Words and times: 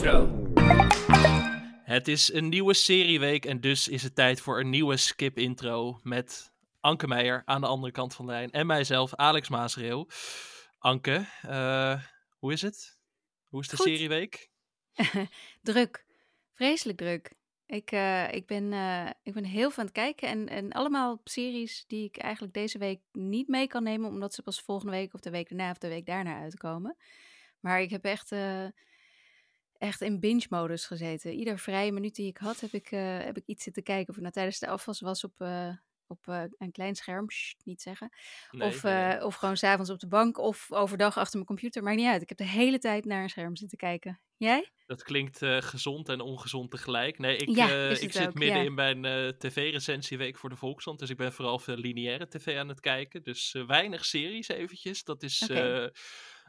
Intro. 0.00 0.28
Het 1.84 2.08
is 2.08 2.32
een 2.32 2.48
nieuwe 2.48 2.74
serieweek 2.74 3.44
en 3.44 3.60
dus 3.60 3.88
is 3.88 4.02
het 4.02 4.14
tijd 4.14 4.40
voor 4.40 4.60
een 4.60 4.70
nieuwe 4.70 4.96
skip 4.96 5.38
intro 5.38 6.00
met 6.02 6.52
Anke 6.80 7.06
Meijer 7.06 7.42
aan 7.44 7.60
de 7.60 7.66
andere 7.66 7.92
kant 7.92 8.14
van 8.14 8.26
de 8.26 8.32
lijn 8.32 8.50
en 8.50 8.66
mijzelf, 8.66 9.14
Alex 9.14 9.48
Maasreel. 9.48 10.08
Anke, 10.78 11.26
uh, 11.46 12.02
hoe 12.38 12.52
is 12.52 12.62
het? 12.62 12.98
Hoe 13.48 13.60
is 13.60 13.68
de 13.68 13.76
Goed. 13.76 13.86
serieweek? 13.86 14.50
druk. 15.62 16.04
Vreselijk 16.54 16.98
druk. 16.98 17.32
Ik, 17.66 17.92
uh, 17.92 18.32
ik, 18.32 18.46
ben, 18.46 18.72
uh, 18.72 19.10
ik 19.22 19.32
ben 19.32 19.44
heel 19.44 19.70
aan 19.76 19.84
het 19.84 19.92
kijken 19.92 20.28
en, 20.28 20.48
en 20.48 20.72
allemaal 20.72 21.20
series 21.24 21.84
die 21.86 22.04
ik 22.04 22.16
eigenlijk 22.16 22.54
deze 22.54 22.78
week 22.78 23.00
niet 23.12 23.48
mee 23.48 23.66
kan 23.66 23.82
nemen, 23.82 24.08
omdat 24.08 24.34
ze 24.34 24.42
pas 24.42 24.60
volgende 24.60 24.92
week 24.92 25.14
of 25.14 25.20
de 25.20 25.30
week 25.30 25.48
daarna 25.48 25.70
of 25.70 25.78
de 25.78 25.88
week 25.88 26.06
daarna 26.06 26.40
uitkomen. 26.40 26.96
Maar 27.60 27.80
ik 27.80 27.90
heb 27.90 28.04
echt, 28.04 28.32
echt 29.80 30.00
in 30.00 30.20
binge-modus 30.20 30.86
gezeten. 30.86 31.32
Ieder 31.32 31.58
vrije 31.58 31.92
minuut 31.92 32.14
die 32.14 32.26
ik 32.26 32.36
had, 32.36 32.60
heb 32.60 32.72
ik, 32.72 32.88
heb 33.24 33.36
ik 33.36 33.46
iets 33.46 33.64
zitten 33.64 33.82
kijken. 33.82 34.14
Of 34.14 34.20
nou 34.20 34.32
tijdens 34.32 34.58
de 34.58 34.68
afwas 34.68 35.00
was 35.00 35.24
op, 35.24 35.44
op 36.06 36.26
een 36.58 36.72
klein 36.72 36.94
scherm, 36.94 37.30
Shh, 37.30 37.54
niet 37.64 37.82
zeggen. 37.82 38.12
Nee, 38.50 38.68
of, 38.68 38.82
nee. 38.82 39.24
of 39.24 39.34
gewoon 39.34 39.56
s'avonds 39.56 39.90
op 39.90 39.98
de 39.98 40.08
bank 40.08 40.38
of 40.38 40.72
overdag 40.72 41.18
achter 41.18 41.34
mijn 41.34 41.46
computer. 41.46 41.82
Maakt 41.82 41.96
niet 41.96 42.06
uit. 42.06 42.22
Ik 42.22 42.28
heb 42.28 42.38
de 42.38 42.44
hele 42.44 42.78
tijd 42.78 43.04
naar 43.04 43.22
een 43.22 43.28
scherm 43.28 43.56
zitten 43.56 43.78
kijken. 43.78 44.20
Jij? 44.36 44.70
Dat 44.86 45.02
klinkt 45.02 45.38
gezond 45.42 46.08
en 46.08 46.20
ongezond 46.20 46.70
tegelijk. 46.70 47.18
Nee, 47.18 47.36
ik, 47.36 47.48
Ja, 47.48 47.88
ik 47.88 48.12
zit 48.12 48.26
ook, 48.26 48.34
midden 48.34 48.58
ja. 48.58 48.64
in 48.64 48.74
mijn 48.74 49.34
tv-recensieweek 49.38 50.38
voor 50.38 50.48
de 50.48 50.56
Volkskrant. 50.56 50.98
Dus 50.98 51.10
ik 51.10 51.16
ben 51.16 51.32
vooral 51.32 51.58
veel 51.58 51.76
lineaire 51.76 52.28
tv 52.28 52.58
aan 52.58 52.68
het 52.68 52.80
kijken. 52.80 53.22
Dus 53.22 53.54
eh, 53.54 53.66
weinig 53.66 54.04
series 54.04 54.48
eventjes. 54.48 55.04
Dat 55.04 55.22
is. 55.22 55.48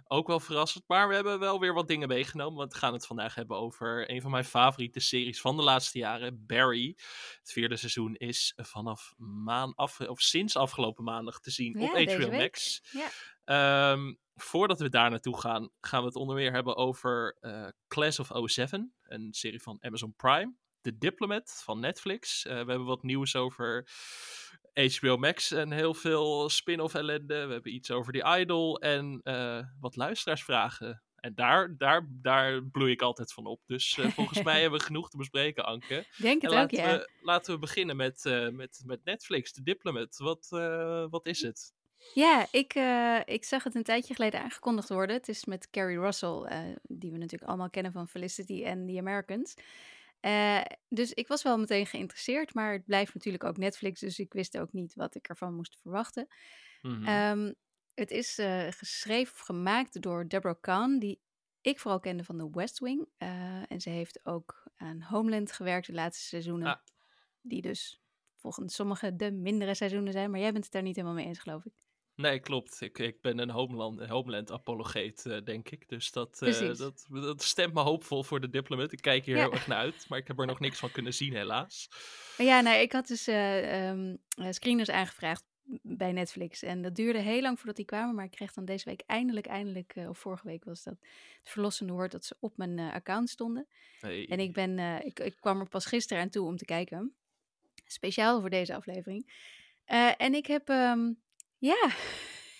Ook 0.08 0.28
wel 0.28 0.40
verrassend. 0.40 0.84
Maar 0.88 1.08
we 1.08 1.16
hebben 1.16 1.40
wel 1.40 1.60
weer 1.60 1.74
wat 1.74 1.88
dingen 1.88 2.08
meegenomen. 2.08 2.58
Want 2.58 2.74
we 2.74 2.80
gaan 2.80 2.94
het 2.94 3.06
vandaag 3.06 3.36
hebben 3.36 3.58
over 3.58 4.12
een 4.12 4.22
van 4.22 4.32
mijn 4.32 4.46
favoriete 4.46 5.00
series 5.00 5.42
van 5.42 5.56
de 5.56 5.64
laatste 5.64 5.98
jaren. 5.98 6.46
Barry. 6.46 6.94
Het 7.40 7.52
vierde 7.52 7.78
seizoen 7.78 8.16
is 8.16 8.54
vanaf 8.56 9.14
maan 9.18 9.76
af, 9.76 10.00
of 10.00 10.22
sinds 10.22 10.56
afgelopen 10.58 11.04
maandag 11.04 11.40
te 11.40 11.52
zien 11.52 11.80
Ja, 11.80 11.86
op 11.86 12.10
HBO. 12.10 12.32
Max. 12.32 12.82
Ja. 12.92 13.10
Ehm, 13.44 14.14
voordat 14.36 14.80
we 14.80 14.90
daar 14.90 15.10
naartoe 15.10 15.40
gaan, 15.40 15.70
gaan 15.82 16.00
we 16.00 16.06
het 16.06 16.16
onder 16.16 16.36
meer 16.36 16.52
hebben 16.52 16.76
over 16.76 17.38
eh, 17.40 17.68
Class 17.88 18.20
of 18.20 18.30
07, 18.46 18.94
een 19.04 19.34
serie 19.34 19.62
van 19.62 19.78
Amazon 19.82 20.14
Prime. 20.16 20.54
The 20.82 20.98
Diplomat 20.98 21.62
van 21.64 21.80
Netflix. 21.80 22.46
Eh, 22.46 22.52
we 22.52 22.58
hebben 22.58 22.86
wat 22.86 23.04
nieuws 23.04 23.36
over 23.36 23.88
HBO 24.74 25.18
Max 25.18 25.52
en 25.52 25.72
heel 25.72 25.94
veel 25.94 26.50
spin-off 26.50 26.94
ellende. 26.94 27.46
We 27.46 27.54
hebben 27.54 27.74
iets 27.74 27.92
over 27.92 28.14
The 28.14 28.38
Idol 28.40 28.80
en 28.80 29.20
eh, 29.24 29.60
wat 29.80 29.96
luisteraarsvragen. 29.96 31.04
En 31.16 31.36
daar, 31.36 31.78
daar, 31.78 32.08
daar 32.10 32.64
bloei 32.64 32.92
ik 32.92 33.02
altijd 33.02 33.34
van 33.34 33.46
op. 33.46 33.62
Dus 33.66 33.98
eh, 33.98 34.08
volgens 34.12 34.44
mij 34.44 34.62
hebben 34.62 34.80
we 34.80 34.86
genoeg 34.86 35.10
te 35.10 35.18
bespreken, 35.18 35.66
Anke. 35.66 36.06
Denk 36.18 36.42
En 36.42 36.50
het 36.50 36.60
ook, 36.60 36.72
laten, 36.72 36.78
ja. 36.78 36.98
we, 36.98 37.10
laten 37.22 37.54
we 37.54 37.60
beginnen 37.60 37.96
met, 37.96 38.26
eh, 38.26 38.50
met, 38.50 38.82
met 38.86 39.04
Netflix, 39.04 39.52
The 39.52 39.64
Diplomat. 39.64 40.18
Wat, 40.18 40.48
wat 41.10 41.26
is 41.26 41.42
het? 41.42 41.74
Ja, 42.14 42.48
ik, 42.52 42.74
ik 43.26 43.44
zag 43.44 43.64
het 43.64 43.76
een 43.76 43.84
tijdje 43.84 44.14
geleden 44.14 44.42
aangekondigd 44.42 44.90
worden. 44.90 45.16
Het 45.16 45.28
is 45.28 45.46
met 45.46 45.70
Carrie 45.70 46.00
Russell, 46.00 46.78
die 46.82 47.12
we 47.12 47.18
natuurlijk 47.18 47.50
allemaal 47.50 47.70
kennen 47.70 47.92
van 47.92 48.08
Felicity 48.08 48.64
en 48.64 48.88
The 48.88 48.98
Americans. 48.98 49.56
Eh, 50.22 50.62
dus 50.90 51.14
ik 51.14 51.28
was 51.28 51.44
wel 51.44 51.58
meteen 51.58 51.86
geïnteresseerd, 51.86 52.54
maar 52.54 52.72
het 52.74 52.86
blijft 52.86 53.14
natuurlijk 53.14 53.44
ook 53.44 53.58
Netflix, 53.58 54.00
dus 54.00 54.20
ik 54.20 54.34
wist 54.34 54.58
ook 54.58 54.74
niet 54.74 54.96
wat 54.96 55.16
ik 55.16 55.28
ervan 55.28 55.56
moest 55.56 55.78
verwachten. 55.82 56.28
Mhm. 56.82 57.06
Ehm, 57.06 57.54
het 57.94 58.12
is 58.12 58.38
eh, 58.38 58.68
geschreven 58.70 59.34
of 59.34 59.40
gemaakt 59.40 60.02
door 60.02 60.28
Deborah 60.28 60.62
Kahn, 60.62 60.98
die 60.98 61.22
ik 61.62 61.80
vooral 61.80 62.00
kende 62.00 62.24
van 62.24 62.38
The 62.38 62.50
West 62.52 62.80
Wing. 62.80 63.08
Eh, 63.18 63.72
en 63.72 63.82
ze 63.82 63.90
heeft 63.90 64.26
ook 64.26 64.64
aan 64.76 65.02
Homeland 65.02 65.52
gewerkt 65.52 65.88
de 65.88 65.94
laatste 65.94 66.26
seizoenen, 66.26 66.68
Ah. 66.68 66.80
die 67.42 67.62
dus 67.62 68.02
volgens 68.36 68.76
sommigen 68.76 69.18
de 69.18 69.32
mindere 69.32 69.74
seizoenen 69.76 70.12
zijn. 70.14 70.32
Maar 70.32 70.40
jij 70.40 70.52
bent 70.52 70.64
het 70.64 70.74
daar 70.74 70.82
niet 70.82 70.96
helemaal 70.96 71.16
mee 71.18 71.26
eens, 71.26 71.40
geloof 71.40 71.66
ik. 71.66 71.84
Nee, 72.22 72.40
klopt. 72.40 72.82
Ik, 72.82 73.00
ik 73.00 73.22
ben 73.22 73.38
een 73.40 73.50
Homeland, 73.50 74.00
een 74.00 74.10
Homeland-apologeet, 74.10 75.26
eh, 75.26 75.38
denk 75.44 75.70
ik. 75.70 75.90
Dus 75.90 76.12
dat, 76.12 76.42
eh, 76.42 76.76
dat, 76.78 77.06
dat 77.10 77.44
stemt 77.44 77.74
me 77.74 77.82
hoopvol 77.82 78.24
voor 78.24 78.40
de 78.40 78.50
Diplomat. 78.50 78.92
Ik 78.92 79.02
kijk 79.02 79.26
hier 79.26 79.36
Ja. 79.36 79.42
heel 79.42 79.52
erg 79.52 79.68
naar 79.68 79.78
uit, 79.78 80.06
maar 80.10 80.20
ik 80.20 80.28
heb 80.28 80.40
er 80.40 80.46
nog 80.46 80.60
niks 80.60 80.80
van 80.80 80.92
kunnen 80.92 81.14
zien, 81.14 81.36
helaas. 81.36 81.90
Ja, 82.38 82.62
nou, 82.62 82.78
ik 82.78 82.92
had 82.92 83.08
dus 83.08 83.28
eh, 83.28 83.90
ehm, 83.90 84.16
eh, 84.36 84.48
screeners 84.50 84.90
aangevraagd 84.90 85.44
bij 85.82 86.12
Netflix. 86.12 86.62
En 86.64 86.82
dat 86.82 86.96
duurde 86.96 87.20
heel 87.20 87.42
lang 87.42 87.58
voordat 87.58 87.76
die 87.76 87.86
kwamen. 87.86 88.16
Maar 88.16 88.26
ik 88.26 88.32
kreeg 88.32 88.54
dan 88.54 88.66
deze 88.66 88.90
week 88.90 89.04
eindelijk, 89.06 89.46
eindelijk, 89.46 89.94
of 90.08 90.18
vorige 90.18 90.48
week 90.48 90.64
was 90.64 90.84
dat 90.84 90.98
het 91.40 91.52
verlossende 91.52 91.94
woord 91.94 92.12
dat 92.12 92.26
ze 92.26 92.36
op 92.40 92.58
mijn 92.58 92.80
account 92.80 93.30
stonden. 93.30 93.68
Hey. 94.00 94.28
En 94.28 94.40
ik, 94.40 94.54
ben, 94.54 94.80
ik, 95.06 95.20
ik 95.20 95.36
kwam 95.40 95.60
er 95.60 95.70
pas 95.70 95.86
gisteren 95.86 96.24
aan 96.24 96.30
toe 96.30 96.48
om 96.48 96.58
te 96.58 96.66
kijken. 96.66 97.14
Speciaal 97.86 98.40
voor 98.40 98.50
deze 98.50 98.76
aflevering. 98.76 99.34
En 100.18 100.34
ik 100.34 100.46
heb, 100.46 100.70
ehm, 100.70 101.12
ja, 101.62 101.92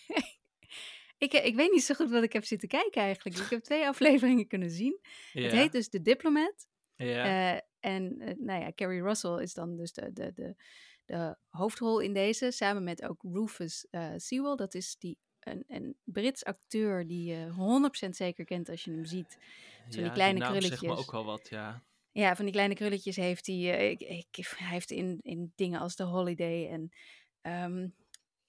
ik, 1.18 1.34
ik 1.34 1.56
weet 1.56 1.72
niet 1.72 1.84
zo 1.84 1.94
goed 1.94 2.10
wat 2.10 2.24
ik 2.24 2.34
heb 2.34 2.44
zitten 2.46 2.68
kijken 2.68 3.02
eigenlijk. 3.02 3.38
Ik 3.38 3.50
heb 3.50 3.64
twee 3.64 3.88
afleveringen 3.92 4.48
kunnen 4.48 4.70
zien. 4.70 5.00
ja. 5.34 5.42
Het 5.42 5.52
heet 5.52 5.72
dus 5.72 5.90
The 5.90 6.02
Diplomat. 6.02 6.68
ja. 6.96 7.54
Eh, 7.56 7.60
en 7.80 8.20
eh, 8.20 8.34
nou 8.38 8.62
ja, 8.62 8.72
Carrie 8.76 9.02
Russell 9.02 9.42
is 9.42 9.54
dan 9.54 9.76
dus 9.76 9.94
de, 9.94 10.14
de, 10.14 10.32
de, 10.34 10.56
de 11.06 11.38
hoofdrol 11.50 12.00
in 12.00 12.14
deze, 12.14 12.52
samen 12.52 12.84
met 12.84 13.04
ook 13.04 13.22
Rufus 13.34 13.88
eh 13.90 14.14
Sewell. 14.16 14.56
Dat 14.56 14.74
is 14.74 14.96
die, 15.00 15.18
een, 15.40 15.64
een 15.68 15.96
Brits 16.04 16.44
acteur 16.46 17.08
die 17.08 17.24
je 17.34 17.48
100% 18.06 18.10
zeker 18.10 18.46
kent 18.46 18.70
als 18.70 18.84
je 18.84 18.92
hem 18.92 19.06
ziet. 19.06 19.38
Van 19.90 20.04
die 20.04 20.12
kleine 20.12 20.40
krulletjes. 20.40 20.70
zegt 20.80 20.82
me 20.94 20.96
ook 20.96 21.12
wel 21.12 21.26
wat, 21.26 21.50
ja. 21.50 21.84
Ja, 22.12 22.36
van 22.36 22.46
die 22.46 22.54
kleine 22.54 22.76
krulletjes 22.76 23.16
heeft 23.16 23.46
hij. 23.48 23.56
eh, 23.78 23.90
ik, 23.90 24.00
ik, 24.02 24.48
hij 24.56 24.68
heeft 24.68 24.92
in, 24.92 25.20
in 25.22 25.52
dingen 25.56 25.80
als 25.80 25.96
The 25.96 26.04
Holiday 26.04 26.68
en. 26.70 26.90
ehm, 27.42 27.88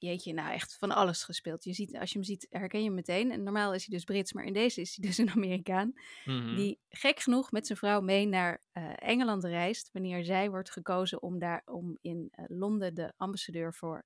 jeetje, 0.06 0.32
nou 0.32 0.52
echt 0.52 0.76
van 0.78 0.90
alles 0.90 1.24
gespeeld. 1.24 1.64
Je 1.64 1.72
ziet, 1.72 1.96
als 1.96 2.08
je 2.12 2.18
hem 2.18 2.26
ziet, 2.26 2.46
herken 2.50 2.78
je 2.78 2.84
hem 2.86 2.94
meteen. 2.94 3.30
En 3.30 3.42
normaal 3.42 3.74
is 3.74 3.86
hij 3.86 3.96
dus 3.96 4.04
Brits, 4.04 4.32
maar 4.32 4.44
in 4.44 4.52
deze 4.52 4.80
is 4.80 4.96
hij 4.96 5.06
dus 5.06 5.18
een 5.18 5.30
Amerikaan 5.30 5.92
Mhm. 6.24 6.54
die 6.56 6.78
gek 6.88 7.20
genoeg 7.20 7.50
met 7.50 7.66
zijn 7.66 7.78
vrouw 7.78 8.00
mee 8.00 8.26
naar 8.26 8.62
eh, 8.72 8.92
Engeland 8.96 9.44
reist 9.44 9.88
wanneer 9.92 10.24
zij 10.24 10.50
wordt 10.50 10.70
gekozen 10.70 11.22
om 11.22 11.38
daar 11.38 11.62
om 11.64 11.98
in 12.00 12.28
eh, 12.30 12.44
Londen 12.48 12.94
de 12.94 13.12
ambassadeur 13.16 13.74
voor 13.74 14.04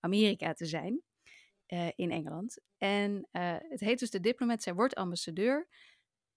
Amerika 0.00 0.52
te 0.52 0.66
zijn 0.66 1.02
eh, 1.66 1.88
in 1.94 2.10
Engeland. 2.10 2.58
En 2.78 3.28
het 3.68 3.80
heet 3.80 3.98
dus 3.98 4.10
de 4.10 4.20
diplomat. 4.20 4.62
Zij 4.62 4.74
wordt 4.74 4.94
ambassadeur, 4.94 5.68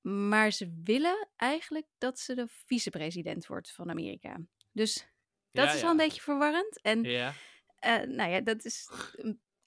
maar 0.02 0.52
ze 0.52 0.80
willen 0.84 1.30
eigenlijk 1.36 1.88
dat 1.98 2.20
ze 2.20 2.36
de 2.36 2.48
vicepresident 2.48 3.48
wordt 3.48 3.72
van 3.72 3.90
Amerika. 3.90 4.40
Dus 4.72 4.94
dat 5.52 5.66
Ja, 5.66 5.70
is 5.72 5.76
ja. 5.76 5.82
wel 5.82 5.92
een 5.92 5.98
beetje 5.98 6.22
verwarrend. 6.22 6.82
En 6.82 7.04
Ja, 7.04 7.34
eh, 7.80 8.02
nou 8.02 8.32
ja, 8.32 8.42
dat 8.42 8.66
is 8.66 8.90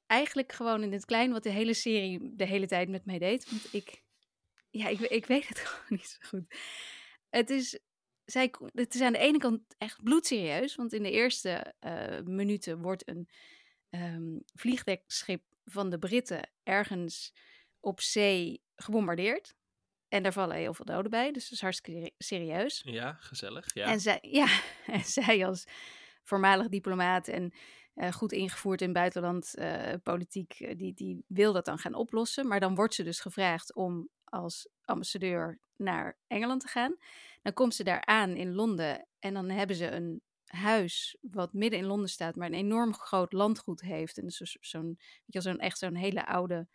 eigenlijk 0.07 0.53
gewoon 0.53 0.83
in 0.83 0.93
het 0.93 1.05
klein 1.05 1.33
wat 1.33 1.43
de 1.43 1.51
hele 1.51 1.75
serie 1.75 2.35
de 2.37 2.45
hele 2.45 2.67
tijd 2.67 2.89
met 2.89 3.05
mij 3.05 3.19
deed. 3.19 3.51
Want 3.51 3.73
ik, 3.73 4.03
ja, 4.71 4.89
ik, 4.89 5.01
ik 5.01 5.27
weet 5.27 5.49
het 5.49 5.59
gewoon 5.67 5.87
niet 5.89 6.19
zo 6.21 6.29
goed. 6.29 6.55
Het 7.29 7.51
is, 7.51 7.79
zij, 8.25 8.55
het 8.73 8.95
is 8.95 9.01
aan 9.01 9.13
de 9.13 9.19
ene 9.19 9.39
kant 9.39 9.75
echt 9.79 10.03
bloedserieus, 10.03 10.75
want 10.75 10.93
in 10.93 11.03
de 11.03 11.11
eerste 11.11 11.75
eh, 11.79 12.21
minuten 12.21 12.81
wordt 12.81 13.09
een 13.09 13.29
ehm, 13.91 14.39
vliegdekschip 14.55 15.43
van 15.65 15.91
de 15.91 15.99
Britten 15.99 16.51
ergens 16.63 17.33
op 17.81 18.01
zee 18.01 18.63
gebombardeerd. 18.77 19.55
En 20.09 20.23
daar 20.23 20.33
vallen 20.33 20.57
heel 20.57 20.75
veel 20.75 20.85
doden 20.85 21.11
bij, 21.11 21.33
dus 21.33 21.43
dat 21.43 21.53
is 21.53 21.61
hartstikke 21.61 22.13
serieus. 22.19 22.83
ja, 22.85 23.13
gezellig. 23.13 23.75
Ja. 23.75 23.87
En 23.87 24.01
zij, 24.01 24.19
ja, 24.43 24.61
en 24.87 25.05
zij 25.05 25.47
als 25.47 25.65
voormalig 26.25 26.69
diplomaat 26.69 27.29
en 27.29 27.53
eh, 28.01 28.13
goed 28.13 28.33
ingevoerd 28.33 28.83
in 28.83 28.93
buitenland 28.93 29.55
eh, 29.55 29.95
politiek, 30.03 30.53
eh, 30.61 30.77
die, 30.79 30.95
die 30.95 31.25
wil 31.27 31.53
dat 31.53 31.65
dan 31.65 31.79
gaan 31.79 31.95
oplossen. 31.95 32.47
Maar 32.49 32.61
dan 32.61 32.75
wordt 32.75 32.95
ze 32.95 33.03
dus 33.03 33.21
gevraagd 33.21 33.75
om 33.75 34.09
als 34.25 34.69
ambassadeur 34.85 35.59
naar 35.77 36.19
Engeland 36.27 36.61
te 36.61 36.69
gaan. 36.69 36.97
Dan 37.43 37.53
komt 37.53 37.75
ze 37.75 37.85
daar 37.85 38.05
aan 38.05 38.31
in 38.37 38.55
Londen 38.55 39.07
en 39.19 39.35
dan 39.35 39.49
hebben 39.51 39.77
ze 39.77 39.91
een 39.91 40.23
huis 40.45 41.17
wat 41.21 41.53
midden 41.53 41.79
in 41.79 41.85
Londen 41.87 42.09
staat, 42.09 42.37
maar 42.37 42.47
een 42.49 42.55
enorm 42.55 42.95
groot 42.95 43.33
landgoed 43.33 43.81
heeft. 43.81 44.19
En 44.19 44.31
zo- 44.31 44.45
zo'n, 44.61 44.87
weet 44.87 44.99
je 45.25 45.33
wel, 45.33 45.43
zo'n 45.43 45.59
echt 45.59 45.79
zo'n 45.79 45.95
hele 45.95 46.27
oude 46.27 46.69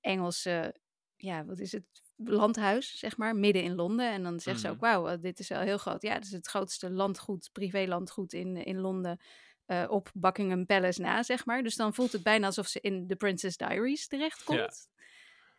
Engelse, 0.00 0.74
ja, 1.16 1.44
wat 1.44 1.58
is 1.60 1.72
het, 1.72 1.84
landhuis, 2.16 2.98
zeg 2.98 3.16
maar, 3.16 3.36
midden 3.36 3.62
in 3.62 3.74
Londen. 3.74 4.10
En 4.12 4.22
dan 4.22 4.40
zegt 4.40 4.60
ze 4.60 4.68
ook, 4.68 4.80
Mhm. 4.80 4.84
wauw, 4.84 5.18
dit 5.18 5.38
is 5.38 5.48
wel 5.48 5.60
heel 5.60 5.78
groot. 5.78 6.02
Ja, 6.02 6.12
het 6.12 6.24
is 6.24 6.30
het 6.32 6.46
grootste 6.46 6.90
landgoed, 6.90 7.48
privélandgoed 7.52 8.32
in, 8.32 8.56
in 8.56 8.78
Londen. 8.80 9.20
Eh, 9.66 9.84
op 9.88 10.10
Buckingham 10.14 10.66
Palace 10.66 11.00
na, 11.00 11.22
zeg 11.22 11.46
maar. 11.46 11.62
Dus 11.62 11.76
dan 11.76 11.94
voelt 11.94 12.12
het 12.12 12.22
bijna 12.22 12.46
alsof 12.46 12.66
ze 12.66 12.80
in 12.80 13.06
The 13.06 13.16
Princess 13.16 13.56
Diaries 13.56 14.06
terechtkomt. 14.06 14.88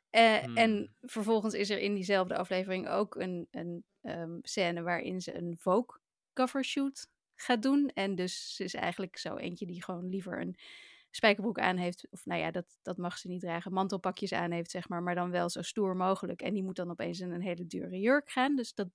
Eh, 0.10 0.44
Hmm. 0.44 0.57
En 0.57 0.96
vervolgens 1.02 1.54
is 1.54 1.69
er 1.69 1.80
in 1.80 1.94
diezelfde 1.94 2.38
aflevering 2.38 2.90
ook 2.90 3.16
een, 3.16 3.48
een 3.52 3.84
ehm, 4.02 4.38
scène 4.42 4.81
waarin 4.81 5.22
ze 5.22 5.36
een 5.36 5.56
Vogue 5.60 6.00
covershoot 6.34 7.07
gaat 7.36 7.62
doen. 7.62 7.92
En 7.94 8.16
dus 8.16 8.56
ze 8.56 8.63
is 8.63 8.74
eigenlijk 8.74 9.18
zo 9.18 9.36
eentje 9.36 9.66
die 9.66 9.84
gewoon 9.84 10.10
liever 10.10 10.42
een 10.42 10.58
spijkerbroek 11.16 11.60
aan 11.60 11.78
heeft. 11.78 12.08
Of 12.10 12.26
nou 12.26 12.40
ja, 12.40 12.52
dat, 12.52 12.66
dat 12.82 12.98
mag 12.98 13.18
ze 13.18 13.28
niet 13.28 13.42
dragen. 13.42 13.74
Mantelpakjes 13.74 14.34
aan 14.34 14.52
heeft, 14.52 14.72
zeg 14.72 14.90
maar. 14.90 15.04
Maar 15.04 15.16
dan 15.16 15.32
wel 15.32 15.50
zo 15.50 15.62
stoer 15.62 15.96
mogelijk. 15.96 16.42
En 16.42 16.54
die 16.54 16.64
moet 16.64 16.76
dan 16.76 16.90
opeens 16.90 17.20
in 17.20 17.32
een 17.32 17.42
hele 17.42 17.68
dure 17.68 18.00
jurk 18.00 18.30
gaan. 18.30 18.56
Dus 18.56 18.74
dat, 18.74 18.88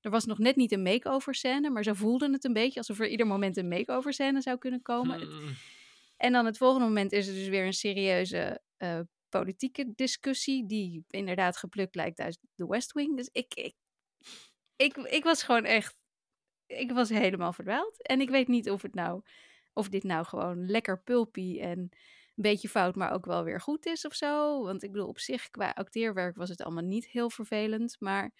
er 0.00 0.10
was 0.10 0.24
nog 0.24 0.38
net 0.38 0.56
niet 0.56 0.72
een 0.72 0.82
make-over 0.82 1.34
scène. 1.34 1.70
Maar 1.70 1.82
zo 1.82 1.92
voelde 1.92 2.32
het 2.32 2.44
een 2.44 2.52
beetje 2.52 2.78
alsof 2.78 3.00
er 3.00 3.08
ieder 3.08 3.26
moment 3.26 3.56
een 3.56 3.68
make-over 3.68 4.12
scène 4.12 4.40
zou 4.40 4.58
kunnen 4.58 4.82
komen. 4.82 5.20
Hmm. 5.20 5.54
En 6.16 6.32
dan 6.32 6.46
het 6.46 6.56
volgende 6.56 6.86
moment 6.86 7.12
is 7.12 7.28
er 7.28 7.34
dus 7.34 7.48
weer 7.48 7.66
een 7.66 7.72
serieuze 7.72 8.62
uh, 8.78 9.00
politieke 9.28 9.92
discussie. 9.94 10.66
Die 10.66 11.04
inderdaad 11.08 11.56
geplukt 11.56 11.94
lijkt 11.94 12.18
uit 12.18 12.38
de 12.54 12.66
West 12.66 12.92
Wing. 12.92 13.16
Dus 13.16 13.28
ik, 13.32 13.54
ik, 13.54 13.74
ik, 14.76 14.96
ik 14.96 15.24
was 15.24 15.42
gewoon 15.42 15.64
echt. 15.64 16.06
Ik 16.66 16.92
was 16.92 17.08
helemaal 17.08 17.52
verdwaald. 17.52 18.02
En 18.02 18.20
ik 18.20 18.30
weet 18.30 18.48
niet 18.48 18.70
of 18.70 18.82
het 18.82 18.94
nou 18.94 19.22
of 19.78 19.88
dit 19.88 20.02
nou 20.02 20.24
gewoon 20.24 20.66
lekker 20.66 21.02
pulpy 21.02 21.58
en 21.60 21.78
een 21.78 21.90
beetje 22.34 22.68
fout, 22.68 22.94
maar 22.94 23.12
ook 23.12 23.26
wel 23.26 23.44
weer 23.44 23.60
goed 23.60 23.86
is 23.86 24.06
of 24.06 24.14
zo. 24.14 24.62
Want 24.62 24.82
ik 24.82 24.92
bedoel, 24.92 25.08
op 25.08 25.18
zich 25.18 25.50
qua 25.50 25.70
acteerwerk 25.70 26.36
was 26.36 26.48
het 26.48 26.62
allemaal 26.62 26.84
niet 26.84 27.06
heel 27.06 27.30
vervelend. 27.30 27.96
Maar 27.98 28.32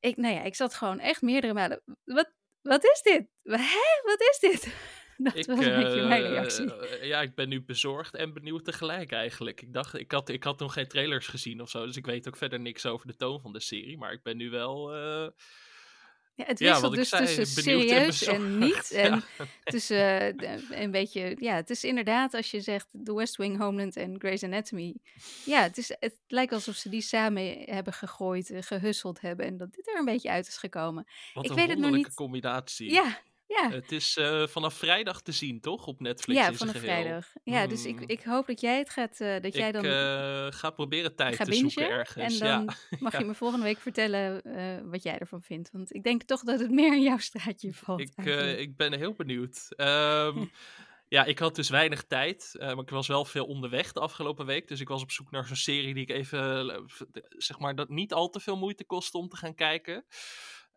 ik, 0.00 0.16
nou 0.16 0.34
ja, 0.34 0.42
ik 0.42 0.54
zat 0.54 0.74
gewoon 0.74 1.00
echt 1.00 1.22
meerdere 1.22 1.54
malen. 1.54 1.82
Wat, 2.04 2.32
wat 2.62 2.84
is 2.84 3.00
dit? 3.02 3.26
Hè? 3.42 4.02
Wat 4.02 4.20
is 4.20 4.38
dit? 4.40 4.64
Dat 5.18 5.36
ik, 5.36 5.46
was 5.46 5.64
een 5.64 5.82
beetje 5.82 6.06
mijn 6.06 6.22
uh, 6.22 6.28
reactie. 6.28 6.72
ja, 7.06 7.20
ik 7.20 7.34
ben 7.34 7.48
nu 7.48 7.62
bezorgd 7.62 8.14
en 8.14 8.32
benieuwd 8.32 8.64
tegelijk 8.64 9.12
eigenlijk. 9.12 9.62
Ik 9.62 9.72
dacht, 9.72 9.94
ik 9.94 10.12
had, 10.12 10.28
ik 10.28 10.44
had 10.44 10.58
nog 10.58 10.72
geen 10.72 10.88
trailers 10.88 11.26
gezien 11.26 11.60
of 11.60 11.70
zo, 11.70 11.86
dus 11.86 11.96
ik 11.96 12.06
weet 12.06 12.28
ook 12.28 12.36
verder 12.36 12.60
niks 12.60 12.86
over 12.86 13.06
de 13.06 13.16
toon 13.16 13.40
van 13.40 13.52
de 13.52 13.60
serie. 13.60 13.98
Maar 13.98 14.12
ik 14.12 14.22
ben 14.22 14.36
nu 14.36 14.50
wel. 14.50 14.96
Uh, 14.96 15.28
Ja, 16.36 16.44
het 16.46 16.58
wisselt 16.58 16.94
dus 16.94 17.08
zei, 17.08 17.24
tussen 17.26 17.42
en 17.42 17.62
serieus 17.82 18.22
en 18.22 18.58
niet. 18.58 18.90
En 19.04 19.10
Ja. 19.38 19.46
tussen 19.64 20.38
eh, 20.38 20.80
een 20.82 20.90
beetje, 20.90 21.36
ja, 21.38 21.54
het 21.54 21.70
is 21.70 21.84
inderdaad 21.84 22.34
als 22.34 22.50
je 22.50 22.60
zegt 22.60 22.86
The 23.04 23.14
West 23.14 23.36
Wing, 23.36 23.58
Homeland 23.58 23.96
en 23.96 24.14
Grey's 24.18 24.42
Anatomy. 24.42 24.94
Ja, 25.44 25.62
het, 25.62 25.78
is, 25.78 25.88
het 26.00 26.14
lijkt 26.28 26.52
alsof 26.52 26.74
ze 26.74 26.88
die 26.88 27.00
samen 27.00 27.58
hebben 27.64 27.92
gegooid, 27.92 28.50
eh, 28.50 28.62
gehusseld 28.62 29.20
hebben 29.20 29.46
en 29.46 29.56
dat 29.56 29.72
dit 29.74 29.88
er 29.88 29.98
een 29.98 30.04
beetje 30.04 30.30
uit 30.30 30.46
is 30.48 30.56
gekomen. 30.56 31.06
Wat 31.34 31.44
Ik 31.44 31.50
een 31.50 31.56
weet 31.56 31.68
het 31.68 31.78
nog 31.78 31.90
niet. 31.90 32.14
combinatie. 32.14 32.90
Ja, 32.92 33.18
ja. 33.46 33.70
Het 33.70 33.92
is 33.92 34.16
eh, 34.16 34.46
vanaf 34.46 34.74
vrijdag 34.74 35.22
te 35.22 35.32
zien, 35.32 35.60
toch? 35.60 35.86
Op 35.86 36.00
Netflix 36.00 36.40
Ja, 36.40 36.52
vanaf 36.52 36.76
vrijdag. 36.76 37.32
Ja, 37.44 37.66
dus 37.66 37.84
ik, 37.84 37.96
Hmm. 37.96 38.08
ik 38.08 38.22
hoop 38.22 38.46
dat 38.46 38.60
jij 38.60 38.78
het 38.78 38.90
gaat, 38.90 39.20
eh, 39.20 39.40
dat 39.40 39.54
jij 39.54 39.66
Ik 39.66 39.72
dan 39.72 39.84
eh, 39.84 40.46
ga 40.50 40.70
proberen 40.70 41.14
tijd 41.14 41.44
te 41.44 41.54
zoeken 41.54 41.88
ergens. 41.90 42.40
En 42.40 42.46
dan 42.46 42.64
ja. 42.64 42.98
mag 43.00 43.12
ja. 43.12 43.18
je 43.18 43.24
me 43.24 43.34
volgende 43.34 43.64
week 43.64 43.78
vertellen 43.78 44.42
wat 44.90 45.02
jij 45.02 45.18
ervan 45.18 45.42
vindt. 45.42 45.70
Want 45.72 45.94
ik 45.94 46.02
denk 46.02 46.22
toch 46.22 46.42
dat 46.42 46.60
het 46.60 46.70
meer 46.70 46.94
in 46.94 47.02
jouw 47.02 47.18
straatje 47.18 47.72
valt. 47.72 48.00
Ik, 48.00 48.24
ik 48.58 48.76
ben 48.76 48.92
heel 48.92 49.12
benieuwd. 49.12 49.66
Ehm, 49.76 50.44
ja, 51.08 51.24
ik 51.24 51.38
had 51.38 51.54
dus 51.54 51.68
weinig 51.68 52.04
tijd. 52.04 52.54
maar 52.58 52.78
ik 52.78 52.90
was 52.90 53.06
wel 53.06 53.24
veel 53.24 53.44
onderweg 53.44 53.92
de 53.92 54.00
afgelopen 54.00 54.46
week. 54.46 54.68
Dus 54.68 54.80
ik 54.80 54.88
was 54.88 55.02
op 55.02 55.10
zoek 55.10 55.30
naar 55.30 55.46
zo'n 55.46 55.56
serie 55.56 55.94
die 55.94 56.02
ik 56.02 56.10
even, 56.10 56.84
zeg 57.28 57.58
maar, 57.58 57.74
dat 57.74 57.88
niet 57.88 58.12
al 58.12 58.28
te 58.28 58.40
veel 58.40 58.56
moeite 58.56 58.84
kostte 58.84 59.18
om 59.18 59.28
te 59.28 59.36
gaan 59.36 59.54
kijken. 59.54 60.04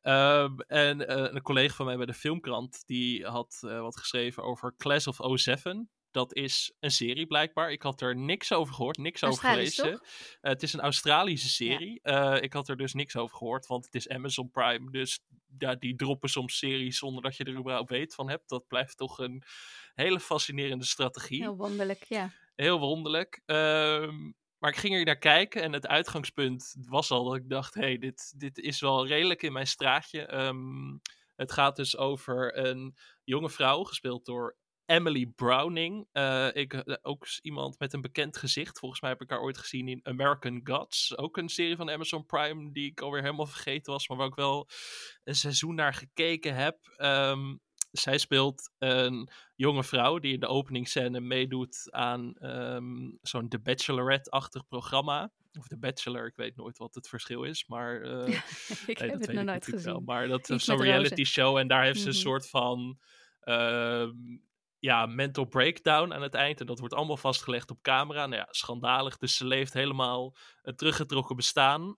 Ehm, 0.01 0.59
en 0.59 1.07
eh, 1.07 1.33
een 1.33 1.41
collega 1.41 1.75
van 1.75 1.85
mij 1.85 1.97
bij 1.97 2.05
de 2.05 2.13
Filmkrant, 2.13 2.83
die 2.85 3.25
had 3.25 3.59
eh, 3.61 3.81
wat 3.81 3.97
geschreven 3.97 4.43
over 4.43 4.75
Class 4.77 5.07
of 5.07 5.19
07. 5.39 5.89
Dat 6.11 6.33
is 6.33 6.73
een 6.79 6.91
serie 6.91 7.27
blijkbaar. 7.27 7.71
Ik 7.71 7.81
had 7.81 8.01
er 8.01 8.15
niks 8.15 8.51
over 8.51 8.73
gehoord, 8.73 8.97
niks 8.97 9.23
over 9.23 9.49
gelezen. 9.49 9.91
Eh, 9.91 9.99
het 10.41 10.63
is 10.63 10.73
een 10.73 10.79
Australische 10.79 11.49
serie. 11.49 12.01
Ik 12.41 12.53
had 12.53 12.69
er 12.69 12.77
dus 12.77 12.93
niks 12.93 13.15
over 13.15 13.37
gehoord, 13.37 13.67
want 13.67 13.85
het 13.85 13.95
is 13.95 14.09
Amazon 14.09 14.51
Prime. 14.51 14.91
Dus 14.91 15.19
ja, 15.57 15.75
die 15.75 15.95
droppen 15.95 16.29
soms 16.29 16.57
series 16.57 16.97
zonder 16.97 17.23
dat 17.23 17.35
je 17.35 17.43
er 17.43 17.57
überhaupt 17.57 17.89
weet 17.89 18.15
van 18.15 18.29
hebt. 18.29 18.49
Dat 18.49 18.67
blijft 18.67 18.97
toch 18.97 19.17
een 19.19 19.43
hele 19.93 20.19
fascinerende 20.19 20.85
strategie. 20.85 21.41
Heel 21.41 21.55
wonderlijk, 21.55 22.03
ja. 22.03 22.31
Heel 22.55 22.79
wonderlijk. 22.79 23.41
Ehm, 23.45 24.31
maar 24.59 24.71
ik 24.71 24.77
ging 24.77 24.95
er 24.95 25.05
naar 25.05 25.17
kijken 25.17 25.61
en 25.61 25.73
het 25.73 25.87
uitgangspunt 25.87 26.75
was 26.87 27.11
al 27.11 27.23
dat 27.23 27.35
ik 27.35 27.49
dacht: 27.49 27.73
hé, 27.73 27.81
hey, 27.81 27.97
dit, 27.97 28.33
dit 28.39 28.57
is 28.57 28.79
wel 28.79 29.07
redelijk 29.07 29.41
in 29.41 29.53
mijn 29.53 29.67
straatje. 29.67 30.25
Ehm, 30.25 30.97
het 31.35 31.51
gaat 31.51 31.75
dus 31.75 31.97
over 31.97 32.57
een 32.57 32.95
jonge 33.23 33.49
vrouw, 33.49 33.83
gespeeld 33.83 34.25
door 34.25 34.57
Emily 34.89 35.25
Browning. 35.25 36.07
Eh, 36.11 36.47
ik, 36.53 36.73
eh, 36.73 36.95
ook 37.01 37.25
iemand 37.41 37.79
met 37.79 37.93
een 37.93 38.01
bekend 38.01 38.37
gezicht. 38.37 38.79
Volgens 38.79 39.01
mij 39.01 39.09
heb 39.09 39.21
ik 39.21 39.29
haar 39.29 39.41
ooit 39.41 39.57
gezien 39.57 39.87
in 39.87 39.99
American 40.03 40.61
Gods. 40.63 41.17
Ook 41.17 41.37
een 41.37 41.49
serie 41.49 41.75
van 41.75 41.89
Amazon 41.89 42.25
Prime 42.25 42.71
die 42.71 42.91
ik 42.91 43.01
alweer 43.01 43.21
helemaal 43.21 43.45
vergeten 43.45 43.93
was, 43.93 44.07
maar 44.07 44.17
waar 44.17 44.27
ik 44.27 44.35
wel 44.35 44.69
een 45.23 45.35
seizoen 45.35 45.75
naar 45.75 45.93
gekeken 45.93 46.55
heb. 46.55 46.77
Ehm, 46.97 47.55
zij 47.91 48.17
speelt 48.17 48.71
een 48.77 49.29
jonge 49.55 49.83
vrouw 49.83 50.19
die 50.19 50.33
in 50.33 50.39
de 50.39 50.47
openingsscène 50.47 51.19
meedoet 51.19 51.87
aan 51.89 52.33
ehm, 52.35 53.09
zo'n 53.21 53.49
The 53.49 53.59
Bachelorette-achtig 53.59 54.67
programma. 54.67 55.31
Of 55.59 55.67
The 55.67 55.77
Bachelor, 55.77 56.25
ik 56.25 56.35
weet 56.35 56.55
nooit 56.55 56.77
wat 56.77 56.95
het 56.95 57.07
verschil 57.07 57.43
is, 57.43 57.67
maar... 57.67 58.01
eh, 58.01 58.27
ik 58.87 58.99
nee, 58.99 59.09
heb 59.09 59.19
het 59.21 59.31
nog 59.33 59.43
nooit 59.45 59.65
wel. 59.65 59.79
gezien. 59.79 60.03
Maar 60.05 60.27
dat 60.27 60.49
is 60.49 60.63
zo'n 60.63 60.81
reality 60.81 61.09
rozen. 61.09 61.25
show 61.25 61.57
en 61.57 61.67
daar 61.67 61.83
heeft 61.83 61.99
ze 61.99 62.07
een 62.07 62.11
Mhm. 62.13 62.19
soort 62.21 62.49
van... 62.49 62.99
ehm, 63.39 64.11
ja, 64.79 65.05
mental 65.05 65.45
breakdown 65.45 66.13
aan 66.13 66.21
het 66.21 66.33
eind. 66.33 66.59
En 66.59 66.65
dat 66.65 66.79
wordt 66.79 66.93
allemaal 66.93 67.17
vastgelegd 67.17 67.71
op 67.71 67.81
camera. 67.81 68.25
Nou 68.25 68.41
ja, 68.41 68.47
schandalig. 68.49 69.17
Dus 69.17 69.37
ze 69.37 69.45
leeft 69.45 69.73
helemaal 69.73 70.35
een 70.61 70.75
teruggetrokken 70.75 71.35
bestaan 71.35 71.97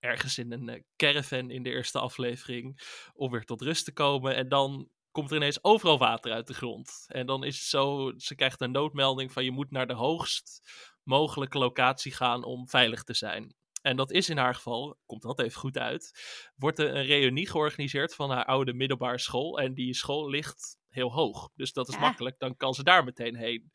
ergens 0.00 0.38
in 0.38 0.52
een 0.52 0.68
eh, 0.68 0.82
caravan 0.96 1.50
in 1.50 1.62
de 1.62 1.70
eerste 1.70 1.98
aflevering 1.98 2.80
om 3.14 3.30
weer 3.30 3.44
tot 3.44 3.62
rust 3.62 3.84
te 3.84 3.92
komen. 3.92 4.34
En 4.34 4.48
dan 4.48 4.88
komt 5.10 5.30
er 5.30 5.36
ineens 5.36 5.64
overal 5.64 5.98
water 5.98 6.32
uit 6.32 6.46
de 6.46 6.54
grond. 6.54 7.04
En 7.06 7.26
dan 7.26 7.44
is 7.44 7.54
het 7.54 7.64
zo, 7.64 8.12
ze 8.16 8.34
krijgt 8.34 8.60
een 8.60 8.70
noodmelding 8.70 9.32
van 9.32 9.44
je 9.44 9.50
moet 9.50 9.70
naar 9.70 9.86
de 9.86 9.94
hoogst 9.94 10.70
mogelijke 11.02 11.58
locatie 11.58 12.12
gaan 12.12 12.44
om 12.44 12.68
veilig 12.68 13.02
te 13.02 13.14
zijn. 13.14 13.54
En 13.82 13.96
dat 13.96 14.10
is 14.10 14.28
in 14.28 14.36
haar 14.36 14.54
geval, 14.54 14.98
komt 15.06 15.22
dat 15.22 15.40
even 15.40 15.60
goed 15.60 15.78
uit, 15.78 16.20
wordt 16.56 16.78
er 16.78 16.96
een 16.96 17.04
reunie 17.04 17.48
georganiseerd 17.48 18.14
van 18.14 18.30
haar 18.30 18.44
oude 18.44 18.72
middelbare 18.72 19.18
school. 19.18 19.58
En 19.58 19.74
die 19.74 19.94
school 19.94 20.28
ligt 20.28 20.76
heel 20.88 21.12
hoog. 21.12 21.50
Dus 21.54 21.72
dat 21.72 21.88
is 21.88 21.98
makkelijk, 21.98 22.38
dan 22.38 22.56
kan 22.56 22.74
ze 22.74 22.82
daar 22.82 23.04
meteen 23.04 23.36
heen. 23.36 23.70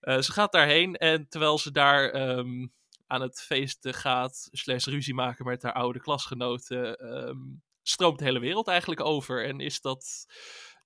Eh, 0.00 0.18
ze 0.18 0.32
gaat 0.32 0.52
daarheen 0.52 0.94
en 0.94 1.28
terwijl 1.28 1.58
ze 1.58 1.70
daar 1.70 2.10
ehm, 2.10 2.66
aan 3.14 3.20
het 3.20 3.40
feesten 3.40 3.94
gaat, 3.94 4.48
slash 4.50 4.84
ruzie 4.86 5.14
maken 5.14 5.44
met 5.46 5.62
haar 5.62 5.72
oude 5.72 6.00
klasgenoten, 6.00 6.96
ehm, 6.96 7.38
stroomt 7.82 8.18
de 8.18 8.24
hele 8.24 8.38
wereld 8.38 8.68
eigenlijk 8.68 9.00
over. 9.00 9.44
En 9.44 9.60
is 9.60 9.80
dat 9.80 10.26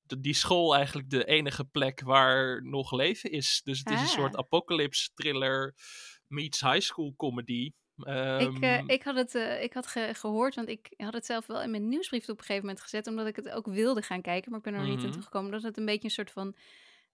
de- 0.03 0.21
die 0.21 0.35
school 0.35 0.75
eigenlijk 0.75 1.11
de 1.11 1.25
enige 1.25 1.65
plek 1.65 2.01
waar 2.01 2.63
nog 2.65 2.93
leven 2.93 3.31
is. 3.31 3.61
Dus 3.65 3.79
het 3.79 3.91
is 3.91 4.01
een 4.01 4.07
Ah. 4.07 4.13
soort 4.13 4.37
apocalypse 4.37 5.11
thriller 5.15 5.75
meets 6.27 6.61
high 6.61 6.81
school 6.81 7.15
comedy. 7.17 7.73
Ik, 7.97 8.05
eh, 8.07 8.75
Ehm, 8.77 8.89
ik 8.91 9.03
had 9.03 9.17
het 9.17 9.35
eh, 9.35 9.63
ik 9.63 9.73
had 9.73 9.87
ge- 9.87 10.15
gehoord, 10.15 10.55
want 10.55 10.69
ik 10.69 10.93
had 10.97 11.13
het 11.13 11.27
zelf 11.27 11.47
wel 11.47 11.63
in 11.63 11.71
mijn 11.71 11.89
nieuwsbrief 11.89 12.23
op 12.29 12.39
een 12.39 12.45
gegeven 12.45 12.63
moment 12.67 12.81
gezet, 12.81 13.07
omdat 13.07 13.27
ik 13.27 13.37
het 13.37 13.51
ook 13.51 13.67
wilde 13.67 14.03
gaan 14.03 14.21
kijken, 14.23 14.51
maar 14.51 14.59
ik 14.59 14.65
ben 14.65 14.75
er 14.75 14.81
nog 14.81 14.89
niet 14.89 14.99
aan 14.99 15.05
Mhm. 15.05 15.15
toegekomen. 15.15 15.51
Dat 15.51 15.63
het 15.63 15.77
een 15.77 15.85
beetje 15.85 16.05
een 16.05 16.11
soort 16.11 16.31
van 16.31 16.57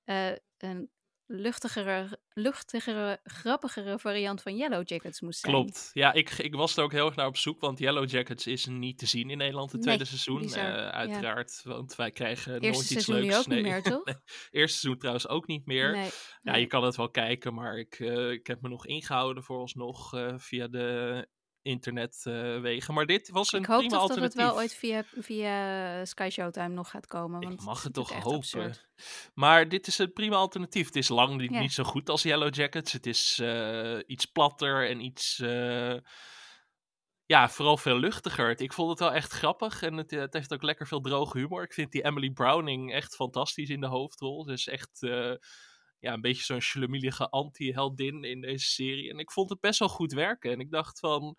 eh, 0.04 0.30
een 0.58 0.90
luchtigere, 1.26 2.18
luchtigere, 2.32 3.20
grappigere 3.24 3.98
variant 3.98 4.42
van 4.42 4.56
Yellow 4.56 4.88
Jackets 4.88 5.20
moest 5.20 5.40
zijn. 5.40 5.52
Klopt. 5.52 5.90
Ja, 5.92 6.12
ik, 6.12 6.30
ik 6.30 6.54
was 6.54 6.76
er 6.76 6.82
ook 6.84 6.92
heel 6.92 7.06
erg 7.06 7.16
naar 7.16 7.26
op 7.26 7.36
zoek, 7.36 7.60
want 7.60 7.78
Yellow 7.78 8.08
Jackets 8.10 8.46
is 8.46 8.66
niet 8.66 8.98
te 8.98 9.06
zien 9.06 9.30
in 9.30 9.38
Nederland 9.38 9.72
het 9.72 9.84
Nee, 9.84 9.96
tweede 9.96 10.04
seizoen. 10.16 10.42
eh, 10.42 10.48
ja. 10.50 10.90
uiteraard, 10.90 11.60
want 11.64 11.94
wij 11.94 12.10
krijgen 12.10 12.52
Eerste 12.60 12.70
nooit 12.72 12.90
iets 12.90 13.06
leuks. 13.06 13.36
ook 13.38 13.46
niet 13.46 13.62
meer, 13.62 13.82
toch? 13.82 14.04
Nee, 14.04 14.14
Eerste 14.50 14.78
seizoen 14.78 14.98
trouwens 14.98 15.28
ook 15.28 15.46
niet 15.46 15.66
meer. 15.66 15.90
Nee, 15.92 16.10
Ja, 16.42 16.56
je 16.56 16.66
kan 16.66 16.84
het 16.84 16.96
wel 16.96 17.10
kijken, 17.10 17.54
maar 17.54 17.78
ik, 17.78 17.94
eh, 17.94 18.30
ik 18.30 18.46
heb 18.46 18.60
me 18.62 18.68
nog 18.68 18.86
ingehouden 18.86 19.42
vooralsnog 19.42 20.14
eh 20.14 20.34
via 20.36 20.68
de 20.68 21.28
internetwegen. 21.64 22.94
maar 22.94 23.06
dit 23.06 23.30
was 23.30 23.52
een 23.52 23.60
Ik 23.60 23.66
hoop 23.66 23.78
prima 23.78 23.98
toch 23.98 24.08
dat 24.08 24.16
het 24.16 24.24
alternatief. 24.26 24.52
wel 24.52 24.62
ooit 24.62 24.74
via, 24.74 25.04
via 25.22 26.04
Sky 26.04 26.28
Showtime 26.32 26.68
nog 26.68 26.90
gaat 26.90 27.06
komen. 27.06 27.40
Want 27.40 27.52
Ik 27.52 27.60
mag 27.66 27.82
het 27.82 27.92
toch 27.94 28.12
hopen. 28.12 28.32
absurd. 28.34 28.88
Maar 29.34 29.68
dit 29.68 29.86
is 29.86 29.98
een 29.98 30.12
prima 30.12 30.36
alternatief. 30.36 30.86
Het 30.86 30.96
is 30.96 31.08
lang 31.08 31.36
niet, 31.40 31.50
Ja. 31.52 31.60
niet 31.60 31.72
zo 31.72 31.84
goed 31.84 32.08
als 32.08 32.22
Yellow 32.22 32.54
Jackets. 32.54 32.92
Het 32.92 33.06
is 33.06 33.38
eh, 33.38 33.98
iets 34.06 34.24
platter 34.26 34.88
en 34.88 35.00
iets. 35.00 35.38
eh, 35.40 35.96
ja, 37.26 37.48
vooral 37.48 37.76
veel 37.76 37.98
luchtiger. 37.98 38.60
Ik 38.60 38.72
vond 38.72 38.90
het 38.90 38.98
wel 38.98 39.12
echt 39.12 39.32
grappig 39.32 39.82
en 39.82 39.96
het, 39.96 40.10
het 40.10 40.32
heeft 40.32 40.52
ook 40.52 40.62
lekker 40.62 40.86
veel 40.86 41.00
droge 41.00 41.38
humor. 41.38 41.62
Ik 41.62 41.72
vind 41.72 41.92
die 41.92 42.04
Emily 42.04 42.30
Browning 42.30 42.92
echt 42.92 43.14
fantastisch 43.14 43.68
in 43.68 43.80
de 43.80 43.86
hoofdrol. 43.86 44.44
Ze 44.44 44.52
is 44.52 44.68
echt 44.68 45.02
eh, 45.02 45.32
ja, 46.04 46.12
een 46.12 46.20
beetje 46.20 46.44
zo'n 46.44 46.60
schlumielige 46.60 47.28
anti-heldin 47.28 48.24
in 48.24 48.40
deze 48.40 48.66
serie. 48.70 49.10
En 49.10 49.18
ik 49.18 49.30
vond 49.30 49.50
het 49.50 49.60
best 49.60 49.78
wel 49.78 49.88
goed 49.88 50.12
werken. 50.12 50.52
En 50.52 50.60
ik 50.60 50.70
dacht 50.70 50.98
van, 50.98 51.36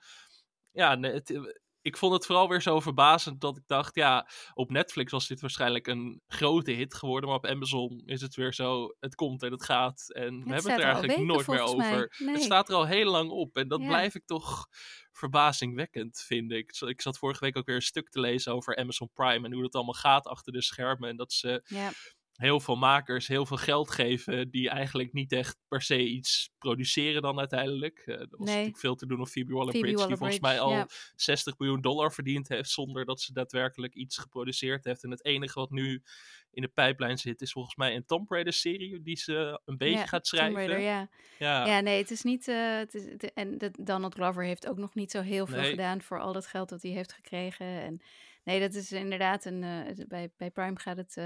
ja, 0.71 0.99
het, 0.99 1.55
ik 1.81 1.97
vond 1.97 2.13
het 2.13 2.25
vooral 2.25 2.49
weer 2.49 2.61
zo 2.61 2.79
verbazend 2.79 3.41
dat 3.41 3.57
ik 3.57 3.63
dacht, 3.65 3.95
ja, 3.95 4.27
op 4.53 4.71
Netflix 4.71 5.11
was 5.11 5.27
dit 5.27 5.41
waarschijnlijk 5.41 5.87
een 5.87 6.21
grote 6.27 6.71
hit 6.71 6.93
geworden, 6.93 7.29
maar 7.29 7.37
op 7.37 7.45
Amazon 7.45 8.01
is 8.05 8.21
het 8.21 8.35
weer 8.35 8.53
zo, 8.53 8.95
het 8.99 9.15
komt 9.15 9.43
en 9.43 9.51
het 9.51 9.63
gaat. 9.63 10.11
En 10.13 10.43
we 10.43 10.53
hebben 10.53 10.71
het 10.71 10.79
er 10.79 10.85
eigenlijk 10.85 11.07
weken 11.13 11.25
nooit 11.33 11.47
meer 11.47 11.61
over. 11.61 12.15
Nee. 12.17 12.33
Het 12.33 12.43
staat 12.43 12.69
er 12.69 12.75
al 12.75 12.85
heel 12.85 13.11
lang 13.11 13.29
op 13.29 13.57
en 13.57 13.67
dat 13.67 13.81
Ja. 13.81 13.87
blijf 13.87 14.15
ik 14.15 14.25
toch 14.25 14.67
verbazingwekkend, 15.11 16.23
vind 16.27 16.51
ik. 16.51 16.81
Ik 16.81 17.01
zat 17.01 17.17
vorige 17.17 17.43
week 17.43 17.57
ook 17.57 17.65
weer 17.65 17.75
een 17.75 17.81
stuk 17.81 18.09
te 18.09 18.19
lezen 18.19 18.53
over 18.53 18.75
Amazon 18.77 19.09
Prime 19.13 19.45
en 19.47 19.53
hoe 19.53 19.61
dat 19.61 19.75
allemaal 19.75 19.93
gaat 19.93 20.27
achter 20.27 20.53
de 20.53 20.61
schermen. 20.61 21.09
En 21.09 21.15
dat 21.15 21.33
ze 21.33 21.61
Ja, 21.67 21.91
heel 22.35 22.59
veel 22.59 22.75
makers 22.75 23.27
heel 23.27 23.45
veel 23.45 23.57
geld 23.57 23.91
geven 23.91 24.49
die 24.49 24.69
eigenlijk 24.69 25.13
niet 25.13 25.31
echt 25.31 25.57
per 25.67 25.81
se 25.81 26.05
iets 26.07 26.49
produceren 26.57 27.21
dan 27.21 27.39
uiteindelijk. 27.39 28.03
Uh, 28.05 28.15
er 28.19 28.27
was 28.29 28.39
Nee. 28.39 28.47
natuurlijk 28.55 28.77
veel 28.79 28.95
te 28.95 29.05
doen 29.05 29.19
op 29.21 29.27
Phoebe 29.27 29.53
Waller-Bridge, 29.53 30.07
die 30.07 30.17
volgens 30.17 30.39
mij 30.39 30.59
al 30.59 30.69
Waller-Bridge, 30.69 31.11
60 31.15 31.57
miljoen 31.57 31.81
dollar 31.81 32.11
verdiend 32.13 32.47
heeft 32.47 32.69
zonder 32.69 33.05
dat 33.05 33.21
ze 33.21 33.33
daadwerkelijk 33.33 33.93
iets 33.93 34.17
geproduceerd 34.17 34.83
heeft. 34.83 35.03
En 35.03 35.11
het 35.11 35.25
enige 35.25 35.59
wat 35.59 35.69
nu 35.71 36.03
in 36.51 36.61
de 36.61 36.67
pijplijn 36.67 37.17
zit 37.17 37.41
is 37.41 37.51
volgens 37.51 37.75
mij 37.75 37.95
een 37.95 38.05
Tomb 38.05 38.29
Raider 38.31 38.53
serie 38.53 39.01
die 39.01 39.17
ze 39.17 39.61
een 39.65 39.77
beetje 39.77 39.95
Ja, 39.97 40.05
gaat 40.05 40.09
Tomb 40.09 40.25
schrijven. 40.25 40.55
Raider, 40.55 40.79
ja. 40.79 41.09
Ja. 41.39 41.65
Ja, 41.65 41.79
nee, 41.79 41.97
het 42.01 42.11
is 42.11 42.21
niet. 42.21 42.47
eh, 42.47 42.77
het 42.77 42.93
is, 42.93 43.03
het- 43.05 43.33
en 43.33 43.57
Donald 43.79 44.13
Glover 44.13 44.43
heeft 44.43 44.67
ook 44.67 44.77
nog 44.77 44.93
niet 44.95 45.11
zo 45.11 45.21
heel 45.21 45.47
veel 45.47 45.59
Nee. 45.61 45.69
gedaan 45.69 46.01
voor 46.01 46.19
al 46.19 46.33
dat 46.33 46.47
geld 46.47 46.69
dat 46.69 46.81
hij 46.81 46.91
heeft 46.91 47.13
gekregen. 47.13 47.65
En 47.81 48.01
nee, 48.43 48.59
dat 48.59 48.73
is 48.73 48.91
inderdaad 48.91 49.45
een. 49.45 49.63
eh, 49.63 50.05
bij, 50.07 50.29
bij 50.37 50.51
Prime 50.51 50.79
gaat 50.79 50.97
het. 50.97 51.17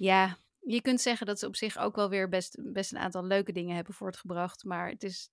Ja, 0.00 0.36
je 0.60 0.80
kunt 0.80 1.00
zeggen 1.00 1.26
dat 1.26 1.38
ze 1.38 1.46
op 1.46 1.56
zich 1.56 1.78
ook 1.78 1.96
wel 1.96 2.08
weer 2.08 2.28
best, 2.28 2.56
best 2.72 2.92
een 2.92 2.98
aantal 2.98 3.24
leuke 3.24 3.52
dingen 3.52 3.74
hebben 3.74 3.94
voortgebracht. 3.94 4.64
Maar 4.64 4.88
het 4.88 5.02
is 5.02 5.30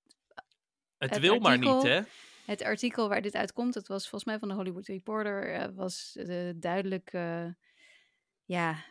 het, 0.98 1.10
het 1.10 1.20
wil 1.20 1.40
maar 1.40 1.58
niet, 1.58 1.68
artikel- 1.68 1.90
hè? 1.92 2.02
het 2.46 2.62
artikel 2.64 3.10
waar 3.10 3.22
dit 3.22 3.36
uitkomt. 3.36 3.74
Het 3.74 3.88
was 3.88 4.02
volgens 4.02 4.24
mij 4.24 4.40
van 4.40 4.48
de 4.48 4.54
Hollywood 4.54 4.88
Reporter. 4.88 5.54
eh, 5.54 5.68
was 5.76 6.16
eh, 6.16 6.50
duidelijk. 6.56 7.10
eh, 7.14 7.48
ja. 8.46 8.84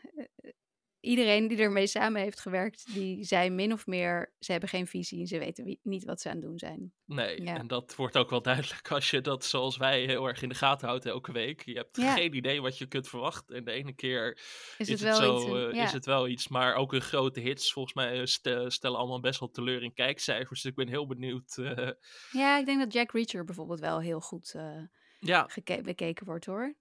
Eh, 1.06 1.10
Iedereen 1.10 1.48
die 1.48 1.58
ermee 1.58 1.86
samen 1.86 2.20
heeft 2.20 2.40
gewerkt, 2.40 2.94
die 2.94 3.24
zei 3.24 3.50
min 3.50 3.72
of 3.72 3.86
meer, 3.86 4.34
ze 4.38 4.50
hebben 4.52 4.68
geen 4.68 4.86
visie 4.86 5.20
en 5.20 5.26
ze 5.26 5.38
weten 5.38 5.64
wie- 5.64 5.80
niet 5.82 6.04
wat 6.04 6.20
ze 6.20 6.28
aan 6.28 6.36
het 6.36 6.44
doen 6.44 6.58
zijn. 6.58 6.92
Nee, 7.04 7.42
Ja. 7.42 7.56
en 7.56 7.66
dat 7.66 7.94
wordt 7.94 8.16
ook 8.16 8.30
wel 8.30 8.42
duidelijk 8.42 8.90
als 8.92 9.10
je 9.10 9.20
dat 9.20 9.44
zoals 9.44 9.76
wij 9.76 10.04
heel 10.04 10.26
erg 10.26 10.42
in 10.42 10.48
de 10.48 10.54
gaten 10.54 10.88
houdt 10.88 11.06
elke 11.06 11.32
week. 11.32 11.62
Je 11.64 11.72
hebt 11.74 11.96
Ja. 11.96 12.14
geen 12.14 12.34
idee 12.34 12.60
wat 12.62 12.78
je 12.78 12.86
kunt 12.86 13.08
verwachten. 13.08 13.56
En 13.56 13.64
de 13.64 13.70
ene 13.72 13.92
keer 13.92 14.32
Is, 14.32 14.88
is, 14.88 14.88
het 14.88 15.00
het, 15.00 15.18
wel 15.18 15.18
zo, 15.18 15.36
iets? 15.36 15.44
een- 15.64 15.68
eh, 15.70 15.74
ja. 15.76 15.84
is 15.84 15.92
het 15.92 16.06
wel 16.06 16.28
iets. 16.28 16.48
Maar 16.48 16.74
ook 16.74 16.90
hun 16.92 17.00
grote 17.02 17.40
hits, 17.40 17.72
volgens 17.72 17.94
mij, 17.94 18.20
eh, 18.20 18.24
ste- 18.26 18.70
stellen 18.70 18.98
allemaal 18.98 19.20
best 19.20 19.40
wel 19.40 19.50
teleur 19.50 19.82
in 19.82 19.94
kijkcijfers. 19.94 20.62
Dus 20.62 20.70
ik 20.70 20.76
ben 20.76 20.88
heel 20.88 21.06
benieuwd. 21.06 21.56
eh, 21.56 21.90
ja, 22.32 22.58
ik 22.58 22.66
denk 22.66 22.78
dat 22.80 22.92
Jack 22.92 23.12
Reacher 23.12 23.44
bijvoorbeeld 23.44 23.80
wel 23.80 24.00
heel 24.00 24.20
goed 24.20 24.52
eh, 24.56 24.82
ja, 25.20 25.48
bekeken 25.82 26.26
wordt 26.26 26.44
hoor. 26.46 26.74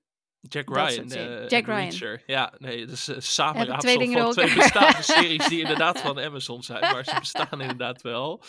Jack 0.48 0.70
Ryan. 0.70 1.12
eh, 1.12 1.48
Jack 1.48 1.66
Ryan. 1.66 1.78
Reacher. 1.80 2.24
Ja, 2.26 2.54
nee, 2.58 2.86
dus 2.86 3.00
uh, 3.02 3.06
Hebben 3.08 3.24
samenraapsel 3.24 3.96
twee 3.96 4.12
van 4.12 4.32
twee 4.32 4.54
bestaande 4.56 5.02
series 5.02 5.48
die 5.48 5.60
inderdaad 5.66 6.00
van 6.02 6.20
Amazon 6.20 6.64
zijn. 6.64 6.80
Maar 6.82 7.04
ze 7.04 7.16
bestaan 7.20 7.62
inderdaad 7.62 8.02
wel. 8.02 8.42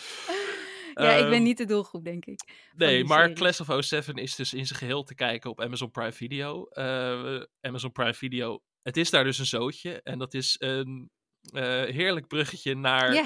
Ja, 0.93 1.11
ik 1.13 1.23
ben 1.23 1.33
Ehm, 1.33 1.43
niet 1.43 1.57
de 1.57 1.65
doelgroep, 1.65 2.03
denk 2.03 2.25
ik. 2.25 2.39
Nee, 2.75 3.03
maar 3.03 3.19
series. 3.21 3.37
Class 3.37 3.59
of 3.59 3.83
07 3.85 4.15
is 4.15 4.35
dus 4.35 4.53
in 4.53 4.65
zijn 4.67 4.79
geheel 4.79 5.03
te 5.03 5.15
kijken 5.15 5.49
op 5.49 5.61
Amazon 5.61 5.91
Prime 5.91 6.11
Video. 6.11 6.65
Eh, 6.65 7.41
Amazon 7.61 7.91
Prime 7.91 8.13
Video, 8.13 8.61
het 8.81 8.97
is 8.97 9.09
daar 9.09 9.23
dus 9.23 9.37
een 9.39 9.45
zootje. 9.45 10.01
En 10.01 10.17
dat 10.19 10.33
is 10.33 10.55
een 10.59 11.11
eh, 11.53 11.63
heerlijk 11.95 12.27
bruggetje 12.27 12.75
naar 12.75 13.09
eh, 13.13 13.23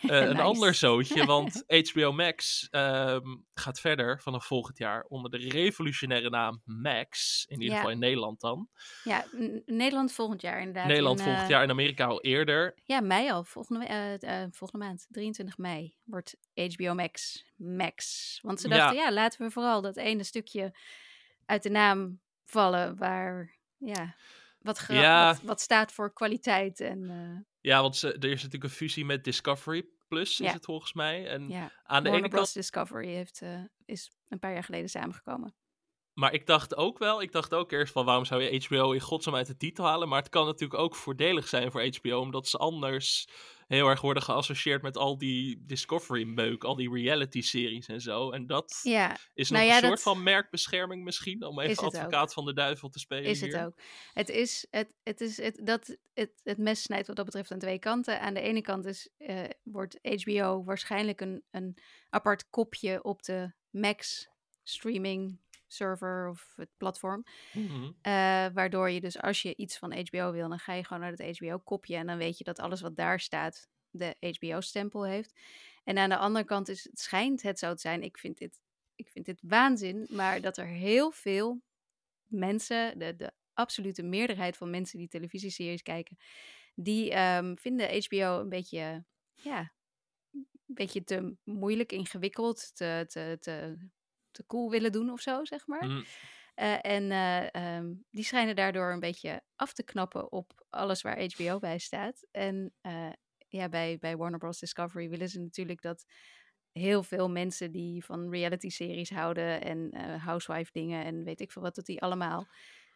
een 0.00 0.40
ander 0.50 0.74
zootje. 0.74 1.24
Want 1.34 1.64
HBO 1.66 2.12
Max 2.12 2.68
ehm, 2.70 3.26
gaat 3.54 3.80
verder 3.80 4.20
vanaf 4.20 4.46
volgend 4.46 4.78
jaar 4.78 5.04
onder 5.08 5.30
de 5.30 5.36
revolutionaire 5.48 6.30
naam 6.30 6.60
Max. 6.64 7.44
In 7.48 7.54
ieder 7.60 7.70
Ja. 7.70 7.76
geval 7.76 7.90
in 7.90 7.98
Nederland 7.98 8.40
dan. 8.40 8.68
Ja, 9.04 9.24
Nederland 9.66 10.12
volgend 10.12 10.40
jaar 10.42 10.58
inderdaad. 10.58 10.86
Nederland 10.86 11.18
in, 11.18 11.24
volgend 11.24 11.44
eh, 11.44 11.50
jaar, 11.50 11.62
in 11.62 11.70
Amerika 11.70 12.04
al 12.04 12.20
eerder. 12.20 12.74
Ja, 12.84 13.00
mei 13.00 13.30
al. 13.30 13.44
Volgende, 13.44 13.84
eh, 13.86 14.44
volgende 14.50 14.84
maand, 14.86 15.06
23 15.10 15.58
mei, 15.58 15.94
wordt 16.04 16.36
HBO 16.54 16.94
Max 16.94 17.44
Max. 17.56 18.38
Want 18.42 18.60
ze 18.60 18.68
dachten, 18.68 18.96
ja, 18.96 19.12
laten 19.12 19.42
we 19.44 19.50
vooral 19.50 19.80
dat 19.82 19.96
ene 19.96 20.24
stukje 20.24 20.76
uit 21.46 21.62
de 21.62 21.70
naam 21.70 22.20
vallen 22.44 22.96
waar, 22.96 23.56
ja, 23.76 24.14
wat, 24.58 24.84
Ja. 24.88 25.26
wat, 25.26 25.42
wat 25.42 25.60
staat 25.60 25.92
voor 25.92 26.12
kwaliteit. 26.12 26.80
En 26.80 27.00
uh, 27.02 27.38
Ja, 27.62 27.80
want 27.80 27.96
ze, 27.96 28.12
er 28.12 28.24
is 28.30 28.42
natuurlijk 28.42 28.64
een 28.64 28.78
fusie 28.78 29.04
met 29.04 29.24
Discovery 29.24 29.84
Plus, 30.08 30.40
is 30.40 30.52
het 30.52 30.64
volgens 30.64 30.92
mij. 30.92 31.28
En 31.28 31.48
ja, 31.48 31.60
aan 31.82 32.02
de 32.02 32.10
Warner 32.10 32.14
ene 32.14 32.28
Bros. 32.28 32.40
kant 32.40 32.54
Discovery 32.54 33.08
heeft, 33.08 33.40
eh, 33.42 33.60
is 33.84 34.10
een 34.28 34.38
paar 34.38 34.52
jaar 34.52 34.64
geleden 34.64 34.88
samengekomen. 34.88 35.54
Maar 36.14 36.32
ik 36.32 36.46
dacht 36.46 36.76
ook 36.76 36.98
wel, 36.98 37.22
ik 37.22 37.32
dacht 37.32 37.54
ook 37.54 37.72
eerst 37.72 37.92
van 37.92 38.04
waarom 38.04 38.24
zou 38.24 38.42
je 38.42 38.64
HBO 38.66 38.92
in 38.92 39.00
godsnaam 39.00 39.34
uit 39.34 39.46
de 39.46 39.56
titel 39.56 39.84
halen? 39.84 40.08
Maar 40.08 40.18
het 40.18 40.28
kan 40.28 40.46
natuurlijk 40.46 40.80
ook 40.80 40.96
voordelig 40.96 41.48
zijn 41.48 41.70
voor 41.70 41.84
HBO, 41.84 42.18
omdat 42.18 42.48
ze 42.48 42.58
anders 42.58 43.28
heel 43.66 43.88
erg 43.88 44.00
worden 44.00 44.22
geassocieerd 44.22 44.82
met 44.82 44.96
al 44.96 45.18
die 45.18 45.62
Discovery-meuk, 45.66 46.64
al 46.64 46.76
die 46.76 46.90
reality-series 46.92 47.86
en 47.86 48.00
zo. 48.00 48.30
En 48.30 48.46
dat 48.46 48.80
Ja, 48.82 49.16
is 49.34 49.50
nou 49.50 49.62
nog 49.64 49.72
ja, 49.72 49.78
een 49.78 49.84
soort 49.84 50.04
dat 50.04 50.14
van 50.14 50.22
merkbescherming 50.22 51.04
misschien, 51.04 51.44
om 51.44 51.60
even 51.60 51.84
ook. 51.84 51.94
advocaat 51.94 52.32
van 52.32 52.44
de 52.44 52.52
duivel 52.52 52.88
te 52.88 52.98
spelen 52.98 53.24
is 53.30 53.40
het 53.40 53.56
ook. 53.56 53.74
Het 54.12 54.28
is, 54.28 54.66
het, 54.70 54.92
het 55.02 55.20
is, 55.20 55.36
het, 55.36 55.60
dat, 55.64 55.96
het, 56.14 56.40
het 56.42 56.58
mes 56.58 56.82
snijdt 56.82 57.06
wat 57.06 57.16
dat 57.16 57.24
betreft 57.24 57.50
aan 57.52 57.58
twee 57.58 57.78
kanten. 57.78 58.20
Aan 58.20 58.34
de 58.34 58.40
ene 58.40 58.60
kant 58.60 58.84
is, 58.84 59.08
eh, 59.16 59.44
wordt 59.62 59.98
HBO 60.02 60.64
waarschijnlijk 60.64 61.20
een, 61.20 61.42
een 61.50 61.76
apart 62.10 62.50
kopje 62.50 63.02
op 63.02 63.22
de 63.22 63.52
Max 63.70 64.28
streaming 64.62 65.40
server 65.72 66.28
of 66.28 66.52
het 66.56 66.70
platform. 66.76 67.24
Mhm. 67.52 67.90
Eh, 68.00 68.12
waardoor 68.52 68.90
je 68.90 69.00
dus 69.00 69.20
als 69.20 69.42
je 69.42 69.56
iets 69.56 69.78
van 69.78 69.92
HBO 69.92 70.32
wil, 70.32 70.48
dan 70.48 70.58
ga 70.58 70.72
je 70.72 70.84
gewoon 70.84 71.02
naar 71.02 71.12
het 71.16 71.38
HBO-kopje. 71.38 71.96
En 71.96 72.06
dan 72.06 72.18
weet 72.18 72.38
je 72.38 72.44
dat 72.44 72.58
alles 72.58 72.80
wat 72.80 72.96
daar 72.96 73.20
staat 73.20 73.68
de 73.90 74.16
HBO-stempel 74.20 75.04
heeft. 75.06 75.40
En 75.84 75.98
aan 75.98 76.08
de 76.08 76.16
andere 76.16 76.44
kant 76.44 76.68
is 76.68 76.84
het 76.84 77.00
schijnt 77.00 77.42
het 77.42 77.58
zo 77.58 77.74
te 77.74 77.80
zijn. 77.80 78.02
Ik 78.02 78.18
vind 78.18 78.38
dit, 78.38 78.60
ik 78.94 79.08
vind 79.08 79.24
dit 79.24 79.40
waanzin. 79.42 80.06
Maar 80.10 80.40
dat 80.40 80.56
er 80.56 80.66
heel 80.66 81.10
veel 81.10 81.62
mensen, 82.26 82.98
de, 82.98 83.16
de 83.16 83.32
absolute 83.52 84.02
meerderheid 84.02 84.56
van 84.56 84.70
mensen 84.70 84.98
die 84.98 85.08
televisieseries 85.08 85.82
kijken, 85.82 86.16
die 86.74 87.10
ehm, 87.10 87.56
vinden 87.56 88.04
HBO 88.04 88.40
een 88.40 88.48
beetje, 88.48 89.04
ja, 89.32 89.72
een 90.32 90.48
beetje 90.66 91.04
te 91.04 91.36
moeilijk, 91.44 91.92
ingewikkeld, 91.92 92.76
te, 92.76 93.04
te, 93.08 93.36
te, 93.40 93.76
te 94.32 94.46
cool 94.46 94.70
willen 94.70 94.92
doen 94.92 95.10
of 95.10 95.20
zo, 95.20 95.44
zeg 95.44 95.66
maar. 95.66 95.86
Mhm. 95.86 96.02
Uh, 96.56 96.84
en 96.84 97.10
uh, 97.10 97.76
um, 97.76 98.04
die 98.10 98.24
schijnen 98.24 98.56
daardoor 98.56 98.92
een 98.92 99.00
beetje 99.00 99.42
af 99.56 99.72
te 99.72 99.82
knappen 99.82 100.32
op 100.32 100.64
alles 100.70 101.02
waar 101.02 101.24
HBO 101.24 101.58
bij 101.58 101.78
staat. 101.78 102.26
En 102.30 102.74
uh, 102.82 103.12
ja, 103.48 103.68
bij, 103.68 103.98
bij 103.98 104.16
Warner 104.16 104.38
Bros. 104.38 104.58
Discovery 104.58 105.08
willen 105.08 105.28
ze 105.28 105.40
natuurlijk 105.40 105.82
dat 105.82 106.04
heel 106.72 107.02
veel 107.02 107.30
mensen 107.30 107.72
die 107.72 108.04
van 108.04 108.30
reality-series 108.30 109.10
houden 109.10 109.62
en 109.62 109.90
uh, 109.94 110.24
housewife 110.24 110.70
dingen 110.72 111.04
en 111.04 111.24
weet 111.24 111.40
ik 111.40 111.52
veel 111.52 111.62
wat, 111.62 111.74
dat 111.74 111.86
die 111.86 112.02
allemaal 112.02 112.46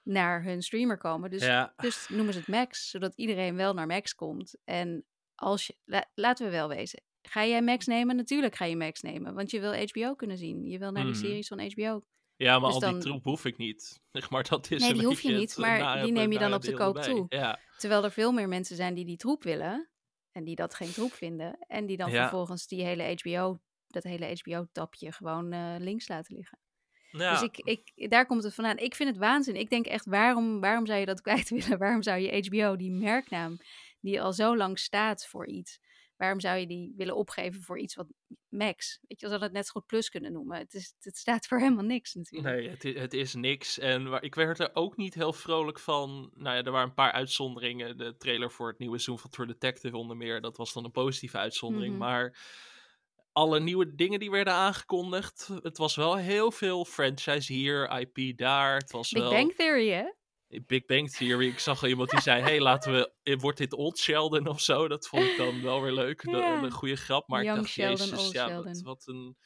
naar 0.02 0.42
hun 0.42 0.62
streamer 0.62 0.98
komen. 0.98 1.30
Dus, 1.30 1.44
ja. 1.44 1.72
dus 1.76 2.08
noemen 2.08 2.32
ze 2.32 2.38
het 2.38 2.48
Max, 2.48 2.90
zodat 2.90 3.14
iedereen 3.14 3.56
wel 3.56 3.74
naar 3.74 3.86
Max 3.86 4.14
komt. 4.14 4.56
En 4.64 5.04
als 5.34 5.66
je, 5.66 5.76
la, 5.84 6.10
laten 6.14 6.46
we 6.46 6.52
wel 6.52 6.68
wezen, 6.68 7.02
ga 7.28 7.46
jij 7.46 7.62
Max 7.62 7.86
nemen? 7.86 8.16
Natuurlijk 8.16 8.54
ga 8.54 8.64
je 8.64 8.76
Max 8.76 9.00
nemen, 9.02 9.34
want 9.34 9.50
je 9.50 9.60
wil 9.60 9.74
HBO 9.74 10.14
kunnen 10.14 10.38
zien. 10.38 10.64
Je 10.68 10.78
wil 10.78 10.92
naar 10.92 11.04
Mhm. 11.04 11.12
die 11.12 11.22
series 11.22 11.48
van 11.48 11.60
HBO. 11.60 12.02
Ja, 12.36 12.58
maar 12.58 12.66
Dus 12.66 12.74
al 12.74 12.80
dan- 12.80 12.92
die 12.92 13.02
troep 13.02 13.24
hoef 13.24 13.44
ik 13.44 13.56
niet. 13.56 14.00
Zeg 14.12 14.30
maar, 14.30 14.42
dat 14.48 14.70
is 14.70 14.82
Nee, 14.82 14.92
die 14.92 15.04
hoef 15.06 15.20
je 15.20 15.32
niet, 15.32 15.56
maar 15.56 16.02
die 16.02 16.12
neem 16.12 16.32
je 16.32 16.38
dan 16.38 16.54
op 16.54 16.62
de 16.62 16.72
koop 16.74 16.96
erbij. 16.96 17.12
toe. 17.14 17.26
Ja. 17.28 17.58
Terwijl 17.78 18.04
er 18.04 18.10
veel 18.12 18.32
meer 18.32 18.48
mensen 18.48 18.76
zijn 18.76 18.94
die 18.94 19.04
die 19.04 19.16
troep 19.16 19.42
willen 19.42 19.88
en 20.32 20.44
die 20.44 20.54
dat 20.56 20.74
geen 20.74 20.92
troep 20.92 21.12
vinden. 21.12 21.58
En 21.66 21.86
die 21.86 21.96
dan 21.96 22.10
Ja. 22.10 22.20
vervolgens 22.20 22.66
die 22.66 22.84
hele 22.84 23.02
HBO, 23.22 23.60
dat 23.86 24.02
hele 24.02 24.36
HBO-tapje 24.42 25.12
gewoon 25.12 25.52
eh, 25.52 25.74
links 25.78 26.08
laten 26.08 26.36
liggen. 26.36 26.58
Ja. 27.10 27.30
Dus 27.32 27.42
ik, 27.42 27.56
ik, 27.58 28.10
daar 28.10 28.26
komt 28.26 28.42
het 28.42 28.54
vandaan. 28.54 28.76
Ik 28.78 28.94
vind 28.94 29.08
het 29.08 29.18
waanzin. 29.18 29.56
Ik 29.56 29.70
denk 29.70 29.86
echt, 29.86 30.06
waarom, 30.06 30.60
waarom 30.60 30.86
zou 30.86 30.98
je 30.98 31.06
dat 31.06 31.20
kwijt 31.20 31.48
willen? 31.58 31.78
Waarom 31.78 32.02
zou 32.02 32.18
je 32.20 32.46
HBO, 32.48 32.76
die 32.76 32.90
merknaam, 32.90 33.56
die 34.00 34.22
al 34.22 34.32
zo 34.32 34.56
lang 34.56 34.78
staat 34.78 35.26
voor 35.26 35.46
iets, 35.46 35.78
waarom 36.16 36.40
zou 36.40 36.58
je 36.58 36.66
die 36.66 36.92
willen 36.96 37.16
opgeven 37.16 37.62
voor 37.62 37.78
iets 37.78 37.94
wat 37.94 38.06
Max? 38.48 38.98
Weet 39.02 39.20
je, 39.20 39.26
je 39.26 39.32
zou 39.32 39.42
het 39.44 39.52
net 39.52 39.66
zo 39.66 39.72
goed 39.72 39.86
Plus 39.86 40.08
kunnen 40.08 40.32
noemen. 40.32 40.58
Het, 40.58 40.74
is, 40.74 40.94
het 41.00 41.16
staat 41.16 41.46
voor 41.46 41.58
helemaal 41.58 41.84
niks 41.84 42.14
natuurlijk. 42.14 42.54
Nee, 42.54 42.68
het 42.68 42.84
is, 42.84 42.94
het 42.94 43.14
is 43.14 43.34
niks. 43.34 43.78
En 43.78 44.08
waar, 44.08 44.22
ik 44.22 44.34
werd 44.34 44.58
er 44.58 44.70
ook 44.74 44.96
niet 44.96 45.14
heel 45.14 45.32
vrolijk 45.32 45.78
van. 45.78 46.30
Nou 46.34 46.56
ja, 46.56 46.62
er 46.62 46.70
waren 46.70 46.88
een 46.88 46.94
paar 46.94 47.12
uitzonderingen. 47.12 47.96
De 47.98 48.16
trailer 48.16 48.50
voor 48.50 48.68
het 48.68 48.78
nieuwe 48.78 48.98
seizoen 48.98 49.18
van 49.18 49.30
True 49.30 49.46
Detective 49.46 49.96
onder 49.96 50.16
meer. 50.16 50.40
Dat 50.40 50.56
was 50.56 50.72
dan 50.72 50.84
een 50.84 50.90
positieve 50.90 51.38
uitzondering. 51.38 51.90
Mhm. 51.90 52.02
Maar 52.02 52.38
alle 53.32 53.60
nieuwe 53.60 53.94
dingen 53.94 54.18
die 54.18 54.30
werden 54.30 54.52
aangekondigd. 54.52 55.50
Het 55.62 55.78
was 55.78 55.96
wel 55.96 56.16
heel 56.16 56.50
veel 56.50 56.84
franchise 56.84 57.52
hier, 57.52 57.98
IP 58.00 58.38
daar. 58.38 58.76
Het 58.76 58.90
was 58.90 59.10
Big 59.10 59.22
wel... 59.22 59.32
Bang 59.32 59.54
Theory, 59.54 59.90
hè? 59.90 60.04
Big 60.48 60.86
Bang 60.86 61.10
Theory. 61.10 61.46
Ik 61.48 61.58
zag 61.58 61.82
al 61.82 61.88
iemand 61.88 62.10
die 62.10 62.20
zei: 62.20 62.42
hey, 62.42 62.60
laten 62.60 62.92
we. 62.92 63.12
eh, 63.22 63.36
Wordt 63.38 63.58
dit 63.58 63.72
Old 63.72 63.98
Sheldon 63.98 64.46
of 64.48 64.60
zo? 64.60 64.88
Dat 64.88 65.08
vond 65.08 65.22
ik 65.22 65.36
dan 65.36 65.62
wel 65.62 65.82
weer 65.82 65.92
leuk. 65.92 66.22
Een 66.64 66.70
goede 66.70 66.96
grap. 66.96 67.28
Maar 67.28 67.44
Young 67.44 67.56
ik 67.56 67.62
dacht: 67.62 67.74
Sheldon, 67.74 68.06
Jezus, 68.06 68.24
Old 68.24 68.32
ja, 68.32 68.46
wat, 68.62 68.80
wat 68.82 69.02
een. 69.06 69.36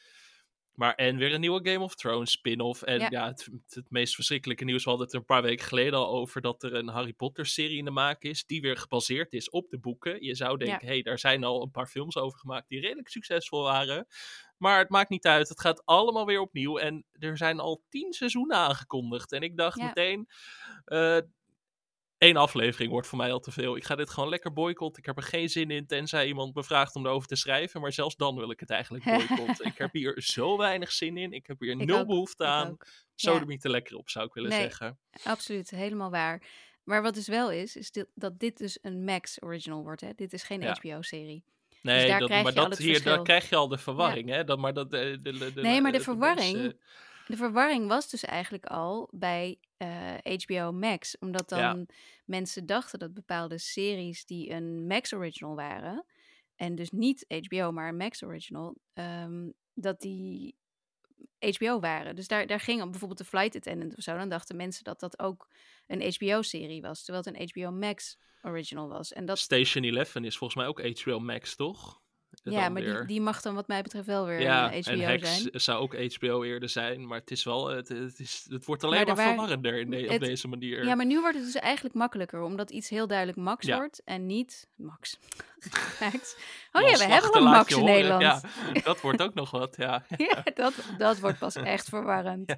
Maar 0.74 0.94
en 0.94 1.16
weer 1.16 1.34
een 1.34 1.40
nieuwe 1.40 1.68
Game 1.70 1.84
of 1.84 1.94
Thrones 1.94 2.30
spin-off. 2.30 2.82
En 2.82 2.98
Ja. 2.98 3.06
ja, 3.10 3.26
het, 3.26 3.44
het, 3.44 3.74
het 3.74 3.90
meest 3.90 4.14
verschrikkelijke 4.14 4.64
nieuws. 4.64 4.84
We 4.84 4.88
hadden 4.88 5.06
het 5.06 5.14
er 5.14 5.20
een 5.20 5.26
paar 5.26 5.42
weken 5.42 5.66
geleden 5.66 5.94
al 5.98 6.08
over 6.08 6.40
dat 6.40 6.62
er 6.62 6.74
een 6.74 6.88
Harry 6.88 7.12
Potter 7.12 7.46
serie 7.46 7.78
in 7.78 7.84
de 7.84 7.90
maak 7.90 8.22
is. 8.22 8.44
Die 8.46 8.60
weer 8.60 8.76
gebaseerd 8.76 9.32
is 9.32 9.50
op 9.50 9.68
de 9.70 9.78
boeken. 9.78 10.24
Je 10.24 10.34
zou 10.34 10.56
denken: 10.58 10.86
hé, 10.86 10.92
hey, 10.92 11.02
daar 11.02 11.18
zijn 11.18 11.44
al 11.44 11.62
een 11.62 11.70
paar 11.70 11.86
films 11.86 12.16
over 12.16 12.38
gemaakt 12.38 12.68
die 12.68 12.80
redelijk 12.80 13.08
succesvol 13.08 13.62
waren. 13.62 14.06
Maar 14.60 14.78
het 14.78 14.88
maakt 14.88 15.10
niet 15.10 15.26
uit. 15.26 15.48
Het 15.48 15.60
gaat 15.60 15.84
allemaal 15.84 16.26
weer 16.26 16.40
opnieuw. 16.40 16.78
En 16.78 17.04
er 17.12 17.36
zijn 17.36 17.60
al 17.60 17.82
tien 17.88 18.12
seizoenen 18.12 18.56
aangekondigd. 18.56 19.32
En 19.32 19.42
ik 19.42 19.56
dacht 19.56 19.78
Ja. 19.78 19.84
meteen. 19.86 20.28
eh, 20.84 21.18
Eén 22.18 22.36
aflevering 22.36 22.90
wordt 22.90 23.06
voor 23.06 23.18
mij 23.18 23.32
al 23.32 23.40
te 23.40 23.50
veel. 23.50 23.76
Ik 23.76 23.84
ga 23.84 23.94
dit 23.94 24.10
gewoon 24.10 24.28
lekker 24.28 24.52
boycotten. 24.52 24.98
Ik 25.02 25.06
heb 25.06 25.16
er 25.16 25.22
geen 25.22 25.48
zin 25.48 25.70
in, 25.70 25.86
tenzij 25.86 26.26
iemand 26.26 26.54
me 26.54 26.64
vraagt 26.64 26.94
om 26.94 27.06
erover 27.06 27.28
te 27.28 27.36
schrijven. 27.36 27.80
Maar 27.80 27.92
zelfs 27.92 28.16
dan 28.16 28.36
wil 28.36 28.50
ik 28.50 28.60
het 28.60 28.70
eigenlijk 28.70 29.04
boycotten. 29.38 29.66
ik 29.66 29.78
heb 29.78 29.92
hier 29.92 30.22
zo 30.22 30.56
weinig 30.56 30.92
zin 30.92 31.16
in. 31.16 31.32
Ik 31.32 31.46
heb 31.46 31.60
hier 31.60 31.70
Ik 31.70 31.84
nul 31.86 31.98
ook, 31.98 32.06
behoefte 32.06 32.44
ik 32.44 32.50
aan. 32.50 32.76
Zo 33.14 33.32
Ja. 33.34 33.40
er 33.40 33.46
niet 33.46 33.60
te 33.60 33.68
lekker 33.70 33.96
op, 33.96 34.08
zou 34.10 34.26
ik 34.26 34.32
willen 34.34 34.50
Nee. 34.50 34.60
zeggen. 34.60 34.98
Absoluut, 35.24 35.70
helemaal 35.70 36.10
waar. 36.10 36.42
Maar 36.84 37.02
wat 37.02 37.14
dus 37.14 37.28
wel 37.28 37.50
is, 37.50 37.76
is 37.76 37.90
dit, 37.90 38.06
dat 38.14 38.38
dit 38.38 38.58
dus 38.58 38.78
een 38.82 39.04
Max 39.04 39.42
original 39.42 39.82
wordt. 39.82 40.00
Hè? 40.00 40.10
Dit 40.14 40.32
is 40.32 40.42
geen 40.42 40.60
Ja. 40.60 40.72
HBO-serie. 40.80 41.44
Nee, 41.82 42.08
daar 42.08 42.18
dat, 42.18 42.28
krijg 42.28 42.44
maar 42.44 42.52
je 42.52 42.60
al 42.60 42.68
dat 42.68 42.78
hier, 42.78 43.02
daar 43.02 43.22
krijg 43.22 43.48
je 43.48 43.56
al 43.56 43.68
de 43.68 43.78
verwarring, 43.78 44.28
hè? 44.28 44.44
Dat, 44.44 44.58
maar 44.58 44.72
dat, 44.72 44.90
de, 44.90 45.18
de, 45.22 45.52
de, 45.52 45.60
Nee, 45.60 45.80
maar 45.80 45.92
de 45.92 46.00
verwarring- 46.00 46.76
De 47.26 47.36
verwarring 47.36 47.88
was 47.88 48.10
dus 48.10 48.24
eigenlijk 48.24 48.66
al 48.66 49.08
bij 49.12 49.58
eh, 49.76 50.14
HBO 50.44 50.72
Max. 50.72 51.18
Omdat 51.18 51.48
dan 51.48 51.58
Ja. 51.58 51.84
mensen 52.24 52.66
dachten 52.66 52.98
dat 52.98 53.14
bepaalde 53.14 53.58
series 53.58 54.24
die 54.24 54.50
een 54.50 54.86
Max 54.86 55.12
original 55.14 55.54
waren. 55.54 56.04
En 56.56 56.74
dus 56.74 56.90
niet 56.90 57.24
HBO, 57.28 57.72
maar 57.72 57.88
een 57.88 57.96
Max 57.96 58.22
original. 58.22 58.76
ehm, 58.92 59.48
dat 59.74 60.00
die 60.00 60.56
HBO 61.56 61.80
waren. 61.80 62.16
Dus 62.16 62.28
daar, 62.28 62.46
daar 62.46 62.60
ging 62.60 62.82
bijvoorbeeld 62.90 63.18
de 63.18 63.24
Flight 63.24 63.56
Attendant 63.56 63.96
of 63.96 64.02
zo. 64.02 64.16
Dan 64.16 64.28
dachten 64.28 64.56
mensen 64.56 64.84
dat 64.84 65.00
dat 65.00 65.18
ook 65.18 65.48
een 65.86 66.14
HBO-serie 66.14 66.82
was. 66.82 67.04
Terwijl 67.04 67.24
het 67.26 67.34
een 67.40 67.48
HBO 67.64 67.70
Max 67.76 68.18
original 68.42 68.88
was. 68.88 69.12
En 69.12 69.24
dat, 69.26 69.38
Station 69.38 69.84
11 69.84 70.14
is 70.14 70.36
volgens 70.36 70.54
mij 70.54 70.66
ook 70.66 70.98
HBO 71.00 71.18
Max, 71.18 71.56
toch? 71.56 72.00
ja, 72.42 72.68
maar 72.68 72.82
die, 72.82 72.90
weer. 72.92 73.06
die 73.06 73.20
mag 73.20 73.40
dan 73.42 73.54
wat 73.54 73.68
mij 73.68 73.82
betreft 73.82 74.06
wel 74.06 74.26
weer 74.26 74.40
ja, 74.40 74.66
HBO 74.68 74.90
en 74.90 74.98
Hex 75.00 75.36
zijn. 75.42 75.60
zou 75.60 75.80
ook 75.80 76.14
HBO 76.14 76.42
eerder 76.42 76.68
zijn, 76.68 77.06
maar 77.06 77.18
het 77.18 77.30
is 77.30 77.44
wel, 77.44 77.66
het, 77.68 77.88
het, 77.88 78.18
is, 78.18 78.46
het 78.50 78.64
wordt 78.64 78.84
alleen 78.84 78.96
Maar 78.96 79.06
maar, 79.06 79.16
waren- 79.16 79.32
verwarrender 79.32 79.78
in 79.80 79.90
de- 79.90 80.08
op 80.14 80.20
deze 80.20 80.48
manier. 80.48 80.84
Ja, 80.84 80.94
maar 80.94 81.06
nu 81.06 81.20
wordt 81.20 81.36
het 81.36 81.44
dus 81.44 81.54
eigenlijk 81.54 81.94
makkelijker, 81.94 82.42
omdat 82.42 82.70
iets 82.70 82.88
heel 82.88 83.06
duidelijk 83.06 83.38
Max 83.38 83.66
Ja. 83.66 83.76
wordt 83.76 84.02
en 84.04 84.26
niet 84.26 84.68
Max. 84.74 85.18
Max. 86.00 86.36
Oh 86.72 86.82
ja, 86.82 86.96
we 86.96 87.04
hebben 87.04 87.36
een 87.36 87.42
Max 87.42 87.68
je 87.68 87.76
in. 87.78 87.84
Nederland. 87.84 88.22
Ja, 88.22 88.40
dat 88.84 89.00
wordt 89.00 89.22
ook 89.22 89.34
nog 89.34 89.50
wat, 89.50 89.74
ja. 89.76 90.04
Ja, 90.16 90.42
dat, 90.54 90.74
dat 90.98 91.18
wordt 91.18 91.38
pas 91.38 91.56
echt 91.74 91.88
verwarrend. 91.88 92.54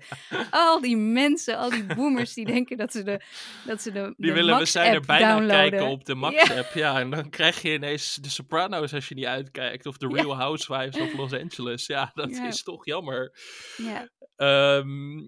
Al 0.51 0.81
die 0.81 0.97
mensen, 0.97 1.57
al 1.57 1.71
die 1.71 1.85
boomers 1.85 2.35
die 2.35 2.47
denken 2.47 2.77
dat 2.77 2.93
ze 2.93 3.03
de, 3.03 3.21
dat 3.67 3.83
ze 3.83 3.93
de, 3.93 4.15
Die 4.17 4.27
de 4.27 4.33
willen, 4.33 4.59
we 4.59 4.65
zijn 4.65 4.95
er 4.95 5.01
bijna 5.01 5.33
downloaden. 5.35 5.71
kijken 5.71 5.89
op 5.89 6.05
de 6.05 6.15
Max-app. 6.15 6.75
Ja. 6.75 7.01
en 7.01 7.11
dan 7.11 7.31
krijg 7.31 7.63
je 7.63 7.73
ineens 7.73 8.15
de 8.15 8.31
Sopranos 8.31 8.95
als 8.95 9.09
je 9.09 9.15
niet 9.15 9.25
uitkijkt. 9.25 9.87
Of 9.87 9.97
de. 9.97 10.09
Real 10.09 10.37
Housewives 10.37 11.01
of 11.01 11.15
Los 11.15 11.33
Angeles. 11.33 11.87
Ja, 11.87 12.11
dat 12.15 12.31
is 12.31 12.63
toch 12.63 12.85
jammer. 12.85 13.33
Ja. 13.77 14.09
Ehm, 14.37 15.19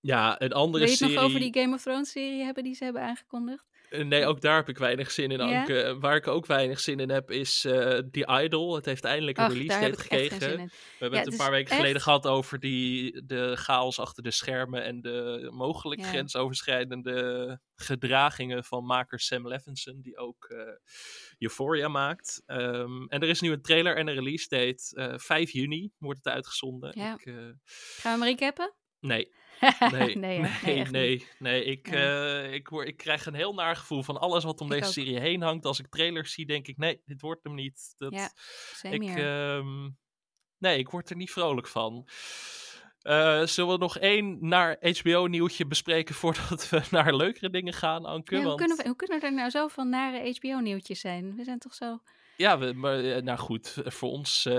ja, 0.00 0.40
een 0.40 0.52
andere 0.52 0.84
Wil 0.84 0.92
je 0.92 0.98
het 0.98 0.98
serie... 0.98 1.14
nog 1.14 1.24
over 1.24 1.40
die 1.40 1.60
Game 1.60 1.74
of 1.74 1.82
Thrones 1.82 2.10
serie 2.10 2.44
hebben 2.44 2.64
die 2.64 2.74
ze 2.74 2.84
hebben 2.84 3.02
aangekondigd? 3.02 3.66
Eh, 3.92 4.04
Nee, 4.04 4.26
ook 4.26 4.40
daar 4.40 4.56
heb 4.56 4.68
ik 4.68 4.78
weinig 4.78 5.10
zin 5.10 5.30
in? 5.30 5.40
Anke. 5.40 5.82
Eh, 5.82 5.96
Waar 5.98 6.16
ik 6.16 6.26
ook 6.26 6.46
weinig 6.46 6.80
zin 6.80 7.00
in 7.00 7.10
heb, 7.10 7.30
is 7.30 7.64
eh 7.64 7.98
The 8.10 8.40
Idol. 8.44 8.74
Het 8.74 8.84
heeft 8.84 9.04
eindelijk 9.04 9.38
een 9.38 9.48
release 9.48 9.80
date 9.80 10.00
gekregen. 10.00 10.38
We 10.38 10.46
hebben 10.46 10.70
Ja, 10.98 11.08
het 11.16 11.24
het 11.24 11.32
een 11.32 11.36
paar 11.36 11.50
weken 11.50 11.76
geleden 11.76 12.00
gehad 12.00 12.26
over 12.26 12.58
die, 12.60 13.22
de 13.26 13.56
chaos 13.56 13.98
achter 13.98 14.22
de 14.22 14.30
schermen 14.30 14.84
en 14.84 15.00
de 15.00 15.48
mogelijk 15.52 16.04
grensoverschrijdende 16.04 17.60
gedragingen 17.76 18.64
van 18.64 18.84
maker 18.84 19.20
Sam 19.20 19.48
Levinson, 19.48 20.00
die 20.00 20.16
ook 20.16 20.44
eh, 20.44 20.58
Euphoria 21.38 21.88
maakt. 21.88 22.42
Ehm, 22.46 23.04
en 23.06 23.20
er 23.22 23.28
is 23.28 23.40
nu 23.40 23.52
een 23.52 23.62
trailer 23.62 23.96
en 23.96 24.06
een 24.08 24.14
release 24.14 24.48
date. 24.48 24.96
Eh 24.96 25.18
5 25.18 25.50
juni 25.50 25.90
wordt 25.98 26.18
het 26.24 26.34
uitgezonden. 26.34 26.92
Ja. 26.98 27.12
Ik, 27.12 27.22
Gaan 27.98 28.18
we 28.18 28.24
hem 28.24 28.34
recappen? 28.36 28.74
nee, 29.00 29.34
nee, 29.92 30.16
nee, 30.16 30.38
nee, 30.38 30.84
hè? 30.84 30.90
nee. 30.90 31.64
Ik, 31.64 31.90
Nee. 31.90 31.98
eh, 32.00 32.52
ik, 32.52 32.68
word, 32.68 32.88
ik 32.88 32.96
krijg 32.96 33.26
een 33.26 33.34
heel 33.34 33.54
naar 33.54 33.76
gevoel 33.76 34.02
van 34.02 34.18
alles 34.20 34.44
wat 34.44 34.60
om 34.60 34.66
Ik 34.66 34.72
deze 34.72 34.86
ook. 34.86 34.92
serie 34.92 35.20
heen 35.20 35.42
hangt. 35.42 35.64
Als 35.64 35.78
ik 35.78 35.86
trailers 35.88 36.32
zie, 36.32 36.46
denk 36.46 36.66
ik, 36.66 36.76
nee, 36.76 37.00
dit 37.04 37.20
wordt 37.20 37.44
hem 37.44 37.54
niet. 37.54 37.94
Dat, 37.96 38.12
Ja, 38.12 38.30
ik, 38.90 39.02
ehm, 39.16 39.88
nee, 40.58 40.78
ik 40.78 40.88
word 40.90 41.10
er 41.10 41.16
niet 41.16 41.30
vrolijk 41.32 41.66
van. 41.66 42.08
Eh, 43.02 43.42
zullen 43.46 43.72
we 43.72 43.78
nog 43.78 43.98
één 43.98 44.36
naar 44.40 44.76
HBO-nieuwtje 44.80 45.66
bespreken 45.66 46.14
voordat 46.14 46.68
we 46.68 46.82
naar 46.90 47.14
leukere 47.14 47.50
dingen 47.50 47.72
gaan, 47.72 48.04
Anke? 48.04 48.34
Ja, 48.34 48.38
hoe, 48.40 48.46
Want- 48.48 48.58
kunnen 48.58 48.76
we, 48.76 48.86
hoe 48.86 48.96
kunnen 48.96 49.20
er 49.22 49.32
nou 49.34 49.50
zoveel 49.50 49.84
nare 49.84 50.34
HBO-nieuwtjes 50.38 51.00
zijn? 51.00 51.36
We 51.36 51.44
zijn 51.44 51.58
toch 51.58 51.74
zo... 51.74 51.98
Ja, 52.36 52.58
we, 52.58 52.72
maar, 52.72 53.04
eh, 53.04 53.22
nou 53.22 53.38
goed, 53.38 53.76
eh, 53.84 53.90
voor 53.90 54.10
ons, 54.10 54.46
eh 54.46 54.52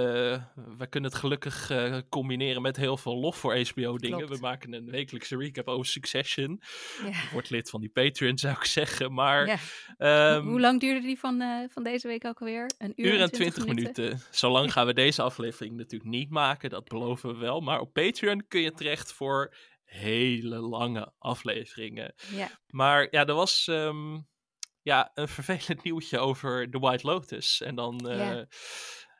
we 0.78 0.88
kunnen 0.90 1.10
het 1.10 1.20
gelukkig 1.20 1.72
combineren 2.10 2.62
met 2.62 2.78
heel 2.78 2.98
veel 2.98 3.16
lof 3.18 3.38
voor 3.38 3.58
HBO-dingen. 3.58 4.28
We 4.28 4.38
maken 4.42 4.74
een 4.74 4.90
wekelijkse 4.90 5.38
recap 5.38 5.68
over 5.68 5.86
Succession. 5.86 6.62
Ja. 7.06 7.12
Word 7.32 7.50
lid 7.50 7.70
van 7.70 7.82
die 7.82 7.90
Patreon, 7.90 8.38
zou 8.38 8.54
ik 8.56 8.64
zeggen. 8.64 9.14
Maar 9.14 9.48
Ja. 9.48 9.58
ehm, 9.98 10.46
Hoe 10.46 10.60
lang 10.60 10.80
duurde 10.80 11.02
die 11.02 11.20
van, 11.20 11.44
van 11.70 11.84
deze 11.84 12.08
week 12.08 12.26
ook 12.26 12.40
alweer? 12.40 12.72
Een 12.78 12.94
uur, 12.96 13.14
uur 13.14 13.22
en 13.22 13.32
20 13.32 13.66
minuten. 13.66 14.22
Zolang 14.32 14.72
gaan 14.72 14.86
we 14.86 14.94
deze 14.94 15.22
aflevering 15.22 15.76
natuurlijk 15.78 16.10
niet 16.12 16.30
maken, 16.30 16.70
dat 16.70 16.88
beloven 16.88 17.30
we 17.34 17.38
wel. 17.40 17.62
Maar 17.62 17.80
op 17.80 17.94
Patreon 17.94 18.48
kun 18.48 18.62
je 18.62 18.72
terecht 18.74 19.14
voor 19.14 19.56
hele 19.84 20.56
lange 20.60 21.14
afleveringen. 21.20 22.14
Ja, 22.36 22.50
Maar 22.68 23.08
ja, 23.12 23.26
er 23.26 23.34
was 23.34 23.68
ehm, 23.68 24.20
ja, 24.84 25.12
een 25.14 25.28
vervelend 25.28 25.84
nieuwtje 25.84 26.20
over 26.20 26.70
The 26.70 26.80
White 26.80 27.08
Lotus. 27.08 27.62
En 27.62 27.76
dan, 27.76 28.10
eh, 28.10 28.18
Ja. 28.18 28.46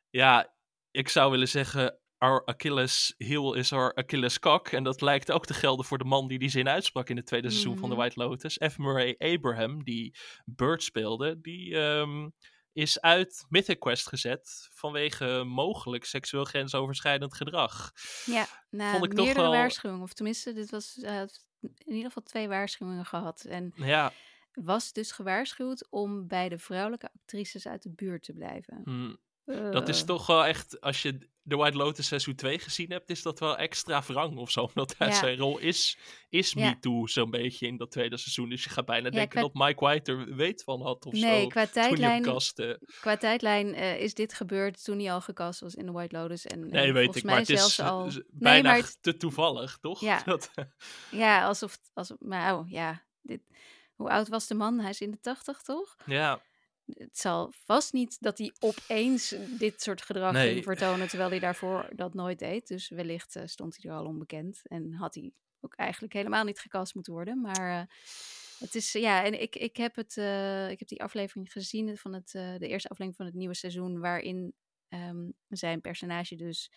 ja. 0.10 0.54
ik 0.92 1.10
zou 1.10 1.32
willen 1.32 1.48
zeggen, 1.48 1.98
our 2.18 2.46
Achilles 2.46 3.14
heel 3.18 3.54
is 3.54 3.74
our 3.74 3.94
Achilles 3.96 4.40
kak. 4.40 4.68
En 4.68 4.84
dat 4.84 5.02
lijkt 5.02 5.32
ook 5.32 5.46
te 5.46 5.54
gelden 5.54 5.86
voor 5.86 5.98
de 5.98 6.04
man 6.04 6.28
die 6.28 6.40
die 6.40 6.50
zin 6.50 6.70
uitsprak 6.70 7.10
in 7.10 7.16
het 7.18 7.26
tweede 7.26 7.50
seizoen 7.50 7.78
van 7.78 7.90
The 7.90 7.96
Mhm. 7.96 8.04
White 8.04 8.20
Lotus. 8.20 8.60
F. 8.72 8.78
Murray 8.78 9.16
Abraham, 9.18 9.84
die 9.84 10.16
Bird 10.46 10.84
speelde, 10.84 11.42
die 11.42 11.78
ehm, 11.80 12.30
is 12.74 13.02
uit 13.02 13.46
Mythic 13.50 13.80
Quest 13.80 14.08
gezet 14.08 14.70
vanwege 14.74 15.44
mogelijk 15.46 16.06
seksueel 16.06 16.44
grensoverschrijdend 16.44 17.36
gedrag. 17.36 17.92
ja 18.26 18.46
na 18.70 18.92
Vond 18.92 19.06
ik 19.06 19.14
toch 19.14 19.26
meerdere 19.26 19.46
wel- 19.46 19.56
waarschuwingen. 19.58 20.04
Of 20.04 20.14
tenminste, 20.14 20.54
dit 20.54 20.70
was 20.72 20.98
eh, 20.98 21.22
in 21.62 21.76
ieder 21.94 22.04
geval 22.08 22.24
twee 22.24 22.48
waarschuwingen 22.48 23.06
gehad. 23.06 23.44
En 23.44 23.72
Ja, 23.76 24.12
was 24.54 24.92
dus 24.94 25.12
gewaarschuwd 25.12 25.88
om 25.90 26.28
bij 26.28 26.50
de 26.50 26.58
vrouwelijke 26.58 27.10
actrices 27.16 27.68
uit 27.68 27.84
de 27.84 27.90
buurt 27.90 28.24
te 28.24 28.34
blijven. 28.34 28.82
hm. 28.84 29.14
Dat 29.72 29.90
is 29.90 30.00
Eh, 30.02 30.06
toch 30.08 30.26
wel 30.28 30.46
echt, 30.46 30.82
als 30.82 31.02
je 31.02 31.18
The 31.48 31.56
White 31.56 31.78
Lotus 31.78 32.08
seizoen 32.08 32.36
2 32.36 32.60
gezien 32.60 32.92
hebt, 32.92 33.10
is 33.10 33.22
dat 33.22 33.40
wel 33.40 33.58
extra 33.58 34.02
wrang 34.02 34.38
of 34.38 34.52
zo. 34.52 34.62
Omdat 34.74 34.96
Ja. 35.00 35.12
zijn 35.12 35.38
rol 35.38 35.58
is, 35.58 35.98
is 36.30 36.52
Ja. 36.52 36.70
Me 36.70 36.80
Too 36.80 37.08
zo'n 37.08 37.30
beetje 37.30 37.68
in 37.68 37.78
dat 37.78 37.92
tweede 37.92 38.18
seizoen. 38.18 38.50
Dus 38.50 38.64
je 38.64 38.70
gaat 38.70 38.86
bijna 38.86 39.06
Ja, 39.06 39.12
denken 39.12 39.30
qua- 39.30 39.42
dat 39.42 39.54
Mike 39.54 39.86
White 39.86 40.12
er 40.12 40.36
weet 40.36 40.64
van 40.64 40.82
had 40.82 41.06
of 41.06 41.14
Nee, 41.14 41.42
zo. 41.42 41.48
qua 41.48 41.68
tijdlijn, 41.68 42.24
qua 43.00 43.18
tijdlijn 43.18 43.74
eh, 43.74 44.00
is 44.02 44.14
dit 44.14 44.34
gebeurd 44.34 44.84
toen 44.84 45.00
hij 45.00 45.12
al 45.14 45.22
gecast 45.22 45.60
was 45.60 45.76
in 45.76 45.86
The 45.86 45.92
White 45.92 46.16
Lotus. 46.18 46.46
En, 46.46 46.70
Nee, 46.70 46.88
en 46.88 46.94
weet 46.94 47.16
ik, 47.16 47.24
maar 47.24 47.38
het 47.38 47.50
is 47.50 47.80
al... 47.80 48.06
Nee, 48.06 48.24
bijna 48.32 48.70
maar 48.70 48.78
het- 48.78 48.98
te 49.02 49.18
toevallig, 49.18 49.78
toch? 49.82 50.02
Ja. 50.02 50.22
Dat, 50.26 50.52
Ja, 51.12 51.46
alsof... 51.46 51.78
alsof 51.94 52.18
maar 52.20 52.58
oh, 52.58 52.70
ja, 52.70 53.04
dit, 53.22 53.42
hoe 53.96 54.10
oud 54.10 54.28
was 54.28 54.48
de 54.48 54.54
man? 54.54 54.80
Hij 54.80 54.90
is 54.90 55.02
in 55.02 55.12
de 55.12 55.20
tachtig, 55.20 55.62
toch? 55.62 55.96
ja, 56.06 56.42
Het 56.86 57.18
zal 57.18 57.52
vast 57.66 57.94
niet 57.94 58.18
dat 58.22 58.38
hij 58.38 58.54
opeens 58.60 59.36
dit 59.58 59.82
soort 59.82 60.02
gedrag 60.02 60.34
Nee. 60.34 60.52
ging 60.52 60.64
vertonen, 60.64 61.08
terwijl 61.08 61.30
hij 61.30 61.40
daarvoor 61.40 61.90
dat 61.96 62.14
nooit 62.14 62.40
deed. 62.40 62.68
Dus 62.68 62.90
wellicht 62.90 63.36
eh, 63.36 63.44
stond 63.46 63.78
hij 63.82 63.92
er 63.92 63.98
al 63.98 64.06
onbekend 64.06 64.62
en 64.64 64.94
had 64.94 65.16
hij 65.16 65.32
ook 65.62 65.76
eigenlijk 65.76 66.14
helemaal 66.14 66.44
niet 66.44 66.60
gecast 66.60 66.94
moeten 66.96 67.14
worden. 67.14 67.42
Maar 67.42 67.80
eh, 67.80 67.86
het 68.60 68.76
is, 68.76 68.92
ja, 68.92 69.24
en 69.24 69.42
ik, 69.42 69.56
ik, 69.56 69.78
heb 69.78 69.96
het, 69.96 70.18
eh, 70.18 70.70
ik 70.70 70.80
heb 70.80 70.88
die 70.88 71.04
aflevering 71.04 71.52
gezien 71.52 71.98
van 71.98 72.14
het, 72.14 72.32
de 72.32 72.68
eerste 72.68 72.90
aflevering 72.90 73.16
van 73.16 73.26
het 73.26 73.36
nieuwe 73.36 73.54
seizoen, 73.54 74.00
waarin 74.00 74.54
ehm, 74.90 75.30
zijn 75.48 75.82
personage 75.82 76.36
dus 76.36 76.72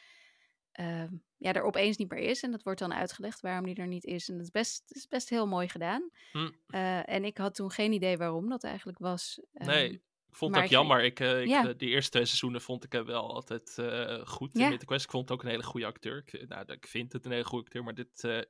ehm, 0.77 1.15
ja, 1.37 1.53
er 1.53 1.63
opeens 1.63 1.97
niet 1.97 2.11
meer 2.11 2.23
is. 2.23 2.43
En 2.43 2.51
dat 2.51 2.63
wordt 2.63 2.79
dan 2.79 2.95
uitgelegd 2.95 3.41
waarom 3.41 3.65
die 3.65 3.75
er 3.75 3.87
niet 3.87 4.05
is. 4.05 4.29
En 4.29 4.35
dat 4.35 4.45
is 4.45 4.51
best, 4.51 4.83
dat 4.87 4.97
is 4.97 5.09
best 5.09 5.29
heel 5.29 5.47
mooi 5.47 5.69
gedaan. 5.69 6.11
Hm. 6.33 6.51
Eh, 6.67 7.09
en 7.09 7.25
ik 7.25 7.39
had 7.39 7.55
toen 7.55 7.71
geen 7.71 7.93
idee 7.93 8.17
waarom 8.17 8.49
dat 8.49 8.65
eigenlijk 8.65 8.99
was. 8.99 9.41
nee. 9.53 10.05
Ik 10.37 10.43
vond 10.43 10.55
het 10.55 10.65
ook 10.65 10.71
jammer. 10.71 11.05
Ik, 11.05 11.21
eh, 11.21 11.41
ik, 11.41 11.49
Ja. 11.49 11.67
eh, 11.69 11.75
die 11.77 11.89
eerste 11.89 12.11
twee 12.11 12.25
seizoenen 12.25 12.61
vond 12.61 12.85
ik 12.85 12.93
hem 12.93 13.05
wel 13.05 13.35
altijd 13.35 13.79
eh, 13.79 14.27
goed 14.27 14.51
Ja. 14.53 14.65
in 14.65 14.71
Mythic 14.71 14.87
Quest. 14.87 15.05
Ik 15.05 15.11
vond 15.11 15.29
het 15.29 15.39
ook 15.39 15.45
een 15.45 15.51
hele 15.51 15.63
goede 15.63 15.87
acteur. 15.87 16.17
Ik, 16.17 16.31
vind- 16.31 16.49
nou, 16.49 16.65
ik 16.73 16.87
vind 16.87 17.13
het 17.13 17.25
een 17.25 17.31
hele 17.33 17.45
goede 17.45 17.65
acteur, 17.65 17.85
maar 17.85 17.95
dit... 17.95 18.25
eh, 18.25 18.31
ja, 18.33 18.43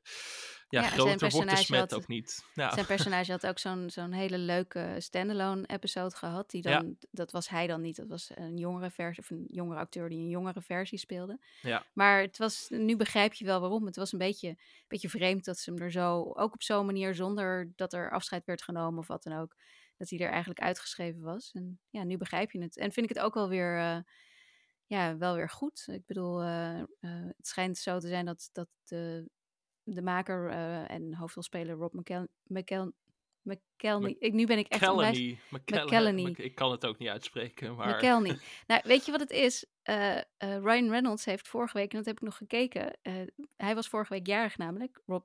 Ja, 0.68 0.82
groter 0.82 1.30
wordt 1.30 1.50
de 1.50 1.56
smet 1.56 1.80
had- 1.80 1.94
ook 1.94 2.06
niet. 2.08 2.44
Ja. 2.54 2.72
Zijn 2.74 2.86
personage 2.96 3.30
had 3.30 3.46
ook 3.46 3.58
zo'n 3.58 3.90
zo'n 3.90 4.12
hele 4.12 4.38
leuke 4.38 4.94
standalone 4.98 5.66
episode 5.66 6.16
gehad. 6.16 6.50
Die 6.50 6.68
Ja. 6.68 6.76
dan, 6.80 6.96
Dat 7.10 7.30
was 7.32 7.48
hij 7.48 7.66
dan 7.66 7.80
niet. 7.80 7.96
Dat 7.96 8.08
was 8.08 8.30
een 8.34 8.56
jongere 8.56 8.90
versie 8.90 9.22
of 9.22 9.30
een 9.30 9.44
jongere 9.50 9.80
acteur 9.80 10.08
die 10.08 10.18
een 10.18 10.28
jongere 10.28 10.62
versie 10.62 10.98
speelde. 10.98 11.38
Ja. 11.62 11.84
Maar 11.92 12.20
het 12.20 12.38
was, 12.38 12.66
nu 12.70 12.96
begrijp 12.96 13.32
je 13.34 13.44
wel 13.44 13.60
waarom. 13.60 13.86
Het 13.86 13.96
was 13.96 14.12
een 14.12 14.18
beetje, 14.18 14.58
beetje 14.88 15.08
vreemd 15.08 15.44
dat 15.44 15.58
ze 15.58 15.70
hem 15.70 15.82
er 15.82 15.90
zo, 15.90 16.32
ook 16.34 16.54
op 16.54 16.62
zo'n 16.62 16.86
manier, 16.86 17.14
zonder 17.14 17.72
dat 17.76 17.92
er 17.92 18.10
afscheid 18.10 18.44
werd 18.46 18.62
genomen 18.62 18.98
of 18.98 19.06
wat 19.06 19.22
dan 19.22 19.38
ook, 19.38 19.56
dat 19.96 20.10
hij 20.10 20.18
er 20.18 20.30
eigenlijk 20.30 20.60
uitgeschreven 20.60 21.20
was. 21.20 21.50
En 21.52 21.80
ja, 21.90 22.04
nu 22.04 22.16
begrijp 22.16 22.50
je 22.50 22.60
het. 22.60 22.76
En 22.76 22.92
vind 22.92 23.10
ik 23.10 23.16
het 23.16 23.24
ook 23.24 23.34
wel 23.34 23.48
weer, 23.48 23.78
eh, 23.78 23.98
ja, 24.86 25.16
wel 25.16 25.34
weer 25.34 25.50
goed. 25.50 25.86
Ik 25.90 26.06
bedoel, 26.06 26.42
eh, 26.42 26.80
eh, 26.80 26.86
het 27.36 27.46
schijnt 27.46 27.78
zo 27.78 27.98
te 27.98 28.08
zijn 28.08 28.24
dat, 28.24 28.48
dat 28.52 28.68
de, 28.84 29.28
de 29.82 30.02
maker 30.02 30.50
en 30.88 31.14
hoofdrolspeler 31.14 31.76
Rob 31.76 31.94
McKell, 31.94 32.28
McKell, 32.42 32.92
McKelney. 33.42 34.16
Ik, 34.18 34.32
nu 34.32 34.46
ben 34.46 34.58
ik 34.58 34.68
echt 34.68 34.88
onwijs... 34.88 35.18
McKelney. 35.50 35.84
McKelney. 35.84 36.30
Mc- 36.30 36.38
Ik 36.38 36.54
kan 36.54 36.70
het 36.70 36.86
ook 36.86 36.98
niet 36.98 37.08
uitspreken, 37.08 37.74
maar... 37.74 37.94
McKelney. 37.94 38.38
nou, 38.66 38.80
weet 38.84 39.04
je 39.04 39.10
wat 39.10 39.20
het 39.20 39.30
is? 39.30 39.66
Ryan 40.38 40.90
Reynolds 40.90 41.24
heeft 41.24 41.48
vorige 41.48 41.78
week, 41.78 41.90
en 41.90 41.96
dat 41.96 42.06
heb 42.06 42.16
ik 42.16 42.22
nog 42.22 42.36
gekeken, 42.36 42.98
hij 43.56 43.74
was 43.74 43.88
vorige 43.88 44.12
week 44.12 44.26
jarig 44.26 44.56
namelijk, 44.56 45.00
Rob 45.06 45.24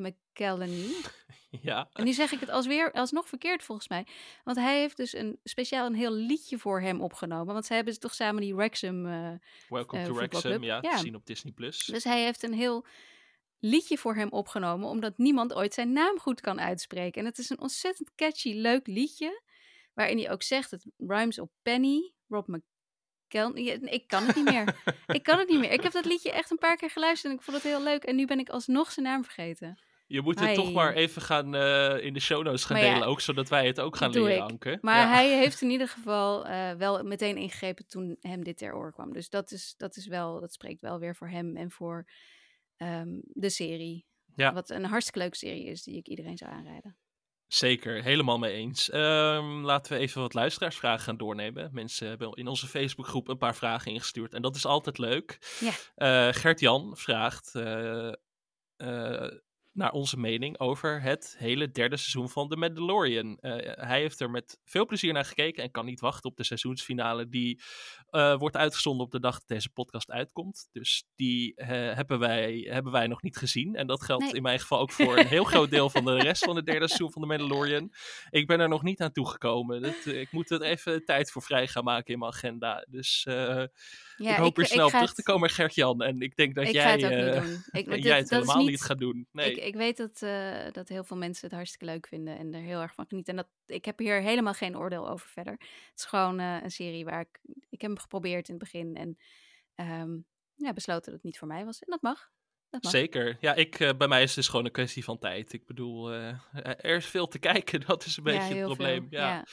McKelney. 0.00 0.86
ja, 1.62 1.88
En 1.92 2.04
nu 2.04 2.12
zeg 2.12 2.32
ik 2.32 2.40
het 2.40 2.48
alsweer, 2.48 2.92
alsnog 2.92 3.28
verkeerd 3.28 3.62
volgens 3.62 3.88
mij. 3.88 4.06
Want 4.44 4.56
hij 4.56 4.78
heeft 4.80 4.96
dus 4.96 5.14
een 5.14 5.38
speciaal 5.44 5.86
een 5.86 5.94
heel 5.94 6.12
liedje 6.12 6.58
voor 6.58 6.80
hem 6.80 7.00
opgenomen. 7.00 7.52
Want 7.52 7.66
ze 7.66 7.74
hebben 7.74 8.00
toch 8.00 8.14
samen 8.14 8.40
die 8.42 8.54
Wrexham... 8.54 9.06
eh, 9.06 9.30
Welcome 9.68 10.02
eh, 10.02 10.08
to 10.08 10.14
Wrexham, 10.14 10.62
ja, 10.62 10.78
Ja. 10.82 10.90
te 10.90 10.98
zien 10.98 11.14
op 11.14 11.26
Disney+. 11.26 11.52
Plus. 11.52 11.84
Dus 11.84 12.04
hij 12.04 12.22
heeft 12.22 12.42
een 12.42 12.54
heel 12.54 12.86
liedje 13.58 13.98
voor 13.98 14.14
hem 14.14 14.28
opgenomen, 14.28 14.88
omdat 14.88 15.18
niemand 15.18 15.54
ooit 15.54 15.74
zijn 15.74 15.92
naam 15.92 16.18
goed 16.18 16.40
kan 16.40 16.60
uitspreken. 16.60 17.20
En 17.20 17.26
het 17.26 17.38
is 17.38 17.50
een 17.50 17.60
ontzettend 17.60 18.10
catchy, 18.14 18.52
leuk 18.54 18.86
liedje, 18.86 19.42
waarin 19.94 20.18
hij 20.18 20.30
ook 20.30 20.42
zegt, 20.42 20.70
het 20.70 20.86
rhymes 20.96 21.38
op 21.38 21.50
Penny, 21.62 22.12
Rob. 22.28 22.48
Ja, 23.28 23.52
Ik 23.80 24.06
kan 24.06 24.26
het 24.26 24.36
niet 24.36 24.44
meer. 24.44 24.82
ik 25.06 25.22
kan 25.22 25.38
het 25.38 25.48
niet 25.48 25.58
meer. 25.58 25.70
Ik 25.70 25.82
heb 25.82 25.92
dat 25.92 26.04
liedje 26.04 26.32
echt 26.32 26.50
een 26.50 26.58
paar 26.58 26.76
keer 26.76 26.90
geluisterd 26.90 27.32
en 27.32 27.38
ik 27.38 27.44
vond 27.44 27.56
het 27.56 27.66
heel 27.66 27.82
leuk. 27.82 28.04
En 28.04 28.16
nu 28.16 28.26
ben 28.26 28.38
ik 28.38 28.48
alsnog 28.48 28.92
zijn 28.92 29.06
naam 29.06 29.24
vergeten. 29.24 29.78
Je 30.10 30.22
moet 30.22 30.40
het 30.40 30.54
toch 30.54 30.72
maar 30.72 30.94
even 30.94 31.22
gaan 31.22 31.54
eh, 31.54 32.04
in 32.04 32.12
de 32.12 32.20
show 32.20 32.44
notes 32.44 32.64
gaan 32.64 32.80
ja, 32.80 32.92
delen, 32.92 33.06
ook 33.08 33.20
zodat 33.20 33.48
wij 33.48 33.66
het 33.66 33.80
ook 33.80 33.96
gaan 33.96 34.10
leren, 34.10 34.34
ik. 34.34 34.40
Anke. 34.40 34.78
Maar 34.80 35.00
Ja. 35.00 35.08
hij 35.08 35.28
heeft 35.42 35.60
in 35.60 35.70
ieder 35.70 35.88
geval 35.88 36.46
eh, 36.46 36.72
wel 36.72 37.02
meteen 37.02 37.36
ingegrepen 37.36 37.86
toen 37.86 38.16
hem 38.20 38.44
dit 38.44 38.56
ter 38.58 38.74
oor 38.74 38.92
kwam. 38.92 39.12
Dus 39.12 39.28
dat, 39.28 39.50
is, 39.50 39.74
dat, 39.76 39.96
is 39.96 40.06
wel, 40.06 40.40
dat 40.40 40.52
spreekt 40.52 40.80
wel 40.80 40.98
weer 40.98 41.16
voor 41.16 41.28
hem 41.28 41.56
en 41.56 41.70
voor 41.70 42.08
ehm, 42.76 43.08
de 43.22 43.50
serie. 43.50 44.06
Ja. 44.34 44.52
Wat 44.52 44.70
een 44.70 44.84
hartstikke 44.84 45.18
leuke 45.18 45.36
serie 45.36 45.64
is 45.66 45.82
die 45.82 45.96
ik 45.96 46.08
iedereen 46.08 46.36
zou 46.36 46.50
aanraden. 46.52 46.96
Zeker, 47.46 48.02
helemaal 48.02 48.38
mee 48.38 48.52
eens. 48.52 48.90
Ehm, 48.90 49.44
laten 49.64 49.92
we 49.92 49.98
even 49.98 50.20
wat 50.20 50.34
luisteraarsvragen 50.34 51.04
gaan 51.04 51.16
doornemen. 51.16 51.70
Mensen 51.72 52.08
hebben 52.08 52.32
in 52.32 52.48
onze 52.48 52.66
Facebookgroep 52.66 53.28
een 53.28 53.38
paar 53.38 53.56
vragen 53.56 53.92
ingestuurd 53.92 54.34
en 54.34 54.42
dat 54.42 54.56
is 54.56 54.66
altijd 54.66 54.98
leuk. 54.98 55.38
Ja. 55.60 55.72
Eh, 55.94 56.34
Gert-Jan 56.34 56.96
vraagt 56.96 57.52
naar 59.80 59.92
onze 59.92 60.18
mening 60.18 60.58
over 60.58 61.02
het 61.02 61.34
hele 61.38 61.70
derde 61.70 61.96
seizoen 61.96 62.28
van 62.28 62.48
The 62.48 62.56
Mandalorian. 62.56 63.38
Eh, 63.38 63.86
hij 63.86 64.00
heeft 64.00 64.20
er 64.20 64.30
met 64.30 64.58
veel 64.64 64.86
plezier 64.86 65.12
naar 65.12 65.24
gekeken 65.24 65.62
en 65.62 65.70
kan 65.70 65.84
niet 65.84 66.00
wachten 66.00 66.30
op 66.30 66.36
de 66.36 66.44
seizoensfinale 66.44 67.28
die 67.28 67.62
eh, 68.10 68.36
wordt 68.38 68.56
uitgezonden 68.56 69.06
op 69.06 69.12
de 69.12 69.20
dag 69.20 69.38
dat 69.38 69.48
deze 69.48 69.70
podcast 69.70 70.10
uitkomt. 70.10 70.68
Dus 70.72 71.04
die 71.14 71.54
eh, 71.54 71.68
hebben, 71.68 72.18
wij, 72.18 72.66
hebben 72.70 72.92
wij 72.92 73.06
nog 73.06 73.22
niet 73.22 73.36
gezien. 73.36 73.74
En 73.74 73.86
dat 73.86 74.02
geldt 74.02 74.24
Nee. 74.24 74.32
in 74.32 74.42
mijn 74.42 74.60
geval 74.60 74.78
ook 74.78 74.92
voor 74.92 75.18
een 75.18 75.26
heel 75.26 75.44
groot 75.44 75.70
deel 75.70 75.90
van 75.90 76.04
de 76.04 76.16
rest 76.16 76.44
van 76.44 76.56
het 76.56 76.66
derde 76.66 76.86
seizoen 76.86 77.12
van 77.12 77.22
The 77.22 77.28
Mandalorian. 77.28 77.92
Ik 78.30 78.46
ben 78.46 78.60
er 78.60 78.68
nog 78.68 78.82
niet 78.82 79.00
aan 79.00 79.12
toegekomen. 79.12 79.82
Dat, 79.82 80.06
ik 80.06 80.32
moet 80.32 80.50
er 80.50 80.62
even 80.62 81.04
tijd 81.04 81.30
voor 81.30 81.42
vrij 81.42 81.66
gaan 81.66 81.84
maken 81.84 82.12
in 82.12 82.18
mijn 82.18 82.32
agenda. 82.32 82.86
Dus 82.88 83.26
Ja, 84.22 84.30
ik 84.32 84.36
hoop 84.38 84.58
er 84.58 84.66
snel 84.66 84.84
op 84.84 84.90
terug 84.90 85.06
het- 85.06 85.16
te 85.16 85.22
komen, 85.22 85.50
Gert-Jan. 85.50 86.02
En 86.02 86.20
ik 86.20 86.36
denk 86.36 86.54
dat 86.54 86.66
ik 86.66 86.72
jij, 86.72 86.92
het 86.92 87.02
eh, 87.02 87.24
niet 87.24 87.42
doen. 87.42 87.52
Ik, 87.80 87.86
jij 87.86 88.00
dit- 88.00 88.12
het 88.12 88.28
dat 88.28 88.40
helemaal 88.40 88.64
niet 88.66 88.82
gaat 88.82 88.98
doen. 88.98 89.28
Nee. 89.32 89.50
Ik, 89.50 89.64
ik 89.64 89.74
weet 89.74 89.96
dat, 89.96 90.22
eh, 90.22 90.72
dat 90.72 90.88
heel 90.88 91.04
veel 91.04 91.16
mensen 91.16 91.46
het 91.46 91.54
hartstikke 91.54 91.84
leuk 91.84 92.06
vinden 92.06 92.38
en 92.38 92.54
er 92.54 92.60
heel 92.60 92.80
erg 92.80 92.94
van 92.94 93.06
genieten. 93.08 93.36
En 93.36 93.44
dat, 93.44 93.76
ik 93.76 93.84
heb 93.84 93.98
hier 93.98 94.20
helemaal 94.20 94.54
geen 94.54 94.76
oordeel 94.76 95.08
over 95.08 95.28
verder. 95.28 95.52
Het 95.52 95.92
is 95.98 96.04
gewoon 96.04 96.40
eh, 96.40 96.56
een 96.62 96.70
serie 96.70 97.04
waar 97.04 97.20
ik... 97.20 97.40
Ik 97.68 97.80
heb 97.80 97.90
hem 97.90 97.98
geprobeerd 97.98 98.48
in 98.48 98.54
het 98.54 98.62
begin 98.62 98.94
en 98.96 99.18
ehm, 99.74 100.18
ja, 100.54 100.72
besloten 100.72 101.04
dat 101.04 101.14
het 101.14 101.22
niet 101.22 101.38
voor 101.38 101.48
mij 101.48 101.64
was. 101.64 101.78
En 101.78 101.86
dat 101.90 102.02
mag. 102.02 102.30
Zeker. 102.80 103.36
Ja, 103.40 103.54
ik, 103.54 103.80
eh, 103.80 103.90
bij 103.96 104.08
mij 104.08 104.22
is 104.22 104.26
het 104.26 104.36
dus 104.36 104.48
gewoon 104.48 104.64
een 104.64 104.70
kwestie 104.70 105.04
van 105.04 105.18
tijd. 105.18 105.52
Ik 105.52 105.66
bedoel, 105.66 106.12
eh, 106.12 106.34
er 106.62 106.96
is 106.96 107.06
veel 107.06 107.28
te 107.28 107.38
kijken. 107.50 107.80
Dat 107.86 108.04
is 108.04 108.16
een 108.16 108.22
beetje 108.22 108.54
ja, 108.54 108.54
het 108.54 108.64
probleem. 108.64 109.06
Veel. 109.10 109.18
Ja. 109.18 109.44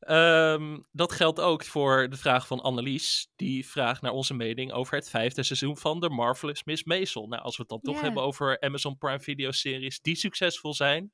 Ehm, 0.00 0.78
dat 0.92 1.12
geldt 1.12 1.40
ook 1.40 1.64
voor 1.64 2.08
de 2.10 2.16
vraag 2.16 2.46
van 2.46 2.60
Annelies. 2.60 3.32
Die 3.36 3.66
vraagt 3.66 4.02
naar 4.02 4.12
onze 4.12 4.34
mening 4.34 4.72
over 4.72 4.94
het 4.94 5.10
vijfde 5.10 5.42
seizoen 5.42 5.76
van 5.76 6.00
The 6.00 6.08
Marvelous 6.08 6.64
Miss 6.64 6.84
Maisel. 6.84 7.26
Nou, 7.26 7.42
als 7.42 7.56
we 7.56 7.62
het 7.62 7.70
dan 7.70 7.80
toch 7.80 8.00
hebben 8.00 8.22
over 8.22 8.60
Amazon 8.60 8.98
Prime 8.98 9.20
Video 9.20 9.50
series 9.50 10.00
die 10.00 10.16
succesvol 10.16 10.74
zijn, 10.74 11.12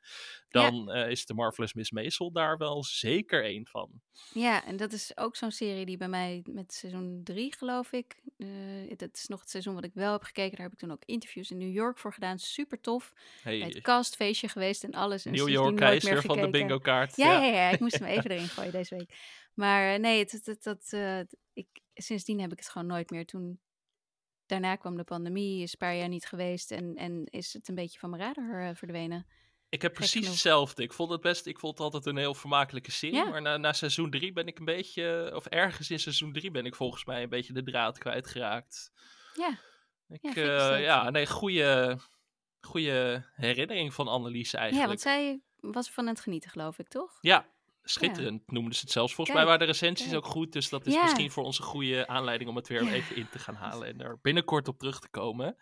dan 0.49 0.91
eh, 0.91 1.11
is 1.11 1.25
The 1.25 1.35
Marvelous 1.35 1.75
Miss 1.75 1.91
Maisel 1.91 2.33
daar 2.33 2.57
wel 2.57 2.85
zeker 2.85 3.45
één 3.45 3.67
van. 3.67 3.91
Ja, 4.33 4.65
en 4.65 4.77
dat 4.77 4.93
is 4.93 5.17
ook 5.17 5.37
zo'n 5.37 5.51
serie 5.51 5.87
die 5.87 5.97
bij 5.97 6.09
mij 6.09 6.43
met 6.51 6.75
seizoen 6.75 7.21
3, 7.25 7.55
geloof 7.57 7.93
ik. 7.93 8.17
eh, 8.37 8.49
dat 8.97 9.11
is 9.13 9.27
nog 9.27 9.41
het 9.41 9.51
seizoen 9.51 9.75
wat 9.75 9.85
ik 9.85 9.95
wel 9.95 10.13
heb 10.13 10.23
gekeken. 10.23 10.57
Daar 10.57 10.65
heb 10.67 10.73
ik 10.73 10.79
toen 10.79 10.91
ook 10.91 11.05
interviews 11.05 11.51
in 11.51 11.59
New 11.59 11.73
York 11.73 11.99
voor 11.99 12.13
gedaan. 12.13 12.39
Super 12.39 12.81
tof. 12.81 13.13
Bij 13.43 13.59
Hey, 13.59 13.69
het 13.69 13.81
castfeestje 13.81 14.49
geweest 14.49 14.85
en 14.85 14.93
alles. 14.93 15.25
En 15.25 15.33
New 15.33 15.49
York 15.49 15.77
keizer 15.77 16.23
van 16.23 16.41
de 16.41 16.51
bingo 16.51 16.79
kaart. 16.79 17.17
Ja, 17.17 17.33
ja. 17.33 17.53
ja, 17.55 17.71
ik 17.71 17.81
moest 17.81 17.99
hem 17.99 18.09
even 18.09 18.31
erin 18.31 18.49
gooien 18.49 18.73
deze 18.73 18.97
week. 18.97 19.15
Maar 19.55 19.95
eh, 19.95 20.01
nee, 20.01 20.19
het, 20.19 20.57
dat, 20.63 20.93
eh, 20.93 21.21
ik, 21.53 21.67
sindsdien 21.95 22.41
heb 22.41 22.53
ik 22.53 22.59
het 22.59 22.69
gewoon 22.69 22.87
nooit 22.87 23.11
meer. 23.11 23.27
Toen, 23.27 23.61
daarna 24.47 24.77
kwam 24.77 24.97
de 24.97 25.05
pandemie, 25.05 25.63
is 25.63 25.73
een 25.73 25.79
paar 25.79 25.97
jaar 25.97 26.09
niet 26.09 26.27
geweest 26.27 26.71
en, 26.71 26.97
en 26.97 27.25
is 27.25 27.53
het 27.53 27.69
een 27.69 27.75
beetje 27.75 27.99
van 27.99 28.11
mijn 28.11 28.23
radar 28.23 28.69
eh, 28.69 28.75
verdwenen. 28.75 29.27
Ik 29.77 29.83
heb 29.83 29.95
precies 29.95 30.13
genoeg. 30.13 30.29
hetzelfde. 30.31 30.83
Ik 30.83 30.93
vond 30.93 31.11
het 31.11 31.21
best, 31.21 31.47
ik 31.47 31.59
vond 31.59 31.73
het 31.73 31.83
altijd 31.83 32.07
een 32.07 32.17
heel 32.17 32.35
vermakelijke 32.35 32.91
serie. 32.91 33.17
Ja. 33.17 33.25
Maar 33.29 33.43
na, 33.43 33.57
na 33.57 33.73
seizoen 33.73 34.11
3 34.11 34.33
ben 34.33 34.47
ik 34.47 34.59
een 34.59 34.65
beetje, 34.65 35.31
of 35.35 35.47
ergens 35.47 35.91
in 35.91 35.99
seizoen 36.01 36.33
3 36.33 36.51
ben 36.51 36.65
ik 36.67 36.75
volgens 36.75 37.05
mij 37.05 37.23
een 37.23 37.29
beetje 37.29 37.53
de 37.53 37.63
draad 37.63 37.99
kwijtgeraakt. 37.99 38.93
Ja, 39.35 39.59
Ik, 40.09 40.35
Ja, 40.35 40.43
ja, 40.43 40.69
dat. 40.69 40.79
ja, 40.81 41.11
nee, 41.11 41.27
goede, 41.27 41.99
goede 42.61 43.25
herinnering 43.35 43.95
van 43.95 44.09
Annelies 44.09 44.51
ja, 44.51 44.59
eigenlijk. 44.59 44.89
want 44.89 45.01
zij 45.01 45.41
was 45.61 45.91
van 45.91 46.07
het 46.07 46.21
genieten, 46.21 46.51
geloof 46.51 46.79
ik, 46.79 46.89
toch? 46.89 47.19
Ja, 47.21 47.47
schitterend 47.83 48.51
noemden 48.51 48.75
ze 48.75 48.81
het 48.81 48.91
zelfs. 48.91 49.15
Volgens 49.15 49.37
Kijk, 49.37 49.49
mij 49.49 49.57
waren 49.59 49.67
de 49.67 49.73
recensies 49.79 50.07
kijk. 50.13 50.25
ook 50.25 50.31
goed. 50.33 50.53
Dus 50.53 50.69
dat 50.69 50.87
is 50.87 50.95
Ja. 50.95 51.03
misschien 51.03 51.31
voor 51.31 51.45
ons 51.45 51.59
een 51.59 51.65
goede 51.65 52.07
aanleiding 52.07 52.51
om 52.51 52.57
het 52.57 52.69
weer 52.69 52.85
Ja. 52.85 52.93
even 52.93 53.17
in 53.17 53.29
te 53.29 53.39
gaan 53.39 53.55
halen. 53.55 53.89
En 53.89 54.01
er 54.01 54.19
binnenkort 54.23 54.69
op 54.69 54.79
terug 54.79 55.01
te 55.01 55.09
komen. 55.09 55.57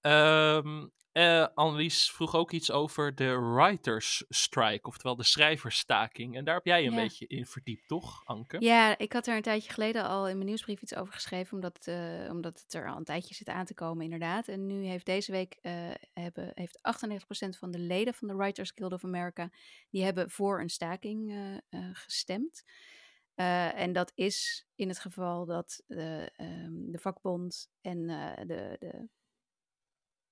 Ehm 0.00 0.86
eh, 1.18 1.46
Annelies 1.54 2.10
vroeg 2.10 2.34
ook 2.34 2.50
iets 2.52 2.70
over 2.70 3.14
de 3.14 3.38
writers 3.40 4.24
strike. 4.28 4.88
Oftewel 4.88 5.16
de 5.16 5.24
schrijversstaking. 5.24 6.36
En 6.36 6.44
daar 6.44 6.54
heb 6.54 6.64
jij 6.64 6.86
een 6.86 6.92
Ja. 6.92 6.96
beetje 7.02 7.26
in 7.26 7.46
verdiept, 7.46 7.88
toch, 7.88 8.22
Anke? 8.24 8.56
Ja, 8.60 8.98
ik 8.98 9.12
had 9.12 9.26
er 9.26 9.36
een 9.36 9.42
tijdje 9.42 9.72
geleden 9.72 10.04
al 10.04 10.28
in 10.28 10.34
mijn 10.34 10.46
nieuwsbrief 10.46 10.82
iets 10.82 10.94
over 10.94 11.12
geschreven, 11.12 11.54
omdat, 11.54 11.86
eh, 11.86 12.28
omdat 12.30 12.60
het 12.60 12.74
er 12.74 12.88
al 12.88 12.96
een 12.96 13.04
tijdje 13.04 13.34
zit 13.34 13.48
aan 13.48 13.64
te 13.64 13.74
komen, 13.74 14.04
inderdaad. 14.04 14.48
En 14.48 14.66
nu 14.66 14.84
heeft 14.86 15.06
deze 15.06 15.32
week 15.32 15.58
eh, 15.60 15.72
hebben, 16.12 16.50
heeft 16.54 16.78
98% 16.82 17.58
van 17.58 17.70
de 17.70 17.78
leden 17.78 18.14
van 18.14 18.28
de 18.28 18.34
Writers 18.34 18.72
Guild 18.74 18.92
of 18.92 19.04
America, 19.04 19.50
die 19.90 20.04
hebben 20.04 20.30
voor 20.30 20.60
een 20.60 20.70
staking 20.70 21.34
gestemd. 21.92 22.62
En 23.34 23.92
dat 23.92 24.12
is 24.14 24.66
in 24.74 24.88
het 24.88 24.98
geval 24.98 25.46
dat 25.46 25.82
de, 25.86 26.30
ehm, 26.36 26.90
de 26.90 26.98
vakbond 26.98 27.70
en 27.80 28.06
de, 28.46 28.76
de, 28.78 29.08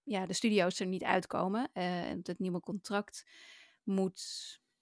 ja, 0.07 0.27
de 0.27 0.33
studio's 0.33 0.81
er 0.81 0.87
niet 0.87 1.05
uitkomen. 1.05 1.71
eh, 1.73 2.11
en 2.11 2.21
het 2.23 2.39
nieuwe 2.39 2.61
contract 2.61 3.27
moet 3.83 4.21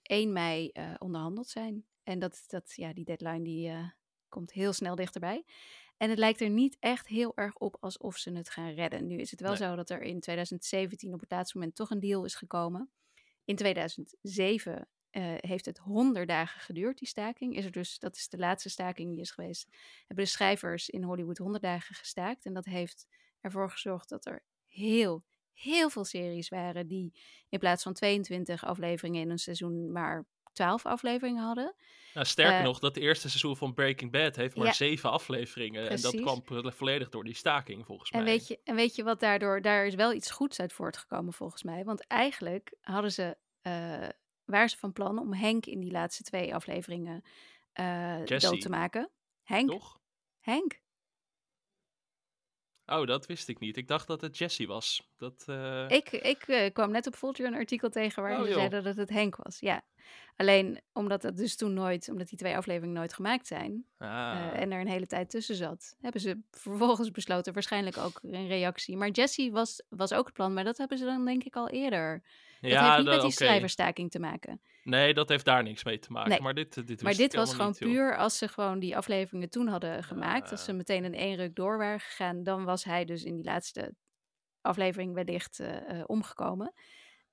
1 0.02 0.32
mei 0.32 0.68
eh, 0.68 0.94
onderhandeld 0.98 1.48
zijn. 1.48 1.84
En 2.02 2.18
dat, 2.18 2.44
dat, 2.46 2.72
ja, 2.74 2.92
die 2.92 3.04
deadline 3.04 3.42
die, 3.42 3.68
eh, 3.68 3.88
komt 4.28 4.52
heel 4.52 4.72
snel 4.72 4.94
dichterbij. 4.94 5.44
En 5.96 6.10
het 6.10 6.18
lijkt 6.18 6.40
er 6.40 6.50
niet 6.50 6.76
echt 6.80 7.06
heel 7.06 7.32
erg 7.34 7.54
op 7.54 7.76
alsof 7.80 8.16
ze 8.16 8.32
het 8.32 8.50
gaan 8.50 8.72
redden. 8.74 9.06
Nu 9.06 9.16
is 9.18 9.30
het 9.30 9.40
wel 9.40 9.48
Nee. 9.50 9.58
zo 9.58 9.76
dat 9.76 9.90
er 9.90 10.02
in 10.02 10.20
2017 10.20 11.14
op 11.14 11.20
het 11.20 11.30
laatste 11.30 11.58
moment 11.58 11.76
toch 11.76 11.90
een 11.90 12.00
deal 12.00 12.24
is 12.24 12.34
gekomen. 12.34 12.90
In 13.44 13.56
2007 13.56 14.88
eh, 15.10 15.34
heeft 15.36 15.64
het 15.66 15.78
100 15.78 16.28
dagen 16.28 16.60
geduurd, 16.60 16.98
die 16.98 17.08
staking. 17.08 17.56
Is 17.56 17.64
er 17.64 17.70
dus, 17.70 17.98
dat 17.98 18.16
is 18.16 18.28
de 18.28 18.38
laatste 18.38 18.68
staking 18.68 19.10
die 19.10 19.20
is 19.20 19.30
geweest. 19.30 19.68
Hebben 20.06 20.24
de 20.24 20.30
schrijvers 20.30 20.88
in 20.88 21.02
Hollywood 21.02 21.38
100 21.38 21.62
dagen 21.62 21.94
gestaakt. 21.94 22.44
En 22.44 22.52
dat 22.54 22.64
heeft 22.64 23.06
ervoor 23.40 23.70
gezorgd 23.70 24.08
dat 24.08 24.26
er 24.26 24.44
heel, 24.74 25.24
heel 25.52 25.90
veel 25.90 26.04
series 26.04 26.48
waren 26.48 26.86
die 26.86 27.12
in 27.48 27.58
plaats 27.58 27.82
van 27.82 27.92
22 27.92 28.64
afleveringen 28.64 29.20
in 29.20 29.30
een 29.30 29.38
seizoen 29.38 29.92
maar 29.92 30.26
12 30.52 30.86
afleveringen 30.86 31.44
hadden. 31.44 31.74
Nou, 32.14 32.26
sterker 32.26 32.58
Eh, 32.58 32.64
nog, 32.64 32.78
dat 32.78 32.96
eerste 32.96 33.28
seizoen 33.28 33.56
van 33.56 33.74
Breaking 33.74 34.10
Bad 34.10 34.36
heeft 34.36 34.56
maar 34.56 34.66
Ja. 34.66 34.72
zeven 34.72 35.10
afleveringen. 35.10 35.88
En 35.90 36.00
dat 36.00 36.20
kwam 36.20 36.42
vo- 36.44 36.70
volledig 36.70 37.08
door 37.08 37.24
die 37.24 37.34
staking, 37.34 37.86
volgens 37.86 38.10
En 38.10 38.22
mij. 38.22 38.32
weet, 38.32 38.46
je, 38.46 38.60
en 38.64 38.74
weet 38.74 38.94
je 38.94 39.02
wat 39.02 39.20
daardoor, 39.20 39.60
daar 39.62 39.86
is 39.86 39.94
wel 39.94 40.12
iets 40.12 40.30
goeds 40.30 40.60
uit 40.60 40.72
voortgekomen 40.72 41.32
volgens 41.32 41.62
mij. 41.62 41.84
Want 41.84 42.06
eigenlijk 42.06 42.74
hadden 42.80 43.12
ze, 43.12 43.36
eh 43.62 44.08
waren 44.44 44.68
ze 44.70 44.78
van 44.78 44.92
plan 44.92 45.18
om 45.18 45.32
Henk 45.34 45.66
in 45.66 45.80
die 45.80 45.90
laatste 45.90 46.22
twee 46.22 46.54
afleveringen 46.54 47.22
Jesse. 48.24 48.50
dood 48.50 48.60
te 48.60 48.68
maken. 48.68 49.10
Henk, 49.42 49.70
Toch? 49.70 49.98
Henk. 50.40 50.80
Oh, 52.86 53.06
dat 53.06 53.26
wist 53.26 53.48
ik 53.48 53.58
niet. 53.60 53.76
Ik 53.76 53.88
dacht 53.88 54.06
dat 54.06 54.20
het 54.20 54.38
Jesse 54.38 54.66
was. 54.66 55.10
Dat, 55.16 55.44
eh, 55.46 55.84
Ik, 55.88 56.10
ik 56.10 56.42
eh, 56.42 56.72
kwam 56.72 56.90
net 56.90 57.06
op 57.06 57.16
Vulture 57.16 57.48
een 57.48 57.54
artikel 57.54 57.90
tegen 57.90 58.22
waarin 58.22 58.40
Oh, 58.40 58.46
ze 58.46 58.52
zeiden 58.52 58.84
dat 58.84 58.96
het 58.96 59.08
Henk 59.10 59.36
was. 59.36 59.60
Ja. 59.60 59.82
Alleen 60.36 60.80
omdat 60.92 61.22
dat 61.22 61.36
dus 61.36 61.56
toen 61.56 61.74
nooit, 61.74 62.08
omdat 62.08 62.28
die 62.28 62.38
twee 62.38 62.56
afleveringen 62.56 62.94
nooit 62.96 63.14
gemaakt 63.14 63.46
zijn 63.46 63.84
Ah. 63.98 64.08
eh, 64.08 64.60
en 64.60 64.72
er 64.72 64.80
een 64.80 64.88
hele 64.88 65.06
tijd 65.06 65.30
tussen 65.30 65.54
zat, 65.54 65.96
hebben 66.00 66.20
ze 66.20 66.40
vervolgens 66.50 67.10
besloten, 67.10 67.52
waarschijnlijk 67.52 67.96
ook 67.96 68.18
een 68.22 68.46
reactie. 68.46 68.96
Maar 68.96 69.08
Jesse 69.10 69.50
was, 69.50 69.82
was 69.88 70.12
ook 70.12 70.24
het 70.24 70.34
plan, 70.34 70.54
maar 70.54 70.64
dat 70.64 70.78
hebben 70.78 70.98
ze 70.98 71.04
dan 71.04 71.24
denk 71.24 71.44
ik 71.44 71.56
al 71.56 71.68
eerder. 71.68 72.22
Dat 72.60 72.70
ja, 72.70 72.84
heeft 72.84 72.96
niet 72.96 73.06
met 73.06 73.14
die 73.14 73.24
oké. 73.24 73.32
schrijverstaking 73.44 74.10
te 74.10 74.18
maken. 74.18 74.60
Nee, 74.84 75.14
dat 75.14 75.28
heeft 75.28 75.44
daar 75.44 75.62
niks 75.62 75.84
mee 75.84 75.98
te 75.98 76.12
maken. 76.12 76.30
Nee. 76.30 76.40
Maar 76.40 76.54
dit, 76.54 76.74
dit 76.74 76.88
wist 76.88 77.02
Maar 77.02 77.14
dit 77.14 77.34
was 77.34 77.50
gewoon 77.50 77.66
niet, 77.66 77.78
puur 77.78 78.16
als 78.16 78.38
ze 78.38 78.48
gewoon 78.48 78.78
die 78.78 78.96
afleveringen 78.96 79.50
toen 79.50 79.66
hadden 79.66 80.04
gemaakt. 80.04 80.50
Als 80.50 80.64
ze 80.64 80.72
meteen 80.72 81.04
in 81.04 81.14
één 81.14 81.36
ruk 81.36 81.54
door 81.54 81.78
waren 81.78 82.00
gegaan, 82.00 82.42
dan 82.42 82.64
was 82.64 82.84
hij 82.84 83.04
dus 83.04 83.24
in 83.24 83.34
die 83.34 83.44
laatste 83.44 83.94
aflevering 84.60 85.14
wellicht 85.14 85.60
eh, 85.60 85.90
eh, 85.90 86.04
omgekomen. 86.06 86.72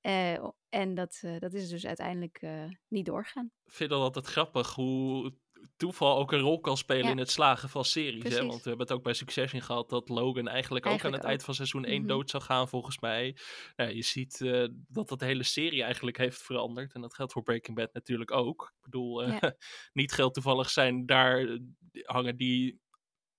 Eh, 0.01 0.43
en 0.69 0.93
dat, 0.93 1.19
eh, 1.21 1.39
dat 1.39 1.53
is 1.53 1.69
dus 1.69 1.85
uiteindelijk 1.85 2.37
eh, 2.41 2.63
niet 2.87 3.05
doorgaan. 3.05 3.51
Ik 3.65 3.73
vind 3.73 3.89
dat 3.89 4.01
altijd 4.01 4.25
grappig 4.25 4.73
hoe 4.73 5.33
toeval 5.77 6.17
ook 6.17 6.31
een 6.31 6.39
rol 6.39 6.59
kan 6.59 6.77
spelen 6.77 7.05
Ja. 7.05 7.11
in 7.11 7.17
het 7.17 7.31
slagen 7.31 7.69
van 7.69 7.85
series. 7.85 8.23
Hè? 8.37 8.45
Want 8.45 8.63
we 8.63 8.69
hebben 8.69 8.87
het 8.87 8.95
ook 8.95 9.03
bij 9.03 9.13
Succession 9.13 9.61
gehad 9.61 9.89
dat 9.89 10.09
Logan 10.09 10.47
eigenlijk, 10.47 10.85
ook 10.85 11.05
aan 11.05 11.11
het 11.13 11.21
ook. 11.21 11.27
eind 11.27 11.43
van 11.43 11.53
seizoen 11.53 11.85
1 11.85 11.97
Mhm. 11.99 12.07
dood 12.07 12.29
zou 12.29 12.43
gaan, 12.43 12.67
volgens 12.67 12.99
mij. 12.99 13.37
Nou, 13.75 13.95
je 13.95 14.01
ziet 14.03 14.41
eh, 14.41 14.67
dat 14.87 15.07
dat 15.09 15.19
de 15.19 15.25
hele 15.25 15.43
serie 15.43 15.83
eigenlijk 15.83 16.17
heeft 16.17 16.41
veranderd. 16.41 16.93
En 16.93 17.01
dat 17.01 17.13
geldt 17.13 17.31
voor 17.33 17.43
Breaking 17.43 17.77
Bad 17.77 17.93
natuurlijk 17.93 18.31
ook. 18.31 18.73
Ik 18.77 18.83
bedoel, 18.83 19.23
eh, 19.23 19.37
Ja. 19.41 19.53
niet 19.93 20.11
geheel 20.11 20.31
toevallig 20.31 20.69
zijn 20.69 21.05
daar 21.05 21.39
eh, 21.39 21.57
hangen 22.03 22.37
die, 22.37 22.80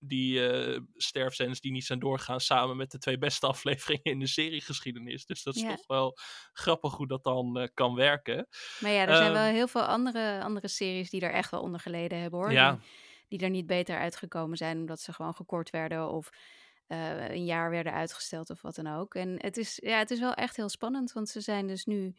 die 0.04 0.40
sterfscènes 0.94 1.60
die 1.60 1.72
niet 1.72 1.84
zijn 1.84 1.98
doorgaan 1.98 2.40
samen 2.40 2.76
met 2.76 2.90
de 2.90 2.98
twee 2.98 3.18
beste 3.18 3.46
afleveringen 3.52 4.04
in 4.04 4.18
de 4.18 4.26
seriegeschiedenis. 4.26 5.26
Dus 5.26 5.42
dat 5.42 5.54
is 5.56 5.62
Ja. 5.62 5.74
toch 5.74 5.86
wel 5.86 6.16
grappig 6.52 6.94
hoe 6.96 7.06
dat 7.06 7.24
dan 7.24 7.58
eh, 7.58 7.68
kan 7.74 7.94
werken. 7.94 8.46
Maar 8.80 8.90
ja, 8.90 9.06
er 9.06 9.16
zijn 9.16 9.32
wel 9.32 9.42
Ehm. 9.44 9.54
heel 9.54 9.68
veel 9.68 9.82
andere, 9.84 10.42
andere 10.42 10.68
series 10.68 11.10
die 11.10 11.20
er 11.20 11.32
echt 11.32 11.50
wel 11.50 11.60
onder 11.60 11.80
geleden 11.80 12.20
hebben 12.20 12.38
hoor. 12.40 12.52
Ja. 12.52 12.70
Die, 12.72 12.80
die 13.28 13.40
er 13.40 13.50
niet 13.50 13.66
beter 13.66 13.98
uitgekomen 13.98 14.56
zijn 14.56 14.78
omdat 14.78 15.00
ze 15.00 15.12
gewoon 15.12 15.34
gekort 15.34 15.70
werden 15.70 16.08
of 16.08 16.30
eh, 16.86 17.28
een 17.30 17.44
jaar 17.44 17.70
werden 17.70 17.92
uitgesteld 17.92 18.50
of 18.50 18.62
wat 18.62 18.74
dan 18.74 18.86
ook. 18.86 19.14
En 19.14 19.34
het 19.38 19.56
is, 19.56 19.78
ja, 19.82 19.98
het 19.98 20.10
is 20.10 20.18
wel 20.20 20.34
echt 20.34 20.56
heel 20.56 20.68
spannend, 20.68 21.12
want 21.12 21.28
ze 21.28 21.40
zijn 21.40 21.66
dus 21.66 21.84
nu. 21.84 22.14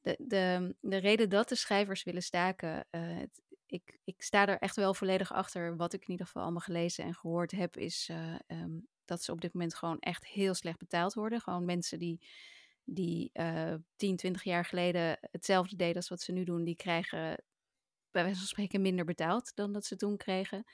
De, 0.00 0.16
de, 0.18 0.74
de 0.80 0.96
reden 0.96 1.28
dat 1.28 1.48
de 1.48 1.54
schrijvers 1.54 2.02
willen 2.02 2.22
staken, 2.22 2.86
het- 2.90 3.42
ik, 3.66 4.00
ik 4.04 4.22
sta 4.22 4.46
er 4.46 4.58
echt 4.58 4.76
wel 4.76 4.94
volledig 4.94 5.32
achter. 5.32 5.76
Wat 5.76 5.92
ik 5.92 6.02
in 6.02 6.10
ieder 6.10 6.26
geval 6.26 6.42
allemaal 6.42 6.60
gelezen 6.60 7.04
en 7.04 7.14
gehoord 7.14 7.50
heb, 7.50 7.76
is 7.76 8.08
eh, 8.10 8.34
ehm, 8.46 8.78
dat 9.04 9.22
ze 9.22 9.32
op 9.32 9.40
dit 9.40 9.52
moment 9.52 9.74
gewoon 9.74 9.98
echt 9.98 10.26
heel 10.26 10.54
slecht 10.54 10.78
betaald 10.78 11.14
worden. 11.14 11.40
Gewoon 11.40 11.64
mensen 11.64 11.98
die, 11.98 12.26
die 12.84 13.30
eh 13.32 13.74
10, 13.96 14.16
20 14.16 14.42
jaar 14.42 14.64
geleden 14.64 15.18
hetzelfde 15.20 15.76
deden 15.76 15.96
als 15.96 16.08
wat 16.08 16.20
ze 16.20 16.32
nu 16.32 16.44
doen, 16.44 16.64
die 16.64 16.76
krijgen 16.76 17.44
bij 18.10 18.22
wijze 18.22 18.38
van 18.38 18.48
spreken 18.48 18.80
minder 18.80 19.04
betaald 19.04 19.52
dan 19.54 19.72
dat 19.72 19.84
ze 19.84 19.96
toen 19.96 20.16
kregen. 20.16 20.64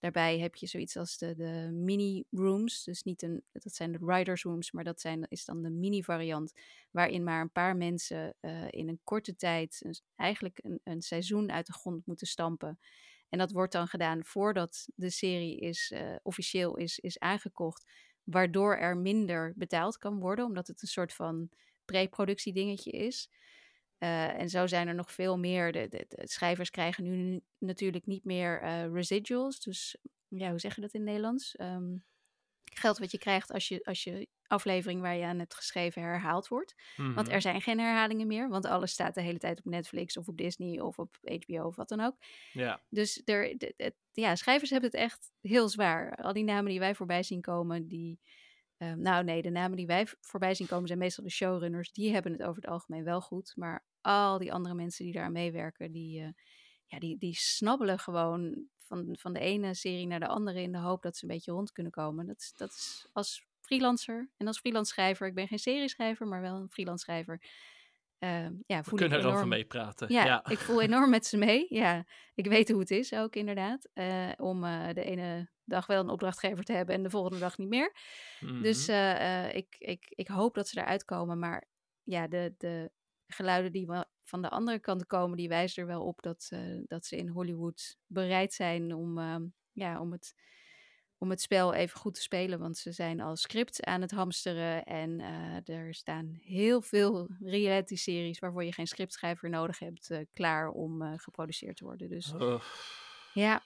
Daarbij 0.00 0.38
heb 0.38 0.54
je 0.54 0.66
zoiets 0.66 0.96
als 0.96 1.18
de, 1.18 1.34
de 1.34 1.68
mini-rooms. 1.72 2.84
Dus 2.84 3.02
niet 3.02 3.22
een, 3.22 3.42
dat 3.52 3.74
zijn 3.74 3.92
de 3.92 3.98
writers 4.00 4.42
rooms, 4.42 4.72
maar 4.72 4.84
dat 4.84 5.00
zijn, 5.00 5.26
is 5.28 5.44
dan 5.44 5.62
de 5.62 5.70
mini-variant. 5.70 6.52
Waarin 6.90 7.24
maar 7.24 7.40
een 7.40 7.52
paar 7.52 7.76
mensen 7.76 8.34
eh, 8.40 8.66
in 8.70 8.88
een 8.88 9.00
korte 9.04 9.36
tijd 9.36 10.00
eigenlijk 10.16 10.58
een, 10.62 10.80
een 10.84 11.02
seizoen 11.02 11.52
uit 11.52 11.66
de 11.66 11.72
grond 11.72 12.06
moeten 12.06 12.26
stampen. 12.26 12.78
En 13.28 13.38
dat 13.38 13.52
wordt 13.52 13.72
dan 13.72 13.86
gedaan 13.86 14.24
voordat 14.24 14.88
de 14.94 15.10
serie 15.10 15.58
is, 15.58 15.90
eh, 15.94 16.14
officieel 16.22 16.76
is, 16.76 16.98
is 16.98 17.18
aangekocht. 17.18 17.90
Waardoor 18.24 18.76
er 18.76 18.96
minder 18.96 19.52
betaald 19.56 19.98
kan 19.98 20.18
worden, 20.18 20.44
omdat 20.44 20.66
het 20.66 20.82
een 20.82 20.88
soort 20.88 21.12
van 21.12 21.50
pre-productie 21.84 22.52
dingetje 22.52 22.90
is. 22.90 23.30
Eh, 24.00 24.38
en 24.40 24.48
zo 24.48 24.66
zijn 24.66 24.88
er 24.88 24.94
nog 24.94 25.12
veel 25.12 25.38
meer. 25.38 25.72
De, 25.72 25.88
de, 25.88 26.04
de 26.08 26.28
schrijvers 26.28 26.70
krijgen 26.70 27.04
nu 27.04 27.40
natuurlijk 27.58 28.06
niet 28.06 28.24
meer 28.24 28.60
eh, 28.62 28.92
residuals. 28.92 29.60
Dus 29.60 29.96
ja, 30.28 30.50
hoe 30.50 30.58
zeg 30.58 30.74
je 30.74 30.80
dat 30.80 30.92
in 30.92 31.00
het 31.00 31.08
Nederlands? 31.08 31.56
Ehm, 31.56 31.96
geld 32.64 32.98
wat 32.98 33.10
je 33.10 33.18
krijgt 33.18 33.52
als 33.52 33.68
je, 33.68 33.84
als 33.84 34.04
je 34.04 34.28
aflevering 34.46 35.00
waar 35.00 35.16
je 35.16 35.24
aan 35.24 35.38
hebt 35.38 35.54
geschreven 35.54 36.02
herhaald 36.02 36.48
wordt. 36.48 36.74
Want 36.96 37.14
Mhm. 37.26 37.30
er 37.30 37.40
zijn 37.40 37.60
geen 37.60 37.78
herhalingen 37.78 38.26
meer, 38.26 38.48
want 38.48 38.64
alles 38.64 38.92
staat 38.92 39.14
de 39.14 39.22
hele 39.22 39.38
tijd 39.38 39.58
op 39.58 39.64
Netflix 39.64 40.16
of 40.16 40.28
op 40.28 40.36
Disney 40.36 40.80
of 40.80 40.98
op 40.98 41.16
HBO 41.22 41.64
of 41.66 41.76
wat 41.76 41.88
dan 41.88 42.00
ook. 42.00 42.16
Ja. 42.52 42.82
Dus 42.88 43.22
er, 43.24 43.58
de- 43.58 43.74
het- 43.76 43.96
ja, 44.12 44.36
schrijvers 44.36 44.70
hebben 44.70 44.90
het 44.90 45.00
echt 45.00 45.32
heel 45.40 45.68
zwaar. 45.68 46.14
Al 46.14 46.32
die 46.32 46.44
namen 46.44 46.70
die 46.70 46.78
wij 46.78 46.94
voorbij 46.94 47.22
zien 47.22 47.40
komen, 47.40 47.88
die. 47.88 48.20
eh, 48.76 48.92
nou 48.92 49.24
nee, 49.24 49.42
de 49.42 49.50
namen 49.50 49.76
die 49.76 49.86
wij 49.86 50.06
voorbij 50.20 50.54
zien 50.54 50.66
komen 50.66 50.86
zijn 50.86 50.98
meestal 50.98 51.24
de 51.24 51.30
showrunners. 51.30 51.92
Die 51.92 52.12
hebben 52.12 52.32
het 52.32 52.42
over 52.42 52.62
het 52.62 52.70
algemeen 52.70 53.04
wel 53.04 53.20
goed. 53.20 53.52
Maar 53.56 53.84
al 54.00 54.38
die 54.38 54.52
andere 54.52 54.74
mensen 54.74 55.04
die 55.04 55.14
daar 55.14 55.30
meewerken, 55.30 55.92
die, 55.92 56.20
eh, 56.20 56.28
ja, 56.86 56.98
die, 56.98 57.18
die 57.18 57.34
snabbelen 57.34 57.98
gewoon 57.98 58.68
van, 58.78 59.16
van 59.18 59.32
de 59.32 59.40
ene 59.40 59.74
serie 59.74 60.06
naar 60.06 60.20
de 60.20 60.26
andere 60.26 60.62
in 60.62 60.72
de 60.72 60.78
hoop 60.78 61.02
dat 61.02 61.16
ze 61.16 61.24
een 61.24 61.30
beetje 61.34 61.52
rond 61.52 61.72
kunnen 61.72 61.92
komen. 61.92 62.26
Dat 62.26 62.36
is, 62.40 62.52
dat 62.56 62.68
is 62.70 63.08
als 63.12 63.46
freelancer 63.60 64.30
en 64.36 64.46
als 64.46 64.58
freelance 64.58 64.92
schrijver. 64.92 65.26
Ik 65.26 65.34
ben 65.34 65.48
geen 65.48 65.58
serieschrijver, 65.58 66.26
maar 66.26 66.40
wel 66.40 66.54
een 66.56 66.70
freelance 66.70 67.04
schrijver. 67.04 67.42
eh, 68.18 68.42
ja, 68.66 68.78
We 68.78 68.84
voel 68.84 68.98
kunnen 68.98 69.18
ik 69.18 69.24
erover 69.24 69.30
enorm, 69.30 69.48
meepraten. 69.48 70.12
ja, 70.12 70.24
ja. 70.24 70.44
ik 70.48 70.58
voel 70.58 70.80
enorm 70.90 71.10
met 71.10 71.26
ze 71.26 71.36
mee. 71.36 71.66
Ja, 71.68 72.06
ik 72.34 72.46
weet 72.46 72.68
hoe 72.70 72.80
het 72.80 72.90
is 72.90 73.12
ook 73.12 73.34
inderdaad. 73.36 73.88
eh, 73.92 74.30
om 74.36 74.60
de 74.94 75.02
ene 75.04 75.50
dag 75.64 75.86
wel 75.86 76.00
een 76.00 76.08
opdrachtgever 76.08 76.64
te 76.64 76.72
hebben 76.72 76.94
en 76.94 77.02
de 77.02 77.10
volgende 77.10 77.38
dag 77.38 77.58
niet 77.58 77.68
meer. 77.68 77.96
Dus 78.62 78.86
Mhm. 78.86 79.48
ik, 79.56 79.74
ik, 79.78 80.04
ik 80.08 80.28
hoop 80.28 80.54
dat 80.54 80.68
ze 80.68 80.80
eruit 80.80 81.04
komen. 81.04 81.38
Maar 81.38 81.68
ja, 82.02 82.28
de, 82.28 82.54
de 82.58 82.90
geluiden 83.32 83.72
die 83.72 83.86
van 84.30 84.42
de 84.42 84.48
andere 84.48 84.78
kant 84.78 85.06
komen, 85.06 85.36
die 85.36 85.48
wijzen 85.48 85.82
er 85.82 85.88
wel 85.88 86.02
op 86.02 86.22
dat, 86.22 86.48
eh, 86.52 86.60
dat 86.86 87.06
ze 87.06 87.16
in 87.16 87.28
Hollywood 87.28 87.96
bereid 88.06 88.52
zijn 88.52 88.94
om, 88.94 89.18
ehm, 89.18 89.42
ja, 89.72 90.00
om, 90.00 90.12
het, 90.12 90.34
om 91.18 91.30
het 91.30 91.40
spel 91.40 91.74
even 91.74 91.98
goed 91.98 92.14
te 92.14 92.20
spelen. 92.20 92.58
Want 92.58 92.76
ze 92.76 92.92
zijn 92.92 93.20
al 93.20 93.36
script 93.36 93.84
aan 93.84 94.00
het 94.00 94.10
hamsteren. 94.10 94.84
En 94.84 95.20
eh, 95.20 95.76
er 95.76 95.94
staan 95.94 96.38
heel 96.42 96.82
veel 96.82 97.28
reality-series 97.40 98.38
waarvoor 98.38 98.64
je 98.64 98.72
geen 98.72 98.86
scriptschrijver 98.86 99.50
nodig 99.50 99.78
hebt, 99.78 100.10
eh, 100.10 100.18
klaar 100.32 100.68
om 100.68 101.18
geproduceerd 101.18 101.76
te 101.76 101.84
worden. 101.84 102.08
Dus 102.08 102.34
ja, 103.32 103.62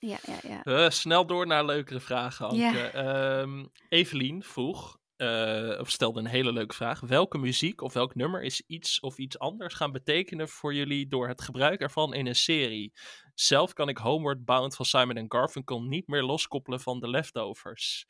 ja, 0.00 0.18
ja, 0.22 0.60
ja. 0.64 0.90
Snel 0.90 1.26
door 1.26 1.46
naar 1.46 1.64
leukere 1.64 2.00
vragen, 2.00 2.46
Anke. 2.46 2.58
Ja. 2.58 2.90
Ehm, 2.90 3.66
Evelien 3.88 4.42
vroeg, 4.42 4.98
eh, 5.18 5.80
of 5.80 5.90
stelde 5.90 6.20
een 6.20 6.26
hele 6.26 6.52
leuke 6.52 6.74
vraag. 6.74 7.00
Welke 7.00 7.38
muziek 7.38 7.80
of 7.80 7.92
welk 7.92 8.14
nummer 8.14 8.42
is 8.42 8.62
iets 8.66 9.00
of 9.00 9.18
iets 9.18 9.38
anders 9.38 9.74
gaan 9.74 9.92
betekenen 9.92 10.48
voor 10.48 10.74
jullie 10.74 11.06
door 11.06 11.28
het 11.28 11.42
gebruik 11.42 11.80
ervan 11.80 12.14
in 12.14 12.26
een 12.26 12.34
serie? 12.34 12.92
Zelf 13.34 13.72
kan 13.72 13.88
ik 13.88 13.98
Homeward 13.98 14.44
Bound 14.44 14.74
van 14.74 14.84
Simon 14.84 15.24
Garfunkel 15.28 15.82
niet 15.82 16.06
meer 16.06 16.22
loskoppelen 16.22 16.80
van 16.80 17.00
de 17.00 17.08
leftovers. 17.08 18.06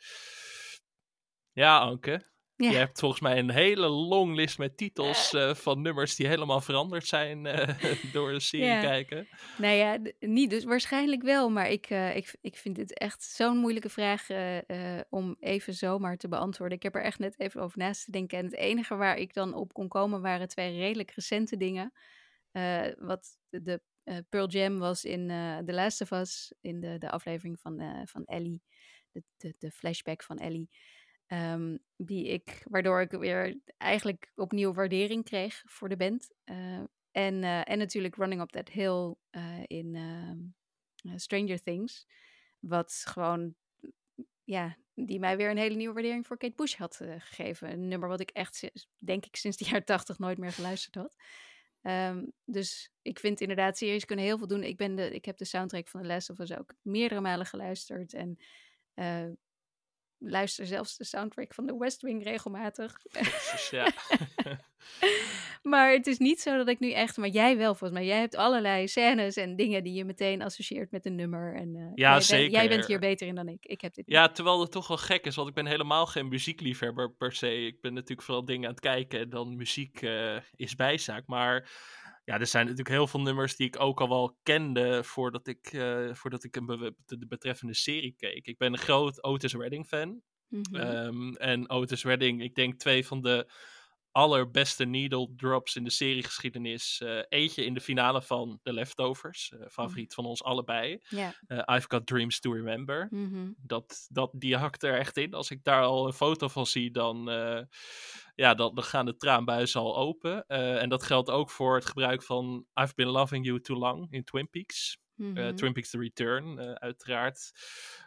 Ja, 1.52 1.78
Anke. 1.78 2.26
Ja. 2.58 2.70
Je 2.70 2.76
hebt 2.76 2.98
volgens 2.98 3.20
mij 3.20 3.38
een 3.38 3.50
hele 3.50 3.88
long 3.88 4.34
list 4.34 4.58
met 4.58 4.76
titels 4.76 5.32
eh, 5.32 5.54
van 5.54 5.82
nummers 5.82 6.16
die 6.16 6.26
helemaal 6.26 6.60
veranderd 6.60 7.06
zijn 7.06 7.46
eh, 7.46 7.92
door 8.14 8.32
een 8.32 8.40
serie 8.40 8.66
Ja. 8.66 8.80
kijken. 8.80 9.28
Nou 9.56 9.74
ja, 9.74 9.98
niet 10.20 10.50
dus 10.50 10.64
waarschijnlijk 10.64 11.22
wel, 11.22 11.50
maar 11.50 11.68
ik, 11.70 11.86
eh, 11.90 12.16
ik, 12.16 12.36
ik 12.40 12.56
vind 12.56 12.76
dit 12.76 12.98
echt 12.98 13.22
zo'n 13.22 13.56
moeilijke 13.56 13.88
vraag 13.88 14.28
eh, 14.30 14.96
eh, 14.98 15.04
om 15.08 15.36
even 15.40 15.74
zomaar 15.74 16.16
te 16.16 16.28
beantwoorden. 16.28 16.76
Ik 16.76 16.82
heb 16.82 16.94
er 16.94 17.02
echt 17.02 17.18
net 17.18 17.40
even 17.40 17.60
over 17.60 17.78
naast 17.78 18.04
te 18.04 18.10
denken. 18.10 18.38
En 18.38 18.44
het 18.44 18.54
enige 18.56 18.94
waar 18.96 19.16
ik 19.16 19.34
dan 19.34 19.54
op 19.54 19.72
kon 19.72 19.88
komen 19.88 20.20
waren 20.20 20.48
twee 20.48 20.76
redelijk 20.78 21.10
recente 21.10 21.56
dingen. 21.56 21.92
Eh, 22.50 22.86
wat 22.98 23.38
de, 23.48 23.62
de 23.62 23.82
eh, 24.04 24.16
Pearl 24.28 24.48
Jam 24.48 24.78
was 24.78 25.04
in 25.04 25.30
eh 25.30 25.58
The 25.58 25.72
Last 25.72 26.00
of 26.00 26.10
Us, 26.10 26.52
in 26.60 26.80
de, 26.80 26.98
de 26.98 27.10
aflevering 27.10 27.60
van, 27.60 27.80
eh, 27.80 28.00
van 28.04 28.24
Ellie, 28.24 28.62
de, 29.12 29.22
de, 29.36 29.54
de 29.58 29.70
flashback 29.70 30.22
van 30.22 30.38
Ellie. 30.38 30.68
Ehm, 31.28 31.76
die 31.96 32.28
ik, 32.28 32.62
waardoor 32.68 33.00
ik 33.00 33.10
weer 33.10 33.58
eigenlijk 33.76 34.32
opnieuw 34.34 34.72
waardering 34.72 35.24
kreeg 35.24 35.62
voor 35.66 35.88
de 35.88 35.96
band. 35.96 36.28
Eh, 36.44 36.82
en, 37.18 37.44
eh, 37.44 37.68
en 37.68 37.78
natuurlijk 37.78 38.16
Running 38.16 38.40
Up 38.40 38.50
That 38.50 38.68
Hill 38.68 39.14
eh, 39.30 39.62
in 39.66 39.94
ehm, 39.94 40.38
eh, 41.12 41.18
Stranger 41.18 41.60
Things. 41.60 42.06
Wat 42.58 43.02
gewoon, 43.04 43.54
ja, 44.44 44.76
die 44.94 45.18
mij 45.18 45.36
weer 45.36 45.50
een 45.50 45.56
hele 45.56 45.74
nieuwe 45.74 45.94
waardering 45.94 46.26
voor 46.26 46.36
Kate 46.36 46.54
Bush 46.56 46.74
had 46.74 46.96
gegeven. 46.96 47.72
Een 47.72 47.88
nummer 47.88 48.08
wat 48.08 48.20
ik 48.20 48.30
echt, 48.30 48.70
denk 48.98 49.26
ik, 49.26 49.36
sinds 49.36 49.56
de 49.56 49.64
jaren 49.64 49.84
tachtig 49.84 50.18
nooit 50.18 50.38
meer 50.38 50.52
geluisterd 50.52 50.94
had. 50.94 51.16
Ehm, 51.82 52.24
dus 52.44 52.90
ik 53.02 53.18
vind 53.18 53.40
inderdaad, 53.40 53.78
series 53.78 54.04
kunnen 54.04 54.24
heel 54.24 54.38
veel 54.38 54.46
doen. 54.46 54.62
Ik, 54.62 54.76
ben 54.76 54.94
de, 54.94 55.14
ik 55.14 55.24
heb 55.24 55.36
de 55.36 55.44
soundtrack 55.44 55.88
van 55.88 56.00
The 56.00 56.06
Last 56.06 56.30
of 56.30 56.38
Us 56.38 56.56
ook 56.56 56.74
meerdere 56.82 57.20
malen 57.20 57.46
geluisterd. 57.46 58.14
En 58.14 58.38
luister 60.18 60.66
zelfs 60.66 60.96
de 60.96 61.04
soundtrack 61.04 61.54
van 61.54 61.66
The 61.66 61.78
West 61.78 62.02
Wing 62.02 62.24
regelmatig. 62.24 62.96
Ja. 63.70 63.92
maar 65.70 65.92
het 65.92 66.06
is 66.06 66.18
niet 66.18 66.40
zo 66.40 66.56
dat 66.56 66.68
ik 66.68 66.78
nu 66.78 66.92
echt, 66.92 67.16
maar 67.16 67.28
jij 67.28 67.56
wel 67.56 67.74
volgens 67.74 67.98
mij. 67.98 68.08
Jij 68.08 68.18
hebt 68.18 68.36
allerlei 68.36 68.88
scènes 68.88 69.36
en 69.36 69.56
dingen 69.56 69.82
die 69.82 69.92
je 69.94 70.04
meteen 70.04 70.42
associeert 70.42 70.90
met 70.90 71.06
een 71.06 71.14
nummer. 71.14 71.54
En, 71.54 71.74
eh, 71.74 71.90
Ja, 71.94 72.10
jij, 72.10 72.20
zeker. 72.20 72.50
Bent, 72.50 72.52
jij 72.52 72.68
bent 72.68 72.86
hier 72.86 72.98
beter 72.98 73.26
in 73.26 73.34
dan 73.34 73.48
ik. 73.48 73.64
Ik 73.66 73.80
heb 73.80 73.94
dit 73.94 74.06
niet. 74.06 74.16
ja, 74.16 74.28
terwijl 74.28 74.60
het 74.60 74.70
toch 74.70 74.88
wel 74.88 74.96
gek 74.96 75.24
is, 75.24 75.36
want 75.36 75.48
ik 75.48 75.54
ben 75.54 75.66
helemaal 75.66 76.06
geen 76.06 76.28
muziekliefhebber 76.28 77.12
per 77.12 77.32
se. 77.32 77.66
Ik 77.66 77.80
ben 77.80 77.94
natuurlijk 77.94 78.22
vooral 78.22 78.44
dingen 78.44 78.64
aan 78.64 78.74
het 78.74 78.80
kijken 78.80 79.20
en 79.20 79.30
dan 79.30 79.56
muziek 79.56 80.02
eh, 80.02 80.36
is 80.56 80.74
bijzaak. 80.74 81.26
Maar 81.26 81.70
ja, 82.28 82.38
er 82.38 82.46
zijn 82.46 82.62
natuurlijk 82.64 82.94
heel 82.94 83.06
veel 83.06 83.20
nummers 83.20 83.56
die 83.56 83.66
ik 83.66 83.80
ook 83.80 84.00
al 84.00 84.08
wel 84.08 84.38
kende 84.42 85.04
voordat 85.04 85.46
ik, 85.46 85.66
eh, 85.66 86.14
voordat 86.14 86.44
ik 86.44 86.56
een 86.56 86.66
be- 86.66 86.94
de 87.06 87.26
betreffende 87.26 87.74
serie 87.74 88.14
keek. 88.16 88.46
Ik 88.46 88.58
ben 88.58 88.72
een 88.72 88.78
groot 88.78 89.22
Otis 89.22 89.54
Redding 89.54 89.86
fan. 89.86 90.22
Mhm. 90.48 90.76
Ehm, 90.76 91.34
en 91.34 91.70
Otis 91.70 92.04
Redding, 92.04 92.42
ik 92.42 92.54
denk 92.54 92.78
twee 92.78 93.06
van 93.06 93.22
de 93.22 93.52
allerbeste 94.12 94.84
needle 94.84 95.28
drops 95.36 95.76
in 95.76 95.84
de 95.84 95.90
seriegeschiedenis. 95.90 97.00
Eh 97.00 97.20
eentje 97.28 97.64
in 97.64 97.74
de 97.74 97.80
finale 97.80 98.22
van 98.22 98.60
The 98.62 98.72
Leftovers, 98.72 99.52
eh, 99.52 99.66
favoriet 99.68 100.14
van 100.14 100.24
ons 100.24 100.42
allebei. 100.42 100.98
Eh, 101.46 101.76
I've 101.76 101.86
Got 101.88 102.06
Dreams 102.06 102.40
to 102.40 102.52
Remember. 102.52 103.06
Mhm. 103.10 103.52
Dat, 103.56 104.06
dat, 104.10 104.30
die 104.32 104.56
hakt 104.56 104.82
er 104.82 104.98
echt 104.98 105.16
in. 105.16 105.34
Als 105.34 105.50
ik 105.50 105.64
daar 105.64 105.82
al 105.82 106.06
een 106.06 106.12
foto 106.12 106.48
van 106.48 106.66
zie, 106.66 106.90
dan, 106.90 107.24
ja, 108.34 108.54
dan, 108.54 108.74
dan 108.74 108.84
gaan 108.84 109.06
de 109.06 109.16
traanbuizen 109.16 109.80
al 109.80 109.96
open. 109.96 110.46
En 110.46 110.88
dat 110.88 111.02
geldt 111.02 111.30
ook 111.30 111.50
voor 111.50 111.74
het 111.74 111.86
gebruik 111.86 112.22
van 112.22 112.66
I've 112.74 112.94
Been 112.94 113.08
Loving 113.08 113.46
You 113.46 113.60
Too 113.60 113.76
Long 113.76 114.06
in 114.10 114.24
Twin 114.24 114.50
Peaks. 114.50 114.98
Mhm. 115.14 115.54
Twin 115.54 115.72
Peaks 115.72 115.90
The 115.90 115.98
Return, 115.98 116.58
uiteraard. 116.80 117.50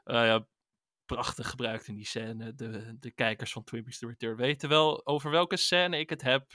Ja, 0.03 0.47
prachtig 1.15 1.49
gebruikt 1.49 1.87
in 1.87 1.95
die 1.95 2.05
scène. 2.05 2.53
De, 2.55 2.97
de 2.99 3.11
kijkers 3.11 3.51
van 3.51 3.63
Twin 3.63 3.81
Peaks 3.83 3.97
The 3.99 4.07
Return 4.07 4.35
weten 4.35 4.69
wel 4.69 5.05
over 5.07 5.31
welke 5.31 5.57
scène 5.57 5.99
ik 5.99 6.09
het 6.09 6.21
heb. 6.21 6.45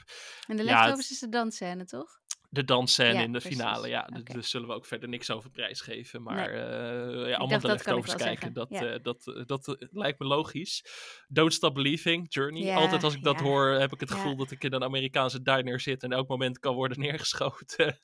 En 0.47 0.57
de 0.57 0.63
leftovers 0.65 1.11
is 1.11 1.19
de 1.19 1.29
dansscène, 1.29 1.85
toch? 1.85 2.25
De 2.49 2.65
dansscène 2.65 3.15
Ja, 3.15 3.21
in 3.23 3.33
de 3.33 3.39
precies. 3.39 3.59
finale, 3.59 3.89
ja. 3.89 4.03
Dus 4.03 4.21
Oké. 4.21 4.33
Daar 4.33 4.43
zullen 4.45 4.69
we 4.69 4.75
ook 4.75 4.87
verder 4.87 5.09
niks 5.09 5.31
over 5.31 5.51
prijsgeven. 5.51 6.23
Maar 6.23 6.35
Nee. 6.53 6.61
eh, 6.61 7.29
ja, 7.29 7.37
allemaal 7.37 7.59
de 7.61 7.67
leftovers 7.67 8.15
kijken. 8.15 8.53
Dat, 8.53 8.69
ja. 8.71 8.85
eh, 8.87 9.03
dat, 9.03 9.27
eh, 9.27 9.43
dat 9.47 9.87
lijkt 9.91 10.19
me 10.19 10.27
logisch. 10.27 10.85
Don't 11.29 11.55
Stop 11.55 11.75
Believing, 11.75 12.27
Journey. 12.29 12.75
Altijd 12.77 13.03
als 13.03 13.15
ik 13.15 13.23
dat 13.23 13.41
hoor, 13.41 13.69
heb 13.69 13.93
ik 13.93 14.01
het 14.01 14.11
gevoel 14.11 14.37
dat 14.37 14.51
ik 14.51 14.65
in 14.65 14.73
een 14.73 14.83
Amerikaanse 14.85 15.43
diner 15.43 15.81
zit 15.81 16.03
en 16.03 16.13
elk 16.13 16.29
moment 16.29 16.59
kan 16.59 16.75
worden 16.75 16.99
neergeschoten. 17.07 18.01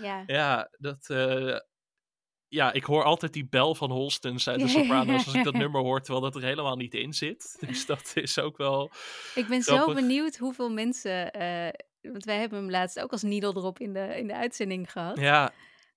Ja. 0.00 0.22
Ja, 0.26 0.68
dat. 0.78 1.06
Ja, 2.52 2.72
ik 2.72 2.84
hoor 2.84 3.04
altijd 3.04 3.32
die 3.32 3.46
bel 3.46 3.74
van 3.74 3.90
Holstens 3.90 4.48
uit 4.48 4.60
de. 4.60 4.68
Sopranos 4.68 5.26
als 5.26 5.34
ik 5.34 5.44
dat 5.44 5.54
nummer 5.64 5.80
hoor, 5.80 6.00
terwijl 6.00 6.24
dat 6.24 6.34
er 6.42 6.42
helemaal 6.48 6.76
niet 6.76 6.94
in 6.94 7.12
zit. 7.12 7.56
Dus 7.66 7.86
dat 7.86 8.10
is 8.14 8.38
ook 8.38 8.56
wel. 8.56 8.90
Ik 9.34 9.46
ben 9.46 9.62
zo 9.62 9.94
benieuwd 9.94 10.36
hoeveel 10.36 10.70
mensen. 10.70 11.32
eh, 11.32 11.68
want 12.12 12.24
wij 12.24 12.38
hebben 12.38 12.58
hem 12.58 12.70
laatst 12.70 13.00
ook 13.00 13.12
als 13.12 13.22
needle 13.22 13.52
drop 13.52 13.78
in 13.78 13.92
de, 13.92 14.16
in 14.18 14.26
de 14.26 14.34
uitzending 14.34 14.92
gehad. 14.92 15.18
Ja, 15.18 15.50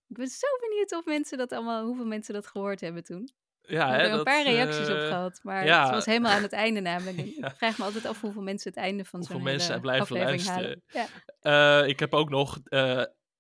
Ik 0.07 0.17
ben 0.17 0.27
zo 0.27 0.47
benieuwd 0.69 0.91
of 0.95 1.05
mensen 1.05 1.37
dat 1.37 1.51
allemaal, 1.51 1.85
hoeveel 1.85 2.05
mensen 2.05 2.33
dat 2.33 2.47
gehoord 2.47 2.81
hebben 2.81 3.03
toen. 3.03 3.29
ja 3.61 3.85
We 3.85 3.91
hebben 3.91 4.11
er 4.11 4.17
een 4.17 4.23
paar 4.23 4.43
reacties 4.43 4.89
op 4.89 4.95
eh, 4.97 5.07
gehad, 5.07 5.39
maar 5.43 5.65
ja. 5.65 5.81
het 5.83 5.91
was 5.91 6.05
helemaal 6.05 6.31
aan 6.31 6.41
het 6.41 6.53
einde 6.53 6.79
namelijk. 6.79 7.17
Ik 7.27 7.35
Ja. 7.37 7.55
vraag 7.55 7.77
me 7.77 7.83
altijd 7.83 8.05
af 8.05 8.21
hoeveel 8.21 8.41
mensen 8.41 8.69
het 8.69 8.79
einde 8.79 9.05
van 9.05 9.23
zo'n 9.23 9.43
mensen 9.43 9.81
blijven 9.81 10.17
luisteren. 10.17 10.83
Ja. 10.87 11.07
Eh, 11.81 11.87
ik 11.89 11.99
heb 11.99 12.13
ook 12.13 12.29
nog 12.29 12.59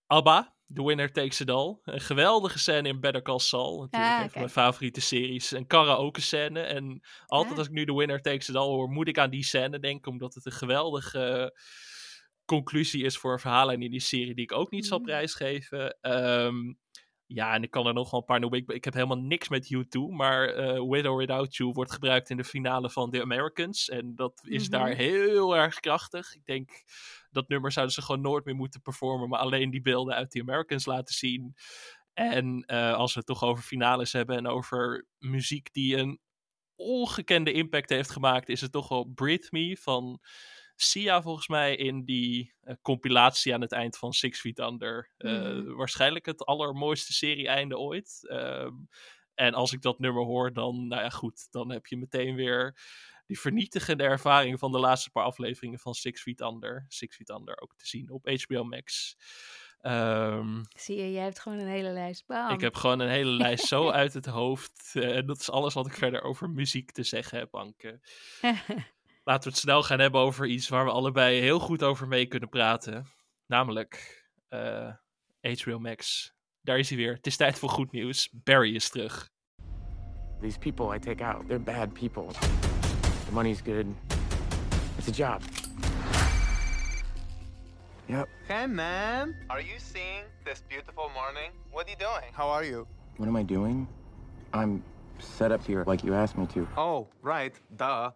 ABBA, 0.07 0.54
The 0.73 0.83
Winner 0.83 1.11
Takes 1.11 1.41
It 1.41 1.49
All. 1.49 1.77
Een 1.83 2.01
geweldige 2.01 2.59
scène 2.59 2.87
in 2.87 2.99
Better 2.99 3.21
Call 3.21 3.39
Saul. 3.39 3.79
Natuurlijk 3.81 4.13
Ah, 4.13 4.23
een 4.23 4.29
van 4.29 4.39
mijn 4.39 4.51
favoriete 4.53 5.01
series. 5.01 5.51
Een 5.51 5.67
karaoke 5.67 6.21
scène. 6.21 6.59
En 6.59 7.01
altijd 7.25 7.51
Ah. 7.53 7.57
als 7.59 7.67
ik 7.67 7.73
nu 7.73 7.85
The 7.85 7.95
Winner 7.95 8.21
Takes 8.21 8.49
It 8.49 8.55
All 8.55 8.67
hoor, 8.67 8.89
moet 8.89 9.07
ik 9.07 9.17
aan 9.17 9.29
die 9.29 9.43
scène 9.43 9.79
denken. 9.79 10.11
Omdat 10.11 10.33
het 10.33 10.45
een 10.45 10.51
geweldige 10.51 11.53
conclusie 12.45 13.03
is 13.03 13.17
voor 13.17 13.31
een 13.33 13.39
verhaallijn 13.39 13.81
in 13.81 13.91
die 13.91 13.99
serie 13.99 14.35
die 14.35 14.43
ik 14.43 14.51
ook 14.51 14.71
niet 14.71 14.85
zal 14.85 14.97
Mm. 14.97 15.03
prijsgeven. 15.05 15.97
Ehm, 16.01 16.73
ja, 17.27 17.53
en 17.53 17.63
ik 17.63 17.71
kan 17.71 17.87
er 17.87 17.93
nog 17.93 18.11
wel 18.11 18.19
een 18.19 18.25
paar 18.25 18.39
noemen. 18.39 18.59
Ik, 18.59 18.69
ik 18.71 18.83
heb 18.83 18.93
helemaal 18.93 19.17
niks 19.17 19.49
met 19.49 19.73
U2, 19.75 19.99
maar 20.09 20.47
eh 20.49 20.81
With 20.89 21.05
or 21.05 21.17
Without 21.17 21.55
You 21.55 21.71
wordt 21.71 21.91
gebruikt 21.91 22.29
in 22.29 22.37
de 22.37 22.43
finale 22.43 22.89
van 22.89 23.09
The 23.11 23.21
Americans. 23.21 23.89
En 23.89 24.15
dat 24.15 24.41
is 24.47 24.61
Mhm. 24.69 24.71
daar 24.71 24.89
heel 24.95 25.55
erg 25.55 25.79
krachtig. 25.79 26.35
Ik 26.35 26.45
denk 26.45 26.83
dat 27.31 27.47
nummer 27.47 27.71
zouden 27.71 27.95
ze 27.95 28.01
gewoon 28.01 28.21
nooit 28.21 28.45
meer 28.45 28.55
moeten 28.55 28.81
performen, 28.81 29.29
maar 29.29 29.39
alleen 29.39 29.69
die 29.69 29.81
beelden 29.81 30.15
uit 30.15 30.31
The 30.31 30.41
Americans 30.41 30.85
laten 30.85 31.15
zien. 31.15 31.55
En 32.13 32.63
eh, 32.65 32.93
als 32.93 33.13
we 33.13 33.19
het 33.19 33.27
toch 33.27 33.43
over 33.43 33.63
finales 33.63 34.13
hebben 34.13 34.37
en 34.37 34.47
over 34.47 35.07
muziek 35.19 35.73
die 35.73 35.97
een 35.97 36.19
ongekende 36.75 37.51
impact 37.51 37.89
heeft 37.89 38.11
gemaakt, 38.11 38.49
is 38.49 38.61
het 38.61 38.71
toch 38.71 38.87
wel 38.87 39.03
Breathe 39.15 39.47
Me 39.51 39.77
van 39.81 40.19
Sia 40.75 41.21
volgens 41.21 41.47
mij 41.47 41.75
in 41.75 42.05
die 42.05 42.53
eh, 42.61 42.75
compilatie 42.81 43.53
aan 43.53 43.61
het 43.61 43.71
eind 43.71 43.97
van 43.97 44.13
Six 44.13 44.39
Feet 44.39 44.59
Under. 44.59 45.11
Eh, 45.17 45.31
Mhm. 45.31 45.73
Waarschijnlijk 45.73 46.25
het 46.25 46.45
allermooiste 46.45 47.13
serie-einde 47.13 47.77
ooit. 47.77 48.25
Ehm, 48.29 48.73
en 49.33 49.53
als 49.53 49.73
ik 49.73 49.81
dat 49.81 49.99
nummer 49.99 50.23
hoor, 50.23 50.53
dan, 50.53 50.87
nou 50.87 51.01
ja, 51.01 51.09
goed, 51.09 51.47
dan 51.51 51.71
heb 51.71 51.85
je 51.85 51.97
meteen 51.97 52.35
weer 52.35 52.77
die 53.27 53.39
vernietigende 53.39 54.03
ervaring 54.03 54.59
van 54.59 54.71
de 54.71 54.79
laatste 54.79 55.09
paar 55.11 55.23
afleveringen 55.23 55.79
van 55.79 55.93
Six 55.93 56.21
Feet 56.21 56.41
Under. 56.41 56.85
Six 56.87 57.15
Feet 57.15 57.29
Under 57.29 57.61
ook 57.61 57.75
te 57.75 57.87
zien 57.87 58.09
op 58.11 58.27
HBO 58.43 58.63
Max. 58.63 59.17
Ehm, 59.81 60.63
Zie 60.77 60.95
je, 60.95 61.11
jij 61.11 61.23
hebt 61.23 61.39
gewoon 61.39 61.57
een 61.59 61.67
hele 61.67 61.89
lijst. 61.91 62.25
Bam. 62.25 62.49
ik 62.51 62.61
heb 62.61 62.75
gewoon 62.75 62.99
een 62.99 63.09
hele 63.09 63.31
lijst 63.31 63.65
zo 63.65 63.89
uit 64.01 64.13
het 64.13 64.25
hoofd. 64.25 64.91
eh, 64.93 65.15
En 65.17 65.25
dat 65.25 65.39
is 65.39 65.49
alles 65.49 65.73
wat 65.73 65.87
ik 65.87 65.93
verder 65.93 66.21
over 66.21 66.49
muziek 66.49 66.91
te 66.91 67.03
zeggen 67.03 67.37
heb, 67.39 67.55
Anke. 67.55 67.99
Laten 69.27 69.43
we 69.43 69.49
het 69.49 69.57
snel 69.57 69.83
gaan 69.83 69.99
hebben 69.99 70.21
over 70.21 70.45
iets 70.45 70.69
waar 70.69 70.85
we 70.85 70.91
allebei 70.91 71.39
heel 71.39 71.59
goed 71.59 71.83
over 71.83 72.07
mee 72.07 72.25
kunnen 72.25 72.49
praten. 72.49 73.05
Namelijk 73.45 74.23
eh 74.47 74.91
HBO 75.41 75.79
Max. 75.79 76.31
Daar 76.61 76.79
is 76.79 76.89
hij 76.89 76.97
weer. 76.97 77.13
Het 77.13 77.27
is 77.27 77.37
tijd 77.37 77.59
voor 77.59 77.69
goed 77.69 77.91
nieuws. 77.91 78.29
Barry 78.31 78.75
is 78.75 78.89
terug. 78.89 79.29
These 80.41 80.59
people 80.59 80.95
I 80.95 80.99
take 80.99 81.23
out, 81.23 81.47
they're 81.47 81.63
bad 81.63 81.93
people. 81.93 82.27
The 83.25 83.31
money's 83.31 83.61
good. 83.61 83.85
It's 84.97 85.07
a 85.07 85.11
job. 85.11 85.41
Yep. 88.05 88.27
Hey, 88.47 88.67
man. 88.67 89.35
Are 89.47 89.61
you 89.61 89.79
seeing 89.79 90.23
this 90.43 90.61
beautiful 90.67 91.09
morning? 91.13 91.51
What 91.71 91.85
are 91.85 91.89
you 91.89 91.97
doing? 91.97 92.33
How 92.33 92.49
are 92.49 92.67
you? 92.67 92.87
What 93.15 93.27
am 93.27 93.35
I 93.35 93.43
doing? 93.45 93.87
I'm 94.53 94.83
set 95.17 95.51
up 95.51 95.65
here 95.65 95.83
like 95.87 96.07
you 96.07 96.13
asked 96.13 96.37
me 96.37 96.45
to. 96.47 96.67
Oh, 96.77 97.07
right. 97.23 97.61
Duh. 97.75 98.11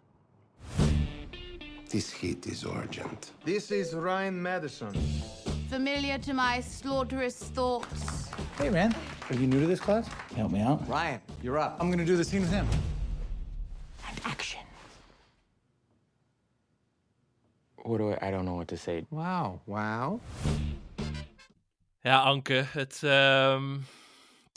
This 1.90 2.12
heat 2.12 2.46
is 2.48 2.66
urgent. 2.66 3.32
This 3.46 3.72
is 3.72 3.94
Ryan 3.96 4.42
Madison. 4.42 4.94
familiar 5.70 6.18
to 6.20 6.34
my 6.34 6.62
slaughterous 6.62 7.38
thoughts. 7.54 8.30
Hey, 8.58 8.70
man. 8.70 8.94
Are 9.30 9.36
you 9.36 9.48
new 9.48 9.60
to 9.60 9.68
this 9.68 9.80
class? 9.80 10.08
Help 10.36 10.52
me 10.52 10.62
out. 10.62 10.88
Ryan, 10.88 11.20
you're 11.44 11.58
up. 11.60 11.78
I'm 11.80 11.90
gonna 11.92 12.06
do 12.06 12.16
the 12.18 12.24
scene 12.24 12.42
with 12.42 12.52
him. 12.52 12.68
And 14.08 14.20
action. 14.26 14.62
What 17.84 17.98
do 17.98 18.12
I? 18.14 18.28
I 18.28 18.32
don't 18.32 18.46
know 18.46 18.56
what 18.56 18.68
to 18.68 18.78
say. 18.78 19.06
Wow, 19.10 19.60
wow. 19.66 20.20
Ja, 22.04 22.24
Anke, 22.24 22.66
het 22.74 23.04
ehm, 23.04 23.78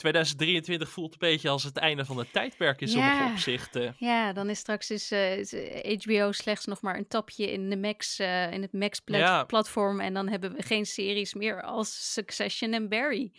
2023 0.03 0.89
voelt 0.89 1.11
een 1.11 1.17
beetje 1.19 1.49
als 1.49 1.63
het 1.63 1.77
einde 1.77 2.05
van 2.05 2.17
het 2.17 2.33
tijdperk 2.33 2.81
in 2.81 2.87
sommige 2.87 3.15
Ja. 3.15 3.31
opzichten. 3.31 3.95
Ja, 3.97 4.33
dan 4.33 4.49
is 4.49 4.59
straks 4.59 4.89
is, 4.89 5.11
eh, 5.11 5.37
is, 5.37 5.53
eh, 5.53 5.97
HBO 5.99 6.31
slechts 6.31 6.65
nog 6.65 6.81
maar 6.81 6.97
een 6.97 7.07
tapje 7.07 7.51
in, 7.51 7.69
de 7.69 7.77
Max, 7.77 8.19
eh, 8.19 8.51
in 8.51 8.61
het 8.61 8.71
Ja. 8.71 8.77
Max-platform. 8.79 9.99
En 9.99 10.13
dan 10.13 10.27
hebben 10.27 10.53
we 10.53 10.61
geen 10.63 10.85
series 10.85 11.33
meer 11.33 11.61
als 11.61 12.13
Succession 12.13 12.73
en 12.73 12.89
Barry. 12.89 13.31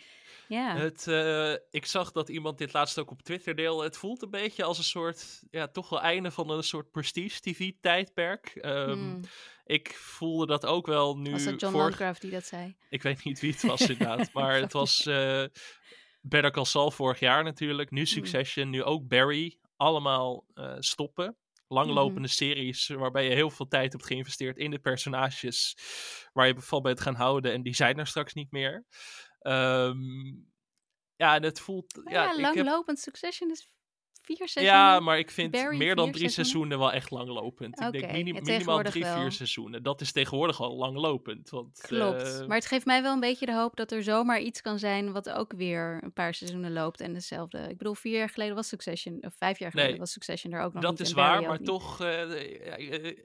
Ja, 0.47 0.75
Het, 0.77 1.07
eh, 1.07 1.51
ik 1.71 1.85
zag 1.85 2.11
dat 2.11 2.29
iemand 2.29 2.57
dit 2.57 2.73
laatst 2.73 2.99
ook 2.99 3.11
op 3.11 3.21
Twitter 3.21 3.55
deelde. 3.55 3.83
Het 3.83 3.97
voelt 3.97 4.21
een 4.21 4.29
beetje 4.29 4.63
als 4.63 4.77
een 4.77 4.83
soort, 4.83 5.43
ja, 5.51 5.67
toch 5.67 5.89
wel 5.89 6.01
einde 6.01 6.31
van 6.31 6.49
een 6.49 6.63
soort 6.63 6.91
prestige-tv-tijdperk. 6.91 8.47
Ehm, 8.61 8.89
Hmm. 8.91 9.19
Ik 9.67 9.93
voelde 9.95 10.45
dat 10.45 10.65
ook 10.65 10.85
wel 10.87 11.17
nu. 11.17 11.31
was 11.31 11.43
dat 11.43 11.59
John 11.59 11.73
vorig- 11.73 11.87
Landgraf 11.87 12.19
die 12.19 12.31
dat 12.31 12.45
zei? 12.45 12.75
Ik 12.89 13.01
weet 13.01 13.23
niet 13.23 13.39
wie 13.39 13.51
het 13.51 13.61
was 13.73 13.81
inderdaad, 13.81 14.33
maar 14.33 14.55
het 14.61 14.73
was 14.73 15.05
eh 15.05 15.43
Better 16.27 16.51
Call 16.51 16.65
Saul 16.65 16.91
vorig 16.91 17.19
jaar 17.19 17.43
natuurlijk. 17.43 17.91
Nu 17.91 18.05
Succession, 18.05 18.69
nu 18.69 18.83
ook 18.83 19.07
Barry. 19.07 19.59
Allemaal 19.75 20.45
eh, 20.53 20.75
stoppen. 20.79 21.37
Langlopende 21.67 22.19
Mhm. 22.19 22.29
series 22.29 22.87
waarbij 22.87 23.23
je 23.23 23.35
heel 23.35 23.49
veel 23.49 23.67
tijd 23.67 23.91
hebt 23.91 24.05
geïnvesteerd 24.05 24.57
in 24.57 24.71
de 24.71 24.79
personages. 24.79 25.77
Waar 26.33 26.47
je 26.47 26.55
van 26.61 26.81
bent 26.81 27.01
gaan 27.01 27.15
houden 27.15 27.51
en 27.53 27.63
die 27.63 27.75
zijn 27.75 27.97
er 27.99 28.07
straks 28.07 28.33
niet 28.33 28.51
meer. 28.51 28.85
Ehm, 29.39 29.97
ja, 31.15 31.35
en 31.35 31.43
het 31.43 31.59
voelt... 31.59 31.95
Maar 32.03 32.13
ja, 32.13 32.23
ja, 32.23 32.31
ik 32.31 32.35
heb- 32.45 32.55
langlopend 32.55 32.99
Succession 32.99 33.51
is 33.51 33.67
vier 34.25 34.47
seizoenen? 34.47 34.73
Ja, 34.81 34.99
maar 34.99 35.17
ik 35.17 35.31
vind 35.31 35.51
Barry, 35.51 35.77
meer 35.77 35.95
dan 35.95 36.03
vier 36.05 36.13
drie 36.13 36.29
seizoenen? 36.29 36.69
seizoenen 36.69 36.79
wel 36.79 36.91
echt 36.91 37.11
langlopend. 37.11 37.79
Ik 37.81 37.91
denk 37.91 38.11
minimaal 38.45 38.83
drie, 38.83 39.05
vier 39.05 39.13
wel. 39.15 39.31
seizoenen. 39.31 39.83
Dat 39.83 40.01
is 40.01 40.11
tegenwoordig 40.11 40.61
al 40.61 40.75
langlopend. 40.75 41.49
Want, 41.49 41.81
Klopt. 41.81 42.39
eh, 42.39 42.47
maar 42.47 42.57
het 42.57 42.65
geeft 42.65 42.85
mij 42.85 43.01
wel 43.01 43.13
een 43.13 43.19
beetje 43.19 43.45
de 43.45 43.53
hoop 43.53 43.75
dat 43.75 43.91
er 43.91 44.03
zomaar 44.03 44.39
iets 44.39 44.61
kan 44.61 44.79
zijn 44.79 45.11
wat 45.11 45.29
ook 45.29 45.53
weer 45.53 45.99
een 46.03 46.13
paar 46.13 46.33
seizoenen 46.33 46.73
loopt 46.73 46.99
en 47.01 47.13
dezelfde. 47.13 47.67
Ik 47.69 47.77
bedoel, 47.77 47.93
vier 47.95 48.17
jaar 48.17 48.29
geleden 48.29 48.55
was 48.55 48.67
Succession, 48.67 49.17
of 49.21 49.33
vijf 49.37 49.59
jaar 49.59 49.71
geleden 49.71 49.91
Nee, 49.91 49.99
was 49.99 50.11
Succession 50.11 50.53
er 50.53 50.61
ook 50.61 50.73
nog 50.73 50.81
dat 50.81 50.91
niet. 50.91 50.99
is 50.99 51.09
en 51.09 51.15
Barry 51.15 51.39
waar, 51.39 51.49
maar 51.49 51.57
niet. 51.57 51.67
toch... 51.67 52.01
eh, 52.01 52.93
eh, 53.07 53.17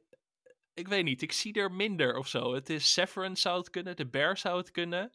ik 0.75 0.89
weet 0.89 1.05
niet, 1.05 1.23
ik 1.23 1.33
zie 1.33 1.53
er 1.53 1.73
minder 1.73 2.17
of 2.17 2.29
zo. 2.29 2.55
Het 2.55 2.71
is 2.71 2.93
Severance 2.93 3.41
zou 3.43 3.59
het 3.59 3.71
kunnen, 3.71 3.97
The 3.97 4.07
Bear 4.07 4.37
zou 4.39 4.59
het 4.59 4.71
kunnen. 4.71 5.11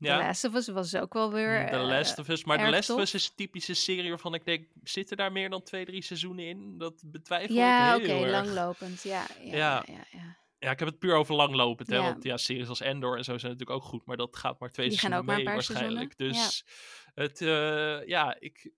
Ja. 0.00 0.10
Ehm, 0.10 0.18
The. 0.20 0.24
Last 0.26 0.44
of 0.44 0.54
Us 0.54 0.68
was 0.68 0.94
ook 0.96 1.12
wel 1.12 1.32
weer... 1.32 1.66
The 1.66 1.76
eh, 1.76 1.82
Last 1.86 2.18
of 2.18 2.28
Us. 2.28 2.44
Maar 2.44 2.58
The 2.58 2.70
Last 2.70 2.90
of. 2.90 3.00
Us 3.00 3.14
is 3.14 3.26
een 3.28 3.34
typische 3.34 3.74
serie 3.74 4.08
waarvan 4.08 4.34
ik 4.34 4.44
denk, 4.44 4.66
zitten 4.82 5.16
daar 5.16 5.32
meer 5.32 5.50
dan 5.50 5.62
twee, 5.62 5.84
drie 5.84 6.02
seizoenen 6.02 6.44
in? 6.44 6.78
Dat 6.78 7.02
betwijfel 7.06 7.54
Ja, 7.54 7.94
ik 7.94 8.02
oké, 8.02 8.12
heel 8.12 8.22
erg. 8.22 8.30
langlopend. 8.30 9.02
Ja, 9.02 9.26
ja, 9.42 9.56
Ja. 9.56 9.84
ja. 9.86 10.04
ja, 10.10 10.36
ja. 10.58 10.70
Ik 10.70 10.78
heb 10.78 10.88
het 10.88 10.98
puur 10.98 11.14
over 11.14 11.34
langlopend, 11.34 11.88
hè. 11.88 11.96
Ja. 11.96 12.02
Want 12.02 12.22
ja, 12.24 12.36
series 12.36 12.68
als 12.68 12.80
Endor 12.80 13.16
en 13.16 13.24
zo 13.24 13.38
zijn 13.38 13.52
natuurlijk 13.52 13.80
ook 13.82 13.88
goed. 13.88 14.06
Maar 14.06 14.16
dat 14.16 14.36
gaat 14.36 14.60
maar 14.60 14.70
twee 14.70 14.88
Die 14.88 14.98
gaan 14.98 15.10
seizoenen 15.10 15.18
ook 15.18 15.44
maar 15.44 15.54
een 15.54 15.58
mee 15.58 15.76
paar 15.76 15.76
waarschijnlijk. 15.78 16.14
seizoenen, 16.16 16.44
Dus 16.48 16.64
het, 17.14 17.40
eh, 17.40 18.06
ja, 18.08 18.36
ik... 18.40 18.72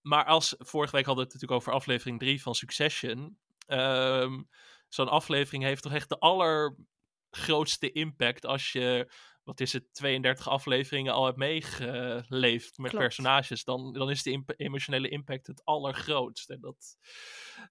Maar 0.00 0.24
als, 0.24 0.54
vorige 0.58 0.96
week 0.96 1.06
hadden 1.06 1.24
we 1.24 1.30
het 1.30 1.40
natuurlijk 1.40 1.60
over 1.60 1.72
aflevering 1.80 2.18
3 2.18 2.42
van 2.42 2.54
Succession. 2.54 3.38
Ehm, 3.66 4.42
Zo'n 4.88 5.08
aflevering 5.08 5.62
heeft 5.62 5.82
toch 5.82 5.92
echt 5.92 6.08
de 6.08 6.18
allergrootste 6.18 7.92
impact 7.92 8.46
als 8.46 8.72
je, 8.72 9.10
wat 9.46 9.60
is 9.60 9.72
het, 9.72 9.94
32 9.94 10.48
afleveringen 10.48 11.12
al 11.12 11.24
hebt 11.24 11.36
meegeleefd 11.36 12.78
met 12.78 12.90
Klopt. 12.90 13.04
personages. 13.04 13.64
Dan, 13.64 13.92
dan 13.92 14.10
is 14.10 14.22
de 14.22 14.30
imp- 14.30 14.52
emotionele 14.56 15.08
impact 15.08 15.46
het 15.46 15.64
allergrootst. 15.64 16.50
En 16.50 16.60
dat, 16.60 16.96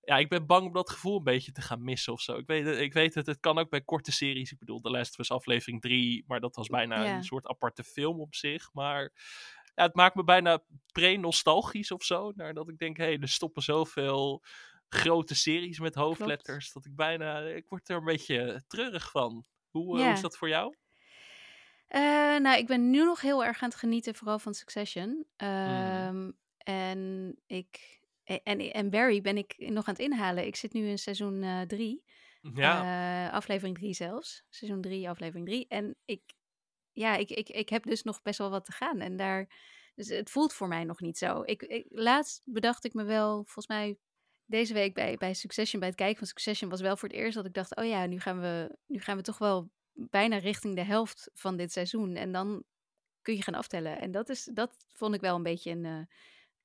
ja, 0.04 0.18
ik 0.18 0.30
ben 0.30 0.46
bang 0.46 0.68
om 0.68 0.74
dat 0.74 0.90
gevoel 0.90 1.18
een 1.18 1.24
beetje 1.24 1.52
te 1.52 1.62
gaan 1.62 1.84
missen 1.84 2.14
of 2.14 2.22
zo. 2.22 2.38
Ik 2.38 2.48
weet, 2.48 2.66
het- 2.66 2.78
ik 2.80 2.94
weet 2.94 3.14
het, 3.16 3.26
het 3.26 3.40
kan 3.40 3.58
ook 3.58 3.70
bij 3.70 3.82
korte 3.82 4.12
series. 4.12 4.52
Ik 4.52 4.60
bedoel, 4.60 4.80
The 4.82 4.90
Last 4.90 5.12
of 5.14 5.20
Us 5.20 5.32
aflevering 5.32 5.82
3, 5.82 6.24
maar 6.28 6.40
dat 6.40 6.56
was 6.56 6.68
bijna 6.68 7.04
Ja. 7.04 7.16
een 7.16 7.24
soort 7.24 7.48
aparte 7.48 7.84
film 7.84 8.20
op 8.22 8.36
zich. 8.36 8.70
Maar 8.74 9.02
ja, 9.76 9.84
het 9.84 9.96
maakt 9.96 10.16
me 10.16 10.24
bijna 10.24 10.64
pre-nostalgisch 10.92 11.92
of 11.92 12.04
zo. 12.04 12.32
Nadat 12.36 12.70
ik 12.70 12.78
denk, 12.78 12.98
hé, 12.98 13.04
hey, 13.04 13.20
er 13.20 13.30
stoppen 13.30 13.64
zoveel 13.64 14.44
grote 14.90 15.36
series 15.36 15.80
met 15.80 15.96
hoofdletters. 15.96 16.72
Dat 16.74 16.86
ik 16.86 16.96
bijna, 16.96 17.40
ik 17.40 17.66
word 17.70 17.90
er 17.90 17.98
een 17.98 18.04
beetje 18.06 18.64
treurig 18.68 19.12
van. 19.12 19.46
Hoe, 19.70 19.98
eh, 19.98 20.04
hoe 20.04 20.14
is 20.14 20.22
dat 20.22 20.38
voor 20.38 20.50
jou? 20.50 20.76
Eh, 21.88 22.02
nou, 22.38 22.58
ik 22.58 22.68
ben 22.68 22.90
nu 22.90 23.04
nog 23.04 23.22
heel 23.22 23.46
erg 23.46 23.62
aan 23.62 23.70
het 23.70 23.78
genieten, 23.78 24.16
vooral 24.16 24.40
van 24.40 24.54
Succession. 24.54 25.26
Hmm. 25.38 25.48
Ehm, 25.48 26.32
En 26.58 27.36
ik... 27.46 28.00
En, 28.24 28.72
en 28.72 28.90
Barry 28.90 29.22
ben 29.22 29.38
ik 29.38 29.56
nog 29.58 29.88
aan 29.88 29.94
het 29.94 30.04
inhalen. 30.04 30.46
Ik 30.46 30.56
zit 30.56 30.74
nu 30.74 30.88
in 30.88 30.98
seizoen 30.98 31.44
eh, 31.44 31.62
drie. 31.62 32.04
Ja, 32.54 33.28
Eh, 33.28 33.34
aflevering 33.34 33.78
3 33.78 33.94
zelfs. 33.94 34.44
Seizoen 34.50 34.82
3, 34.82 35.10
aflevering 35.10 35.46
3. 35.48 35.66
En 35.68 35.96
ik, 36.06 36.22
ja, 36.92 37.16
ik, 37.16 37.30
ik, 37.30 37.50
ik 37.50 37.70
heb 37.70 37.84
dus 37.84 38.04
nog 38.04 38.22
best 38.22 38.38
wel 38.38 38.50
wat 38.50 38.66
te 38.66 38.72
gaan. 38.72 39.00
En 39.00 39.16
daar, 39.16 39.50
dus 39.96 40.08
het 40.08 40.30
voelt 40.30 40.54
voor 40.54 40.68
mij 40.68 40.84
nog 40.84 41.00
niet 41.00 41.18
zo. 41.18 41.42
Ik, 41.42 41.62
ik, 41.62 41.86
laatst 41.90 42.42
bedacht 42.46 42.86
ik 42.86 42.94
me 42.94 43.04
wel, 43.04 43.34
volgens 43.36 43.68
mij 43.68 43.98
deze 44.46 44.74
week 44.74 44.94
bij, 44.94 45.16
bij 45.16 45.34
Succession, 45.34 45.80
bij 45.80 45.90
het 45.90 45.98
kijken 45.98 46.18
van 46.18 46.28
Succession, 46.28 46.70
was 46.70 46.82
wel 46.82 46.98
voor 46.98 47.10
het 47.10 47.18
eerst 47.18 47.36
dat 47.36 47.46
ik 47.46 47.54
dacht, 47.54 47.76
oh 47.76 47.86
ja, 47.86 48.06
nu 48.06 48.20
gaan 48.20 48.40
we, 48.42 48.78
nu 48.86 49.00
gaan 49.00 49.18
we 49.18 49.24
toch 49.24 49.38
wel 49.38 49.70
bijna 49.96 50.38
richting 50.38 50.76
de 50.76 50.84
helft 50.84 51.30
van 51.34 51.56
dit 51.58 51.72
seizoen. 51.72 52.16
En 52.16 52.32
dan 52.32 52.64
kun 53.22 53.36
je 53.36 53.42
gaan 53.42 53.54
aftellen. 53.54 54.00
En 54.00 54.12
dat, 54.12 54.30
is, 54.30 54.50
dat 54.54 54.86
vond 54.92 55.16
ik 55.16 55.22
wel 55.22 55.36
een 55.36 55.44
beetje 55.44 55.72
een, 55.72 55.86
eh, 55.86 56.00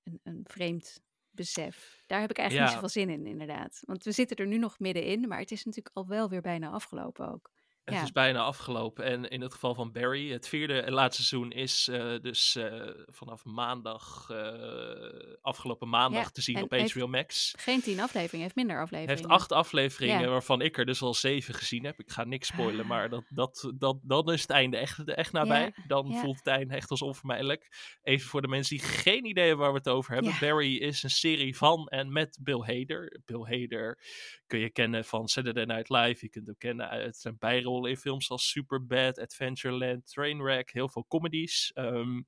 een, 0.03 0.21
een 0.23 0.41
vreemd 0.45 1.01
besef. 1.31 2.03
Daar 2.07 2.21
heb 2.21 2.31
ik 2.31 2.39
eigenlijk 2.39 2.69
Ja. 2.71 2.75
niet 2.77 2.83
zoveel 2.85 3.03
zin 3.03 3.11
in, 3.21 3.27
inderdaad. 3.27 3.81
Want 3.85 4.05
we 4.05 4.13
zitten 4.13 4.37
er 4.37 4.47
nu 4.47 4.59
nog 4.59 4.79
middenin, 4.79 5.29
maar 5.29 5.39
het 5.39 5.51
is 5.51 5.65
natuurlijk 5.65 5.97
al 5.97 6.07
wel 6.07 6.29
weer 6.29 6.41
bijna 6.41 6.71
afgelopen 6.71 7.29
ook. 7.33 7.51
Het 7.85 7.95
ja. 7.95 8.03
is 8.03 8.13
bijna 8.13 8.41
afgelopen. 8.41 9.05
En 9.05 9.29
in 9.29 9.41
het 9.41 9.53
geval 9.53 9.75
van 9.75 9.93
Barry, 9.93 10.33
het 10.33 10.49
vierde 10.49 10.81
en 10.81 10.93
laatste 10.93 11.23
seizoen 11.23 11.53
is 11.53 11.89
eh, 11.89 12.15
dus 12.21 12.57
eh, 12.57 12.89
vanaf 13.07 13.45
maandag, 13.45 14.31
eh, 14.31 15.35
afgelopen 15.43 15.89
maandag 15.89 16.23
Ja, 16.23 16.29
te 16.29 16.41
zien 16.43 16.57
en 16.57 16.63
op 16.63 16.73
HBO 16.73 17.07
Max. 17.07 17.55
Geen 17.59 17.81
tien 17.81 18.01
afleveringen, 18.01 18.43
heeft 18.43 18.55
minder 18.55 18.81
afleveringen. 18.81 19.17
heeft 19.17 19.33
acht 19.33 19.53
afleveringen, 19.53 20.21
Ja. 20.21 20.29
waarvan 20.29 20.61
ik 20.61 20.79
er 20.79 20.87
dus 20.87 21.03
al 21.03 21.15
zeven 21.15 21.55
gezien 21.55 21.85
heb. 21.85 22.01
Ik 22.01 22.11
ga 22.11 22.25
niks 22.25 22.47
spoilen, 22.47 22.87
maar 22.87 23.09
dat, 23.09 23.25
dat, 23.29 23.73
dat, 23.75 23.99
dan 24.03 24.33
is 24.33 24.41
het 24.41 24.51
einde 24.51 24.77
echt, 24.77 25.05
echt 25.05 25.33
nabij. 25.33 25.75
Dan 25.87 26.15
voelt 26.15 26.37
het 26.37 26.47
einde 26.47 26.75
echt 26.75 26.91
als 26.91 27.03
onvermijdelijk. 27.03 27.69
Even 28.03 28.29
voor 28.29 28.43
de 28.43 28.49
mensen 28.49 28.77
die 28.77 28.87
geen 28.87 29.25
idee 29.25 29.47
hebben 29.47 29.65
waar 29.65 29.73
we 29.73 29.79
het 29.79 29.89
over 29.89 30.15
hebben. 30.15 30.35
Barry 30.41 30.77
is 30.77 31.03
een 31.03 31.11
serie 31.11 31.57
van 31.57 31.89
en 31.89 32.13
met 32.13 32.39
Bill 32.43 32.61
Hader. 32.61 33.21
Bill 33.25 33.43
Hader 33.43 33.99
kun 34.47 34.59
je 34.59 34.71
kennen 34.71 35.05
van 35.05 35.29
Saturday 35.29 35.65
Night 35.65 35.89
Live. 35.89 36.25
Je 36.25 36.29
kunt 36.29 36.47
hem 36.47 36.57
kennen 36.59 36.89
uit 36.89 37.17
zijn 37.17 37.37
bijrollen 37.39 37.80
in 37.87 37.97
films 37.97 38.31
als 38.31 38.51
Superbad, 38.51 39.19
Adventureland, 39.19 40.07
Trainwreck. 40.07 40.71
Heel 40.71 40.89
veel 40.89 41.05
comedies. 41.09 41.71
Ehm, 41.75 42.21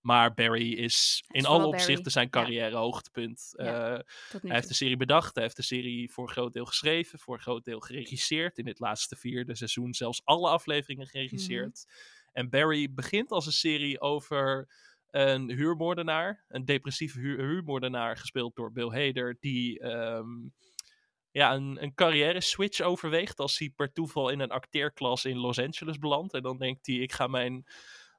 maar 0.00 0.34
Barry 0.34 0.72
is 0.72 1.24
in 1.28 1.46
alle 1.46 1.62
Barry, 1.62 1.74
opzichten 1.74 2.10
zijn 2.10 2.30
carrière 2.30 2.76
hoogtepunt. 2.76 3.54
Ja. 3.56 3.94
Eh, 3.94 4.00
hij 4.40 4.54
heeft 4.54 4.68
de 4.68 4.74
serie 4.74 4.96
bedacht, 4.96 5.34
hij 5.34 5.42
heeft 5.42 5.56
de 5.56 5.62
serie 5.62 6.12
voor 6.12 6.24
een 6.24 6.32
groot 6.32 6.52
deel 6.52 6.64
geschreven, 6.64 7.18
voor 7.18 7.34
een 7.34 7.42
groot 7.42 7.64
deel 7.64 7.80
geregisseerd. 7.80 8.58
In 8.58 8.64
dit 8.64 8.78
laatste 8.78 9.16
vierde 9.16 9.56
seizoen 9.56 9.94
zelfs 9.94 10.24
alle 10.24 10.48
afleveringen 10.48 11.06
geregisseerd. 11.06 11.86
En 12.32 12.50
Barry 12.50 12.92
begint 12.94 13.30
als 13.30 13.46
een 13.46 13.52
serie 13.52 14.00
over 14.00 14.68
een 15.10 15.50
huurmoordenaar, 15.50 16.44
een 16.48 16.64
depressieve 16.64 17.18
huur, 17.18 17.38
huurmoordenaar, 17.38 18.16
gespeeld 18.16 18.56
door 18.56 18.72
Bill 18.72 19.06
Hader, 19.06 19.36
die 19.40 19.80
ehm, 19.80 20.48
ja, 21.34 21.54
een, 21.54 21.82
een 21.82 21.94
carrière 21.94 22.40
switch 22.40 22.80
overweegt 22.80 23.38
als 23.38 23.58
hij 23.58 23.70
per 23.76 23.92
toeval 23.92 24.28
in 24.28 24.40
een 24.40 24.50
acteerklas 24.50 25.24
in 25.24 25.36
Los 25.38 25.58
Angeles 25.58 25.98
belandt. 25.98 26.32
En 26.34 26.42
dan 26.42 26.58
denkt 26.58 26.86
hij, 26.86 26.96
ik 26.96 27.12
ga 27.12 27.26
mijn 27.26 27.66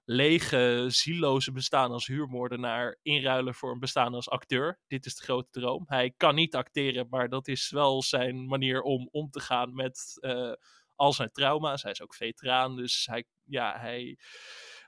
lege, 0.05 0.85
zieloze 0.87 1.51
bestaan 1.51 1.91
als 1.91 2.07
huurmoordenaar 2.07 2.97
inruilen 3.01 3.53
voor 3.55 3.71
een 3.71 3.79
bestaan 3.79 4.13
als 4.13 4.29
acteur. 4.29 4.79
Dit 4.87 5.05
is 5.05 5.15
de 5.15 5.23
grote 5.23 5.49
droom. 5.59 5.83
Hij 5.87 6.13
kan 6.17 6.35
niet 6.35 6.55
acteren, 6.55 7.07
maar 7.09 7.29
dat 7.29 7.47
is 7.47 7.69
wel 7.69 8.01
zijn 8.03 8.45
manier 8.47 8.81
om 8.81 9.09
om 9.11 9.29
te 9.29 9.39
gaan 9.39 9.73
met 9.75 10.17
eh, 10.19 10.51
al 10.95 11.13
zijn 11.13 11.31
trauma's. 11.31 11.81
Hij 11.81 11.91
is 11.91 12.01
ook 12.01 12.15
veteraan, 12.15 12.75
dus 12.75 13.05
hij, 13.05 13.23
ja, 13.43 13.79
hij 13.79 14.17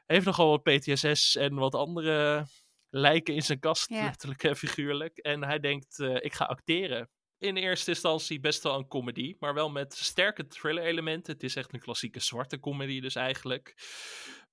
heeft 0.06 0.26
nogal 0.26 0.50
wat 0.50 0.64
PTSS 0.64 1.36
en 1.36 1.56
wat 1.56 1.76
andere 1.76 2.46
lijken 2.90 3.34
in 3.34 3.42
zijn 3.44 3.60
kast, 3.60 3.90
Ja. 3.90 4.04
letterlijk 4.04 4.44
en 4.44 4.56
figuurlijk. 4.56 5.18
En 5.18 5.44
hij 5.44 5.60
denkt, 5.60 6.00
eh, 6.00 6.16
ik 6.16 6.34
ga 6.34 6.46
acteren. 6.46 7.10
In 7.40 7.58
eerste 7.58 7.90
instantie 7.92 8.40
best 8.40 8.64
wel 8.64 8.76
een 8.78 8.88
comedy, 8.88 9.36
maar 9.40 9.54
wel 9.54 9.70
met 9.70 9.94
sterke 9.94 10.48
thriller-elementen. 10.48 11.34
Het 11.34 11.44
is 11.44 11.56
echt 11.56 11.74
een 11.74 11.80
klassieke 11.80 12.20
zwarte 12.20 12.60
comedy 12.60 13.00
dus 13.00 13.16
eigenlijk. 13.16 13.76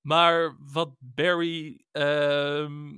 Maar 0.00 0.56
wat 0.72 0.94
Barry 0.98 1.84
ehm, 1.92 2.96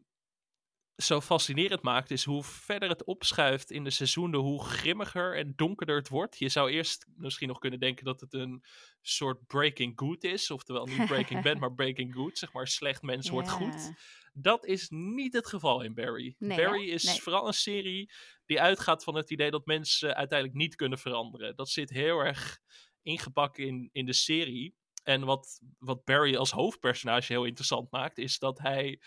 zo 0.97 1.21
fascinerend 1.21 1.83
maakt, 1.83 2.11
is 2.11 2.25
hoe 2.25 2.43
verder 2.43 2.89
het 2.89 3.05
opschuift 3.05 3.71
in 3.71 3.85
de 3.85 3.91
seizoenen, 3.91 4.41
hoe 4.41 4.65
grimmiger 4.65 5.37
en 5.37 5.53
donkerder 5.57 5.97
het 5.97 6.09
wordt. 6.09 6.39
Je 6.39 6.49
zou 6.49 6.71
eerst 6.71 7.07
misschien 7.17 7.49
nog 7.49 7.59
kunnen 7.59 7.81
denken 7.81 8.05
dat 8.05 8.21
het 8.21 8.33
een 8.33 8.65
soort 9.03 9.47
Breaking 9.47 9.93
Good 9.97 10.25
is. 10.25 10.51
Oftewel 10.51 10.87
niet 10.87 11.07
Breaking 11.13 11.43
Bad, 11.43 11.59
maar 11.59 11.75
Breaking 11.75 12.15
Good. 12.15 12.39
Zeg 12.39 12.53
maar 12.53 12.69
slecht 12.69 13.03
mens 13.03 13.29
wordt 13.29 13.51
goed. 13.51 13.93
Dat 14.33 14.67
is 14.67 14.89
niet 14.91 15.33
het 15.33 15.47
geval 15.47 15.83
in 15.83 15.95
Barry. 15.95 16.35
Nee, 16.39 16.57
Barry 16.57 16.87
hè? 16.87 16.93
is 16.93 17.05
Nee. 17.05 17.21
vooral 17.21 17.47
een 17.47 17.53
serie 17.55 18.13
die 18.47 18.61
uitgaat 18.61 19.05
van 19.05 19.15
het 19.15 19.31
idee 19.31 19.51
dat 19.51 19.67
mensen 19.67 20.17
uiteindelijk 20.17 20.59
niet 20.59 20.77
kunnen 20.77 20.99
veranderen. 20.99 21.57
Dat 21.57 21.69
zit 21.69 21.91
heel 21.91 22.19
erg 22.19 22.59
ingepakt 23.03 23.59
in, 23.59 23.89
in 23.93 24.07
de 24.07 24.13
serie. 24.13 24.75
En 25.03 25.25
wat, 25.25 25.61
wat 25.79 26.05
Barry 26.05 26.37
als 26.37 26.51
hoofdpersonage 26.51 27.33
heel 27.33 27.45
interessant 27.45 27.91
maakt, 27.91 28.19
is 28.19 28.39
dat 28.39 28.59
hij. 28.59 29.01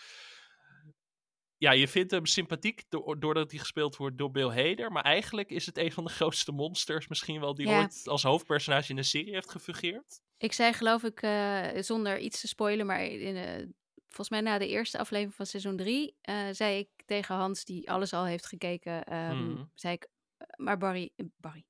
Ja, 1.60 1.70
je 1.72 1.88
vindt 1.88 2.10
hem 2.10 2.26
sympathiek 2.26 2.82
do- 2.88 3.18
doordat 3.18 3.50
hij 3.50 3.60
gespeeld 3.60 3.96
wordt 3.96 4.18
door 4.18 4.30
Bill 4.30 4.48
Hader. 4.48 4.92
Maar 4.92 5.02
eigenlijk 5.04 5.50
is 5.50 5.66
het 5.66 5.78
een 5.78 5.92
van 5.92 6.04
de 6.04 6.10
grootste 6.10 6.52
monsters 6.52 7.08
misschien 7.08 7.40
wel 7.40 7.54
die 7.54 7.66
Ja. 7.68 7.78
ooit 7.80 8.02
als 8.04 8.22
hoofdpersonage 8.22 8.90
in 8.90 8.98
een 8.98 9.04
serie 9.04 9.32
heeft 9.32 9.50
gefungeerd. 9.50 10.20
Ik 10.38 10.52
zei 10.52 10.72
geloof 10.72 11.02
ik, 11.02 11.22
eh, 11.22 11.66
zonder 11.74 12.18
iets 12.18 12.40
te 12.40 12.48
spoilen, 12.48 12.86
maar 12.86 13.02
in, 13.04 13.36
eh, 13.36 13.66
volgens 14.08 14.28
mij 14.30 14.40
na 14.40 14.58
de 14.58 14.68
eerste 14.68 14.98
aflevering 14.98 15.34
van 15.34 15.46
seizoen 15.46 15.76
3, 15.76 16.14
zei 16.50 16.78
ik 16.78 16.88
tegen 17.06 17.34
Hans, 17.34 17.64
die 17.64 17.90
alles 17.90 18.12
al 18.12 18.24
heeft 18.24 18.46
gekeken, 18.46 19.04
ehm, 19.04 19.50
Mhm. 19.52 19.62
zei 19.74 19.94
ik, 19.94 20.08
eh, 20.36 20.46
maar 20.56 20.78
Barry, 20.78 21.10
eh, 21.16 21.26
Barry, 21.36 21.64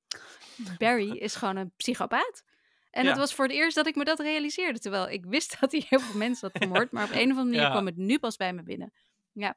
Barry 0.78 1.10
is 1.26 1.34
gewoon 1.34 1.56
een 1.56 1.72
psychopaat. 1.76 2.42
En 2.90 3.02
Ja. 3.02 3.08
het 3.08 3.18
was 3.18 3.34
voor 3.34 3.44
het 3.44 3.54
eerst 3.54 3.76
dat 3.76 3.86
ik 3.86 3.94
me 3.94 4.04
dat 4.04 4.20
realiseerde, 4.20 4.78
terwijl 4.78 5.08
ik 5.08 5.24
wist 5.26 5.50
dat 5.60 5.72
hij 5.72 5.84
heel 5.88 6.00
veel 6.00 6.18
mensen 6.18 6.48
had 6.52 6.62
vermoord, 6.62 6.90
maar 6.90 7.04
op 7.04 7.10
een 7.10 7.30
of 7.30 7.36
andere 7.38 7.44
manier 7.56 7.70
kwam 7.70 7.86
het 7.86 7.96
nu 7.96 8.18
pas 8.18 8.36
bij 8.36 8.52
me 8.52 8.62
binnen. 8.62 8.92
Ja, 9.32 9.56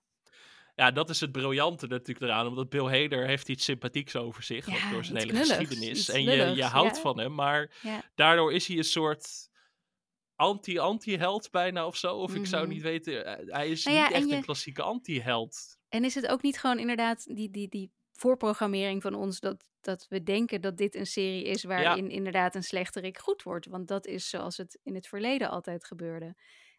dat 0.75 1.09
is 1.09 1.19
het 1.19 1.31
briljante 1.31 1.87
natuurlijk 1.87 2.25
eraan. 2.25 2.47
Omdat 2.47 2.69
Bill 2.69 3.01
Hader 3.01 3.27
heeft 3.27 3.49
iets 3.49 3.63
sympathieks 3.63 4.15
over 4.15 4.43
zich. 4.43 4.65
Ja, 4.71 4.91
door 4.91 5.05
zijn 5.05 5.17
hele 5.17 5.33
geschiedenis. 5.35 6.09
En 6.09 6.23
je, 6.23 6.55
je 6.55 6.63
houdt 6.63 6.95
ja. 6.95 7.01
van 7.01 7.19
hem. 7.19 7.33
Maar 7.35 7.71
Ja, 7.81 8.01
daardoor 8.15 8.53
is 8.53 8.67
hij 8.67 8.77
een 8.77 8.83
soort 8.83 9.49
anti-anti-held 10.35 11.51
bijna 11.51 11.85
of 11.85 11.95
zo. 11.97 12.15
Of 12.15 12.35
ik 12.35 12.45
zou 12.45 12.63
Mhm. 12.63 12.73
niet 12.73 12.81
weten, 12.81 13.25
eh, 13.25 13.53
hij 13.53 13.69
is 13.69 13.83
Nou 13.83 13.97
ja, 13.97 14.07
niet 14.07 14.15
echt 14.15 14.29
je- 14.29 14.35
een 14.35 14.41
klassieke 14.43 14.81
anti-held. 14.81 15.77
En 15.89 16.03
is 16.03 16.15
het 16.15 16.27
ook 16.27 16.41
niet 16.41 16.59
gewoon 16.59 16.79
inderdaad 16.79 17.35
die, 17.35 17.49
die, 17.51 17.67
die 17.69 17.91
voorprogrammering 18.11 19.01
van 19.01 19.13
ons 19.13 19.39
dat, 19.39 19.63
dat 19.81 20.05
we 20.09 20.23
denken 20.23 20.61
dat 20.61 20.77
dit 20.77 20.95
een 20.95 21.05
serie 21.05 21.43
is 21.43 21.63
waarin 21.63 22.09
inderdaad 22.09 22.55
een 22.55 22.63
slechterik 22.63 23.17
goed 23.17 23.43
wordt? 23.43 23.65
Want 23.65 23.87
dat 23.87 24.05
is 24.05 24.29
zoals 24.29 24.57
het 24.57 24.79
in 24.83 24.95
het 24.95 25.07
verleden 25.07 25.49
altijd 25.49 25.85
gebeurde. 25.85 26.35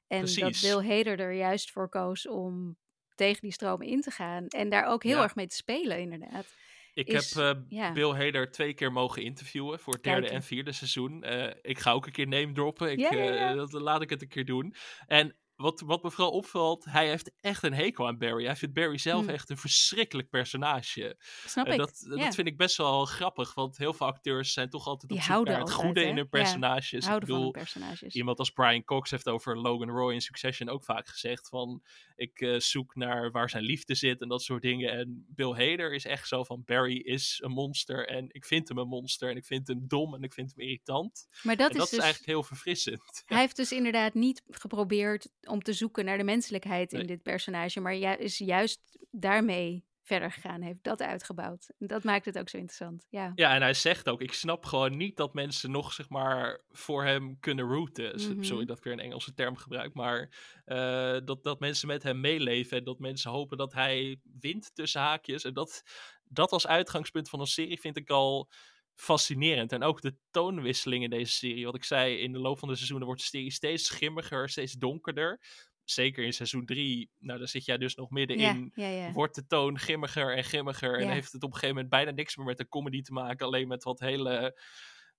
En 0.06 0.24
dat. 0.34 0.60
Bill 0.60 0.88
Hader 0.96 1.18
er 1.20 1.32
juist 1.32 1.70
voor 1.70 1.88
koos 1.88 2.28
om 2.28 2.76
tegen 3.14 3.40
die 3.40 3.52
stromen 3.52 3.86
in 3.86 4.00
te 4.00 4.10
gaan 4.10 4.46
en 4.46 4.68
daar 4.68 4.86
ook 4.86 5.02
heel 5.02 5.16
Ja. 5.16 5.22
erg 5.22 5.34
mee 5.34 5.46
te 5.46 5.56
spelen 5.56 5.98
inderdaad. 5.98 6.54
Ik 6.94 7.08
is- 7.08 7.34
heb 7.34 7.56
eh, 7.56 7.62
ja. 7.68 7.92
Bill 7.92 8.10
Hader 8.10 8.50
twee 8.50 8.74
keer 8.74 8.92
mogen 8.92 9.22
interviewen 9.22 9.78
voor 9.80 9.92
het 9.94 10.02
derde 10.02 10.28
en 10.28 10.42
vierde 10.42 10.72
seizoen. 10.72 11.22
Eh, 11.22 11.52
ik 11.62 11.78
ga 11.78 11.92
ook 11.92 12.06
een 12.06 12.12
keer 12.12 12.28
name 12.28 12.52
droppen. 12.52 12.90
Ik, 12.90 12.98
Ja, 12.98 13.12
ja, 13.12 13.22
ja. 13.34 13.50
eh, 13.50 13.56
dat, 13.56 13.72
laat 13.72 14.02
ik 14.02 14.10
het 14.10 14.22
een 14.22 14.28
keer 14.28 14.44
doen. 14.44 14.74
En 15.06 15.36
wat, 15.56 15.80
wat 15.80 16.02
me 16.02 16.10
vooral 16.10 16.32
opvalt, 16.32 16.84
hij 16.84 17.08
heeft 17.08 17.32
echt 17.40 17.62
een 17.62 17.74
hekel 17.74 18.06
aan 18.06 18.18
Barry. 18.18 18.44
Hij 18.44 18.56
vindt 18.56 18.74
Barry 18.74 18.98
zelf 18.98 19.24
Hm. 19.24 19.30
echt 19.30 19.50
een 19.50 19.56
verschrikkelijk 19.56 20.28
personage. 20.30 21.16
Snap 21.46 21.66
En 21.66 21.72
ik? 21.72 21.78
dat, 21.78 22.06
ja. 22.08 22.24
dat 22.24 22.34
vind 22.34 22.46
ik 22.46 22.56
best 22.56 22.76
wel 22.76 23.04
grappig, 23.04 23.54
want 23.54 23.76
heel 23.76 23.92
veel 23.92 24.06
acteurs 24.06 24.52
zijn 24.52 24.70
toch 24.70 24.86
altijd 24.86 25.10
Die 25.10 25.20
op 25.20 25.24
zoek 25.24 25.44
naar 25.44 25.58
het 25.58 25.58
altijd, 25.60 25.78
goede 25.78 26.00
hè? 26.00 26.06
in 26.06 26.16
hun 26.16 26.28
Ja, 26.30 26.38
personages. 26.38 26.92
Ik 26.92 27.02
Houden 27.04 27.28
van 27.28 27.36
bedoel, 27.38 27.52
personages. 27.52 28.14
Iemand 28.14 28.38
als 28.38 28.50
Brian 28.50 28.84
Cox 28.84 29.10
heeft 29.10 29.28
over 29.28 29.58
Logan 29.58 29.90
Roy 29.90 30.12
in 30.12 30.20
Succession 30.20 30.68
ook 30.68 30.84
vaak 30.84 31.08
gezegd 31.08 31.48
van 31.48 31.82
ik 32.16 32.40
eh, 32.40 32.58
zoek 32.58 32.94
naar 32.94 33.30
waar 33.30 33.50
zijn 33.50 33.64
liefde 33.64 33.94
zit 33.94 34.20
en 34.20 34.28
dat 34.28 34.42
soort 34.42 34.62
dingen. 34.62 34.92
En 34.92 35.26
Bill 35.28 35.50
Hader 35.50 35.94
is 35.94 36.04
echt 36.04 36.28
zo 36.28 36.44
van 36.44 36.62
Barry 36.64 36.96
is 36.96 37.40
een 37.44 37.50
monster 37.50 38.08
en 38.08 38.26
ik 38.28 38.44
vind 38.44 38.68
hem 38.68 38.78
een 38.78 38.88
monster 38.88 39.30
en 39.30 39.36
ik 39.36 39.44
vind 39.44 39.68
hem 39.68 39.88
dom 39.88 40.14
en 40.14 40.22
ik 40.22 40.32
vind 40.32 40.50
hem 40.56 40.64
irritant. 40.66 41.26
Maar 41.42 41.56
dat 41.56 41.70
en 41.70 41.72
is 41.74 41.78
dat 41.80 41.88
dus... 41.90 41.98
is 41.98 42.04
eigenlijk 42.04 42.32
heel 42.32 42.42
verfrissend. 42.42 43.22
Hij 43.24 43.38
heeft 43.38 43.56
dus 43.56 43.72
inderdaad 43.72 44.14
niet 44.14 44.42
geprobeerd 44.48 45.28
om 45.48 45.62
te 45.62 45.72
zoeken 45.72 46.04
naar 46.04 46.18
de 46.18 46.24
menselijkheid 46.24 46.92
in 46.92 46.98
Nee. 46.98 47.06
dit 47.06 47.22
personage, 47.22 47.80
maar 47.80 47.96
ju- 47.96 48.16
is 48.18 48.38
juist 48.38 48.98
daarmee 49.10 49.84
verder 50.02 50.32
gegaan, 50.32 50.62
heeft 50.62 50.82
dat 50.82 51.02
uitgebouwd. 51.02 51.70
En 51.78 51.86
dat 51.86 52.04
maakt 52.04 52.24
het 52.24 52.38
ook 52.38 52.48
zo 52.48 52.56
interessant. 52.56 53.06
Ja. 53.10 53.32
Ja, 53.34 53.54
en 53.54 53.62
hij 53.62 53.74
zegt 53.74 54.08
ook, 54.08 54.20
ik 54.20 54.32
snap 54.32 54.64
gewoon 54.64 54.96
niet 54.96 55.16
dat 55.16 55.34
mensen 55.34 55.70
nog, 55.70 55.92
zeg 55.92 56.08
maar, 56.08 56.60
voor 56.70 57.04
hem 57.04 57.40
kunnen 57.40 57.64
rooten. 57.64 58.20
S- 58.20 58.28
Mhm. 58.28 58.42
Sorry 58.42 58.64
dat 58.64 58.76
ik 58.78 58.84
weer 58.84 58.92
een 58.92 58.98
Engelse 59.00 59.34
term 59.34 59.56
gebruik, 59.56 59.94
maar 59.94 60.28
eh, 60.64 61.16
dat, 61.24 61.42
dat 61.44 61.60
mensen 61.60 61.88
met 61.88 62.02
hem 62.02 62.20
meeleven 62.20 62.78
en 62.78 62.84
dat 62.84 62.98
mensen 62.98 63.30
hopen 63.30 63.58
dat 63.58 63.72
hij 63.72 64.20
wint 64.40 64.70
tussen 64.74 65.00
haakjes. 65.00 65.44
En 65.44 65.54
dat, 65.54 65.82
dat 66.24 66.50
als 66.50 66.66
uitgangspunt 66.66 67.28
van 67.28 67.40
een 67.40 67.46
serie 67.46 67.80
vind 67.80 67.96
ik 67.96 68.10
al 68.10 68.50
fascinerend. 68.94 69.72
En 69.72 69.82
ook 69.82 70.00
de 70.00 70.16
toonwisseling 70.30 71.04
in 71.04 71.10
deze 71.10 71.32
serie. 71.32 71.64
Wat 71.64 71.74
ik 71.74 71.84
zei, 71.84 72.16
in 72.18 72.32
de 72.32 72.38
loop 72.38 72.58
van 72.58 72.68
de 72.68 72.74
seizoenen 72.74 73.06
wordt 73.06 73.20
de 73.22 73.26
serie 73.28 73.50
steeds 73.50 73.84
schimmiger, 73.86 74.48
steeds 74.48 74.72
donkerder. 74.72 75.40
Zeker 75.84 76.24
in 76.24 76.32
seizoen 76.32 76.66
3, 76.66 77.10
nou 77.18 77.38
daar 77.38 77.48
zit 77.48 77.64
jij 77.64 77.78
dus 77.78 77.94
nog 77.94 78.10
middenin 78.10 78.70
Ja, 78.74 78.86
ja, 78.86 79.04
ja. 79.04 79.12
wordt 79.12 79.34
de 79.34 79.46
toon 79.46 79.78
grimmiger 79.78 80.36
en 80.36 80.44
grimmiger. 80.44 81.00
En 81.00 81.08
heeft 81.08 81.32
het 81.32 81.42
op 81.42 81.48
een 81.48 81.54
gegeven 81.54 81.74
moment 81.74 81.92
bijna 81.92 82.10
niks 82.10 82.36
meer 82.36 82.46
met 82.46 82.56
de 82.56 82.68
comedy 82.68 83.00
te 83.02 83.12
maken. 83.12 83.46
Alleen 83.46 83.68
met 83.68 83.84
wat 83.84 84.00
hele 84.00 84.60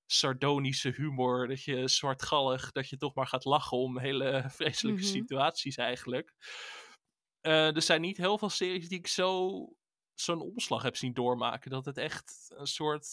sardonische 0.06 0.90
humor. 0.96 1.48
Dat 1.48 1.64
je 1.64 1.88
zwartgallig, 1.88 2.72
dat 2.72 2.90
je 2.90 2.98
toch 2.98 3.14
maar 3.16 3.28
gaat 3.28 3.46
lachen 3.46 3.78
om 3.78 4.00
hele 4.00 4.44
vreselijke 4.58 5.02
Mhm. 5.02 5.10
situaties 5.12 5.76
eigenlijk. 5.76 6.34
Eh, 7.42 7.76
er 7.76 7.82
zijn 7.82 8.02
niet 8.02 8.18
heel 8.18 8.38
veel 8.38 8.50
series 8.50 8.88
die 8.90 8.98
ik 9.00 9.08
zo 9.08 9.60
zo'n 10.14 10.42
omslag 10.42 10.84
heb 10.84 10.96
zien 10.96 11.14
doormaken. 11.14 11.72
Dat 11.72 11.86
het 11.86 11.98
echt 11.98 12.54
een 12.56 12.68
soort... 12.68 13.08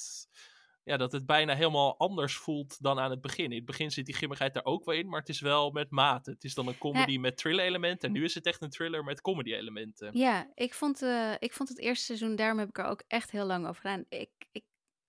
Ja, 0.85 0.97
dat 0.97 1.13
het 1.13 1.27
bijna 1.27 1.55
helemaal 1.55 1.99
anders 1.99 2.37
voelt 2.37 2.83
dan 2.83 2.99
aan 2.99 3.11
het 3.11 3.21
begin. 3.21 3.45
In 3.51 3.57
het 3.57 3.65
begin 3.65 3.91
zit 3.91 4.07
die 4.07 4.15
grimmigheid 4.15 4.55
daar 4.55 4.65
ook 4.65 4.85
wel 4.85 4.95
in, 4.95 5.09
maar 5.09 5.21
het 5.21 5.29
is 5.29 5.41
wel 5.41 5.71
met 5.71 5.91
mate. 5.91 6.31
Het 6.31 6.45
is 6.45 6.55
dan 6.55 6.67
een 6.69 6.79
comedy 6.79 7.13
met 7.19 7.37
thriller-elementen. 7.37 8.09
En 8.09 8.15
nu 8.15 8.25
is 8.25 8.35
het 8.35 8.47
echt 8.47 8.63
een 8.63 8.71
thriller 8.71 9.05
met 9.05 9.21
comedy-elementen. 9.21 10.19
Ja, 10.19 10.51
ik 10.55 10.75
vond, 10.75 11.03
eh, 11.03 11.33
ik 11.39 11.53
vond 11.53 11.69
het 11.69 11.79
eerste 11.79 12.05
seizoen, 12.05 12.37
daarom 12.37 12.59
heb 12.59 12.69
ik 12.69 12.79
er 12.79 12.85
ook 12.85 13.03
echt 13.07 13.31
heel 13.31 13.47
lang 13.47 13.67
over 13.67 13.81
gedaan. 13.81 14.05
Ik, 14.09 14.31
ik, 14.53 14.65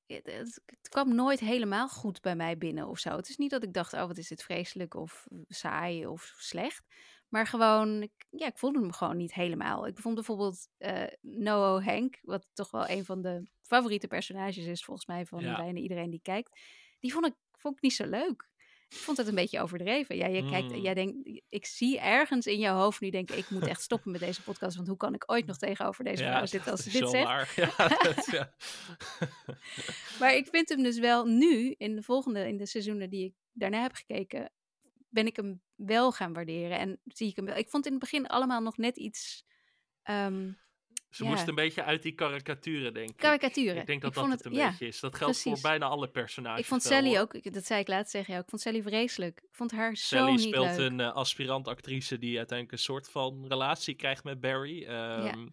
het, 0.05 0.25
het- 0.25 0.61
het 0.65 0.89
kwam 0.89 1.15
nooit 1.15 1.39
helemaal 1.39 1.87
goed 1.89 2.21
bij 2.21 2.35
mij 2.35 2.57
binnen 2.57 2.87
of 2.87 2.99
zo. 2.99 3.15
Het 3.15 3.29
is 3.29 3.37
niet 3.37 3.51
dat 3.51 3.63
ik 3.63 3.73
dacht, 3.73 3.93
oh 3.93 4.05
wat 4.07 4.17
is 4.17 4.27
dit 4.27 4.43
vreselijk 4.43 4.93
of 4.93 5.27
saai 5.47 6.07
of 6.07 6.33
slecht. 6.37 6.85
Maar 7.33 7.47
gewoon, 7.47 8.01
ik- 8.01 8.25
ja, 8.29 8.47
ik 8.47 8.57
voelde 8.57 8.79
hem 8.79 8.91
gewoon 8.91 9.17
niet 9.17 9.33
helemaal. 9.33 9.87
Ik 9.87 9.97
vond 9.97 10.15
bijvoorbeeld 10.15 10.67
eh 10.77 11.03
Noah 11.21 11.85
Hank, 11.85 12.19
wat 12.21 12.47
toch 12.53 12.71
wel 12.71 12.89
een 12.89 13.05
van 13.05 13.21
de 13.21 13.47
favoriete 13.61 14.07
personages 14.07 14.65
is 14.65 14.83
volgens 14.83 15.07
mij 15.07 15.25
van 15.25 15.39
Ja. 15.39 15.55
bijna 15.55 15.79
iedereen 15.79 16.09
die 16.09 16.19
kijkt. 16.21 16.59
Die 16.99 17.11
vond 17.13 17.25
ik, 17.25 17.33
vond 17.51 17.75
ik 17.75 17.81
niet 17.81 17.93
zo 17.93 18.05
leuk. 18.05 18.49
Ik 18.89 18.99
vond 18.99 19.17
het 19.17 19.27
een 19.27 19.35
beetje 19.35 19.61
overdreven. 19.61 20.15
Ja, 20.15 20.27
je 20.27 20.49
kijkt, 20.49 20.71
Mm. 20.71 20.81
jij 20.81 20.93
denkt, 20.93 21.41
ik 21.49 21.65
zie 21.65 21.99
ergens 21.99 22.45
in 22.47 22.59
jouw 22.59 22.77
hoofd 22.77 23.01
nu 23.01 23.09
denken, 23.09 23.37
ik 23.37 23.49
moet 23.49 23.67
echt 23.67 23.81
stoppen 23.81 24.11
met 24.11 24.19
deze 24.21 24.43
podcast, 24.43 24.75
want 24.75 24.87
hoe 24.87 24.97
kan 24.97 25.13
ik 25.13 25.31
ooit 25.31 25.45
nog 25.45 25.57
tegenover 25.57 26.03
deze 26.03 26.23
vrouw 26.23 26.45
zitten 26.55 26.71
als 26.71 26.83
ze 26.83 26.99
dit 26.99 27.09
zegt? 27.09 27.55
Ja, 27.55 27.67
dat- 28.03 28.25
ja. 28.31 28.53
Maar 30.19 30.35
ik 30.35 30.47
vind 30.51 30.69
hem 30.69 30.83
dus 30.83 30.99
wel 30.99 31.25
nu, 31.25 31.75
in 31.77 31.95
de 31.95 32.03
volgende, 32.03 32.47
in 32.47 32.57
de 32.57 32.65
seizoenen 32.65 33.09
die 33.09 33.25
ik 33.25 33.33
daarna 33.51 33.81
heb 33.81 33.93
gekeken, 33.93 34.51
ben 35.09 35.25
ik 35.25 35.35
hem 35.35 35.61
wel 35.85 36.11
gaan 36.11 36.33
waarderen. 36.33 36.79
En 36.79 36.99
zie 37.03 37.29
ik 37.29 37.35
hem 37.35 37.45
wel. 37.45 37.55
Ik 37.55 37.69
vond 37.69 37.85
in 37.85 37.91
het 37.91 38.01
begin 38.01 38.27
allemaal 38.27 38.61
nog 38.61 38.77
net 38.77 38.97
iets 38.97 39.43
ehm 40.03 40.51
Ze 41.09 41.23
Ja. 41.23 41.29
moest 41.29 41.47
een 41.47 41.55
beetje 41.55 41.83
uit 41.83 42.01
die 42.01 42.11
karikaturen, 42.13 42.93
denk 42.93 43.09
ik. 43.09 43.17
karikaturen. 43.17 43.77
Ik 43.77 43.85
denk 43.85 44.01
dat 44.01 44.09
Ik 44.15 44.17
dat 44.21 44.29
het 44.31 44.45
een 44.45 44.53
ja, 44.53 44.69
beetje 44.69 44.87
is. 44.87 44.99
Dat 44.99 45.15
geldt 45.15 45.41
precies. 45.41 45.61
voor 45.61 45.69
bijna 45.69 45.85
alle 45.85 46.07
personages. 46.09 46.59
Ik 46.59 46.65
vond 46.65 46.83
wel, 46.83 46.91
Sally 47.01 47.17
ook, 47.19 47.53
dat 47.53 47.65
zei 47.65 47.79
ik 47.79 47.87
laatst 47.87 48.11
tegen 48.11 48.31
jou, 48.31 48.43
ik 48.43 48.49
vond 48.49 48.61
Sally 48.61 48.81
vreselijk. 48.81 49.39
Ik 49.43 49.55
vond 49.55 49.71
haar 49.71 49.95
zo 49.95 50.15
Sally 50.15 50.31
niet 50.31 50.39
speelt 50.41 50.65
leuk. 50.77 50.77
een 50.91 50.99
eh, 50.99 51.13
aspirant-actrice 51.13 52.17
die 52.17 52.37
uiteindelijk 52.37 52.77
een 52.77 52.83
soort 52.83 53.09
van 53.09 53.45
relatie 53.47 53.95
krijgt 53.95 54.23
met 54.23 54.39
Barry. 54.39 54.83
Ehm, 54.85 55.47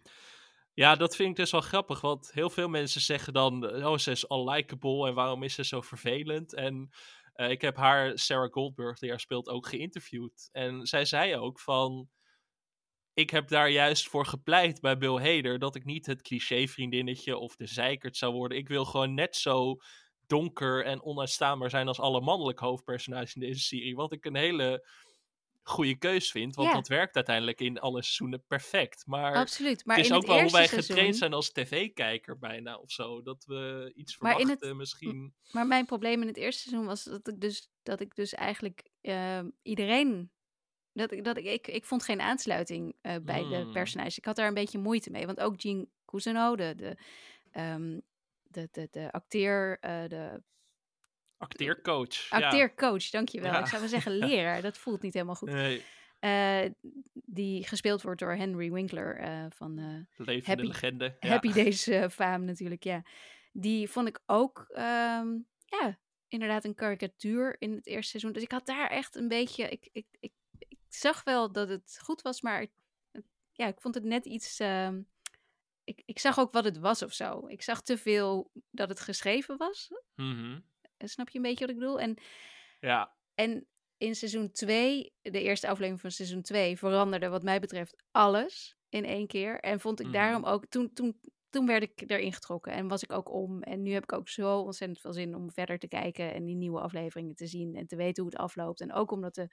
ja. 0.73 0.95
dat 0.95 1.15
vind 1.15 1.29
ik 1.29 1.35
dus 1.35 1.51
wel 1.51 1.61
grappig, 1.61 2.01
want 2.01 2.31
heel 2.33 2.49
veel 2.49 2.67
mensen 2.69 3.01
zeggen 3.01 3.33
dan, 3.33 3.85
oh, 3.85 3.97
ze 3.97 4.11
is 4.11 4.25
unlikable 4.29 5.07
en 5.07 5.13
waarom 5.13 5.43
is 5.43 5.53
ze 5.53 5.65
zo 5.65 5.81
vervelend? 5.81 6.53
En 6.53 6.89
eh, 7.41 7.49
ik 7.49 7.61
heb 7.61 7.75
haar, 7.75 8.17
Sarah 8.17 8.51
Goldberg, 8.51 8.99
die 8.99 9.09
haar 9.09 9.19
speelt, 9.19 9.49
ook 9.49 9.67
geïnterviewd. 9.67 10.49
En 10.51 10.85
zij 10.85 11.05
zei 11.05 11.35
ook 11.35 11.59
van, 11.59 12.09
ik 13.13 13.29
heb 13.29 13.47
daar 13.47 13.69
juist 13.69 14.07
voor 14.07 14.25
gepleit 14.25 14.81
bij 14.81 14.97
Bill 14.97 15.17
Hader, 15.17 15.59
dat 15.59 15.75
ik 15.75 15.85
niet 15.85 16.05
het 16.05 16.21
cliché-vriendinnetje 16.21 17.37
of 17.37 17.55
de 17.55 17.67
zeikert 17.67 18.17
zou 18.17 18.33
worden. 18.33 18.57
Ik 18.57 18.67
wil 18.67 18.85
gewoon 18.85 19.13
net 19.13 19.35
zo 19.35 19.75
donker 20.27 20.85
en 20.85 21.03
onuitstaanbaar 21.03 21.69
zijn 21.69 21.87
als 21.87 21.99
alle 21.99 22.21
mannelijke 22.21 22.65
hoofdpersonages 22.65 23.35
in 23.35 23.41
deze 23.41 23.59
serie. 23.59 23.95
Wat 23.95 24.13
ik 24.13 24.25
een 24.25 24.35
hele 24.35 24.87
goede 25.63 25.95
keus 25.97 26.31
vind, 26.31 26.55
want 26.55 26.67
Ja. 26.69 26.73
dat 26.75 26.87
werkt 26.87 27.15
uiteindelijk 27.15 27.61
in 27.61 27.79
alle 27.79 28.01
seizoenen 28.03 28.43
perfect. 28.47 29.05
Maar 29.05 29.35
Absoluut. 29.35 29.85
Maar 29.85 29.95
het 29.95 30.05
is 30.05 30.11
in 30.11 30.17
ook 30.17 30.25
wel 30.25 30.41
hoe 30.41 30.51
wij 30.51 30.67
seizoen, 30.67 30.89
getraind 30.95 31.17
zijn 31.17 31.33
als 31.33 31.51
tv-kijker 31.51 32.37
bijna 32.39 32.77
of 32.77 32.91
zo. 32.91 33.21
Dat 33.21 33.45
we 33.45 33.91
iets 33.95 34.17
Maar 34.17 34.31
in 34.31 34.37
het- 34.37 34.47
verwachten 34.47 34.77
misschien. 34.77 35.33
Maar 35.51 35.67
mijn 35.67 35.85
probleem 35.85 36.21
in 36.21 36.27
het 36.27 36.37
eerste 36.37 36.61
seizoen 36.61 36.85
was 36.85 37.03
dat 37.03 37.27
ik 37.27 37.39
dus, 37.41 37.69
dat 37.83 37.99
ik 37.99 38.15
dus 38.15 38.33
eigenlijk 38.33 38.89
ehm, 39.01 39.49
iedereen. 39.61 40.31
Dat 40.93 41.11
ik, 41.11 41.23
dat 41.23 41.37
ik, 41.37 41.45
ik, 41.45 41.67
ik 41.67 41.85
vond 41.85 42.03
geen 42.03 42.21
aansluiting 42.21 42.95
eh, 43.01 43.15
bij 43.21 43.47
de 43.47 43.63
Mm. 43.63 43.71
personages. 43.71 44.17
Ik 44.17 44.25
had 44.25 44.35
daar 44.35 44.47
een 44.47 44.53
beetje 44.53 44.79
moeite 44.79 45.09
mee. 45.11 45.25
Want 45.25 45.39
ook 45.39 45.61
Jean 45.61 45.89
Cousineau, 46.05 46.55
de, 46.55 46.75
de, 46.75 46.97
ehm, 47.51 47.99
de, 48.43 48.67
de, 48.71 48.87
de 48.91 49.11
acteur, 49.11 49.77
eh, 49.79 50.07
de 50.07 50.43
Acteercoach. 51.41 52.29
ja. 52.29 52.37
acteercoach, 52.37 53.09
dankjewel. 53.09 53.51
Ja. 53.51 53.59
Ik 53.59 53.65
zou 53.65 53.79
wel 53.81 53.89
zeggen 53.99 54.11
leraar, 54.17 54.61
dat 54.61 54.77
voelt 54.77 55.01
niet 55.01 55.13
helemaal 55.13 55.35
goed. 55.35 55.49
Nee, 55.49 55.83
Eh, 56.19 56.65
die 57.13 57.67
gespeeld 57.67 58.01
wordt 58.01 58.19
door 58.19 58.33
Henry 58.35 58.71
Winkler 58.71 59.17
eh, 59.17 59.45
van 59.49 59.77
eh, 59.77 60.25
levende 60.25 60.43
Happy- 60.45 60.65
legende. 60.67 61.15
Ja. 61.19 61.29
Happy 61.29 61.53
Days 61.53 61.87
eh 61.87 62.09
faam 62.09 62.45
natuurlijk, 62.45 62.83
ja. 62.83 63.03
Die 63.51 63.89
vond 63.89 64.07
ik 64.07 64.19
ook, 64.25 64.65
ehm, 64.69 65.27
ja, 65.65 65.99
inderdaad 66.27 66.63
een 66.65 66.75
karikatuur 66.75 67.55
in 67.59 67.71
het 67.71 67.87
eerste 67.87 68.09
seizoen. 68.09 68.31
Dus 68.31 68.43
ik 68.43 68.51
had 68.51 68.65
daar 68.65 68.89
echt 68.89 69.15
een 69.15 69.27
beetje, 69.27 69.69
ik, 69.69 69.89
ik, 69.91 70.05
ik, 70.19 70.31
ik 70.59 70.77
zag 70.87 71.23
wel 71.23 71.51
dat 71.51 71.69
het 71.69 71.99
goed 72.03 72.21
was, 72.21 72.41
maar 72.41 72.59
het- 72.59 72.81
het- 73.11 73.25
ja, 73.51 73.67
ik 73.67 73.81
vond 73.81 73.95
het 73.95 74.03
net 74.03 74.25
iets, 74.25 74.59
ehm, 74.59 75.01
ik, 75.83 76.01
ik 76.05 76.19
zag 76.19 76.39
ook 76.39 76.51
wat 76.53 76.63
het 76.65 76.77
was 76.77 77.03
of 77.03 77.13
zo. 77.13 77.47
Ik 77.47 77.61
zag 77.61 77.81
te 77.81 77.97
veel 77.97 78.51
dat 78.71 78.89
het 78.89 78.99
geschreven 78.99 79.57
was. 79.57 79.89
Mhm. 80.15 80.59
Snap 81.09 81.29
je 81.29 81.37
een 81.37 81.43
beetje 81.43 81.65
wat 81.65 81.73
ik 81.73 81.79
bedoel? 81.79 81.99
En 81.99 82.17
ja. 82.81 83.13
en 83.35 83.67
in 83.97 84.15
seizoen 84.15 84.51
2, 84.51 85.13
de 85.21 85.41
eerste 85.41 85.67
aflevering 85.67 86.01
van 86.01 86.11
seizoen 86.11 86.41
2, 86.41 86.77
veranderde 86.77 87.29
wat 87.29 87.43
mij 87.43 87.59
betreft 87.59 88.03
alles 88.11 88.77
in 88.89 89.05
één 89.05 89.27
keer. 89.27 89.59
En 89.59 89.79
vond 89.79 89.99
ik 89.99 90.05
Mhm. 90.05 90.15
daarom 90.15 90.43
ook, 90.45 90.65
toen, 90.65 90.93
toen, 90.93 91.19
toen 91.49 91.65
werd 91.65 91.83
ik 91.83 92.09
erin 92.09 92.33
getrokken 92.33 92.73
en 92.73 92.87
was 92.87 93.03
ik 93.03 93.11
ook 93.11 93.31
om. 93.33 93.61
En 93.61 93.81
nu 93.81 93.91
heb 93.91 94.03
ik 94.03 94.13
ook 94.13 94.29
zo 94.29 94.59
ontzettend 94.59 94.99
veel 95.01 95.13
zin 95.13 95.35
om 95.35 95.51
verder 95.51 95.79
te 95.79 95.87
kijken 95.87 96.33
en 96.33 96.45
die 96.45 96.55
nieuwe 96.55 96.79
afleveringen 96.81 97.35
te 97.35 97.47
zien 97.47 97.75
en 97.75 97.87
te 97.87 97.95
weten 97.95 98.23
hoe 98.23 98.31
het 98.31 98.41
afloopt. 98.41 98.81
En 98.81 98.93
ook 98.93 99.11
omdat 99.11 99.35
de, 99.35 99.47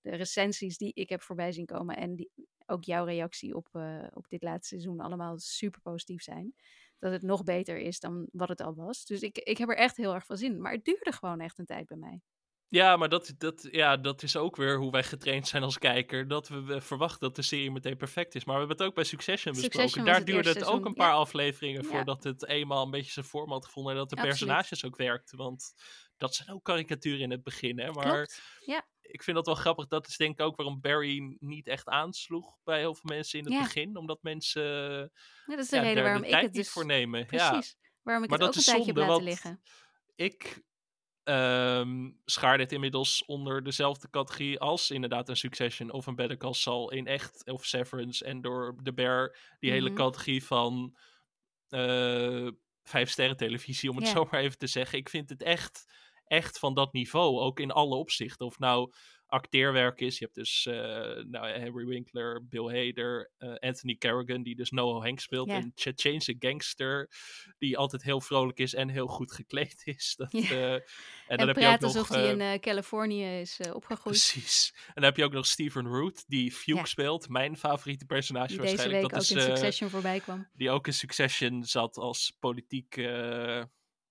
de 0.00 0.16
recensies 0.16 0.76
die 0.78 0.92
ik 0.94 1.08
heb 1.08 1.22
voorbij 1.22 1.52
zien 1.52 1.66
komen 1.66 1.96
en 1.96 2.16
die, 2.16 2.30
ook 2.66 2.84
jouw 2.84 3.04
reactie 3.04 3.54
op, 3.54 3.68
eh, 3.72 4.06
op 4.12 4.28
dit 4.28 4.42
laatste 4.42 4.68
seizoen 4.68 5.00
allemaal 5.00 5.38
super 5.38 5.80
positief 5.80 6.22
zijn. 6.22 6.54
Dat 6.98 7.12
het 7.12 7.22
nog 7.22 7.42
beter 7.42 7.78
is 7.78 8.00
dan 8.00 8.28
wat 8.32 8.48
het 8.48 8.60
al 8.60 8.74
was. 8.74 9.04
Dus 9.04 9.20
ik, 9.20 9.38
ik 9.38 9.58
heb 9.58 9.68
er 9.68 9.76
echt 9.76 9.96
heel 9.96 10.14
erg 10.14 10.24
veel 10.24 10.36
zin 10.36 10.52
in. 10.52 10.60
Maar 10.60 10.72
het 10.72 10.84
duurde 10.84 11.12
gewoon 11.12 11.40
echt 11.40 11.58
een 11.58 11.66
tijd 11.66 11.86
bij 11.86 11.96
mij. 11.96 12.20
Ja, 12.68 12.96
maar 12.96 13.08
dat, 13.08 13.34
dat, 13.38 13.68
ja, 13.70 13.96
dat 13.96 14.22
is 14.22 14.36
ook 14.36 14.56
weer 14.56 14.78
hoe 14.78 14.90
wij 14.90 15.02
getraind 15.02 15.48
zijn 15.48 15.62
als 15.62 15.78
kijker. 15.78 16.28
Dat 16.28 16.48
we, 16.48 16.80
verwachten 16.80 17.20
dat 17.20 17.36
de 17.36 17.42
serie 17.42 17.70
meteen 17.70 17.96
perfect 17.96 18.34
is. 18.34 18.44
Maar 18.44 18.54
we 18.54 18.60
hebben 18.60 18.78
het 18.78 18.86
ook 18.86 18.94
bij 18.94 19.04
Succession 19.04 19.54
besproken. 19.54 19.80
Succession 19.80 20.04
Daar 20.04 20.16
het 20.16 20.26
duurde 20.26 20.48
het 20.48 20.64
ook 20.64 20.84
een 20.84 20.94
paar 20.94 21.10
ja. 21.10 21.14
afleveringen 21.14 21.82
Ja. 21.82 21.88
voordat 21.88 22.24
het 22.24 22.46
eenmaal 22.46 22.84
een 22.84 22.90
beetje 22.90 23.12
zijn 23.12 23.24
vorm 23.24 23.50
had 23.50 23.64
gevonden. 23.64 23.92
En 23.92 23.98
dat 23.98 24.10
de 24.10 24.16
Absoluut. 24.16 24.38
personages 24.38 24.84
ook 24.84 24.96
werkten. 24.96 25.38
Want 25.38 25.74
dat 26.16 26.34
zijn 26.34 26.50
ook 26.50 26.64
karikaturen 26.64 27.20
in 27.20 27.30
het 27.30 27.42
begin. 27.42 27.78
Hè? 27.78 27.90
Maar 27.90 28.12
Klopt. 28.12 28.42
Ja. 28.64 28.86
Ik 29.06 29.22
vind 29.22 29.36
dat 29.36 29.46
wel 29.46 29.54
grappig. 29.54 29.86
Dat 29.86 30.06
is 30.06 30.16
denk 30.16 30.32
ik 30.40 30.46
ook 30.46 30.56
waarom 30.56 30.80
Barry 30.80 31.36
niet 31.38 31.66
echt 31.66 31.88
aansloeg 31.88 32.56
bij 32.64 32.78
heel 32.78 32.94
veel 32.94 33.10
mensen 33.14 33.38
in 33.38 33.44
het 33.44 33.54
Ja. 33.54 33.62
begin. 33.62 33.96
Omdat 33.96 34.22
mensen 34.22 34.62
Ja, 34.62 35.08
dat 35.46 35.58
is 35.58 35.68
de 35.68 35.76
ja, 35.76 35.82
reden 35.82 36.02
waarom 36.02 36.22
de 36.22 36.28
ik 36.28 36.34
het 36.34 36.42
niet 36.42 36.54
dus... 36.54 36.70
voor 36.70 36.86
nemen. 36.86 37.26
Ja. 37.30 37.50
Precies. 37.50 37.76
Waarom 38.02 38.24
ik 38.24 38.30
Maar 38.30 38.38
het 38.38 38.46
dat 38.46 38.48
ook 38.48 38.54
een 38.66 38.72
tijdje 38.72 38.84
heb 38.92 38.96
zonde, 38.96 39.00
laten 39.00 39.14
want 39.14 39.24
liggen. 39.24 39.62
ik 40.14 40.62
ehm 41.24 42.10
schaar 42.24 42.58
dit 42.58 42.72
inmiddels 42.72 43.24
onder 43.24 43.62
dezelfde 43.64 44.10
categorie 44.10 44.58
als 44.60 44.90
inderdaad 44.90 45.28
een 45.28 45.36
Succession 45.36 45.90
of 45.90 46.06
een 46.06 46.14
Better 46.14 46.36
Call 46.36 46.52
Saul 46.52 46.90
in 46.90 47.06
echt 47.06 47.46
of 47.50 47.64
Severance 47.64 48.24
en 48.24 48.40
door 48.40 48.76
de 48.82 48.92
Bear 48.94 49.36
die 49.58 49.70
hele 49.70 49.88
Mhm. 49.88 49.98
categorie 49.98 50.44
van 50.44 50.96
eh 51.68 52.48
vijf 52.82 53.10
sterren 53.10 53.36
televisie 53.36 53.90
om 53.90 53.96
het 53.96 54.06
Ja. 54.06 54.12
zo 54.12 54.26
maar 54.30 54.40
even 54.40 54.58
te 54.58 54.66
zeggen. 54.66 54.98
Ik 54.98 55.08
vind 55.08 55.28
het 55.28 55.42
echt, 55.42 55.84
echt 56.34 56.58
van 56.58 56.74
dat 56.74 56.92
niveau, 56.92 57.40
ook 57.40 57.60
in 57.60 57.70
alle 57.70 57.94
opzichten. 57.94 58.46
Of 58.46 58.58
nou 58.58 58.92
acteerwerk 59.34 60.00
is. 60.00 60.18
Je 60.18 60.24
hebt 60.24 60.36
dus 60.36 60.66
eh, 60.66 61.24
nou, 61.24 61.46
Henry 61.46 61.86
Winkler, 61.86 62.46
Bill 62.48 62.64
Hader, 62.64 63.30
eh, 63.38 63.54
Anthony 63.54 63.94
Carrigan, 63.94 64.42
die 64.42 64.56
dus 64.56 64.70
Noah 64.70 65.02
Hank 65.02 65.20
speelt. 65.20 65.48
Ja. 65.48 65.56
En 65.56 65.72
Chance 65.74 66.36
gangster, 66.38 67.10
die 67.58 67.78
altijd 67.78 68.02
heel 68.02 68.20
vrolijk 68.20 68.58
is 68.58 68.74
en 68.74 68.88
heel 68.88 69.06
goed 69.06 69.32
gekleed 69.40 69.82
is. 69.84 70.14
Dat, 70.16 70.32
eh, 70.32 70.72
en, 70.72 70.82
En, 71.26 71.36
dan 71.36 71.46
heb 71.46 71.56
je 71.56 71.62
ook 71.62 71.68
praat 71.68 71.80
nog... 71.80 71.96
alsof 71.96 72.08
hij 72.08 72.36
in 72.36 72.60
Californië 72.60 73.24
is 73.24 73.60
opgegroeid. 73.72 74.30
Precies. 74.30 74.72
En 74.86 74.92
dan 74.94 75.04
heb 75.04 75.16
je 75.16 75.24
ook 75.24 75.32
nog 75.32 75.46
Stephen 75.46 75.86
Root, 75.86 76.24
die 76.26 76.52
Fuke 76.52 76.86
speelt. 76.86 77.28
Mijn 77.28 77.56
favoriete 77.56 78.04
personage 78.04 78.46
Die 78.46 78.56
deze 78.56 78.68
waarschijnlijk. 78.68 79.12
week 79.12 79.20
dat 79.20 79.30
ook 79.30 79.38
is, 79.38 79.44
in 79.44 79.56
Succession 79.56 79.90
voorbij 79.90 80.20
kwam. 80.20 80.48
die 80.52 80.70
ook 80.70 80.86
in 80.86 80.94
Succession 80.94 81.64
zat 81.64 81.96
als 81.96 82.36
politiek 82.40 82.96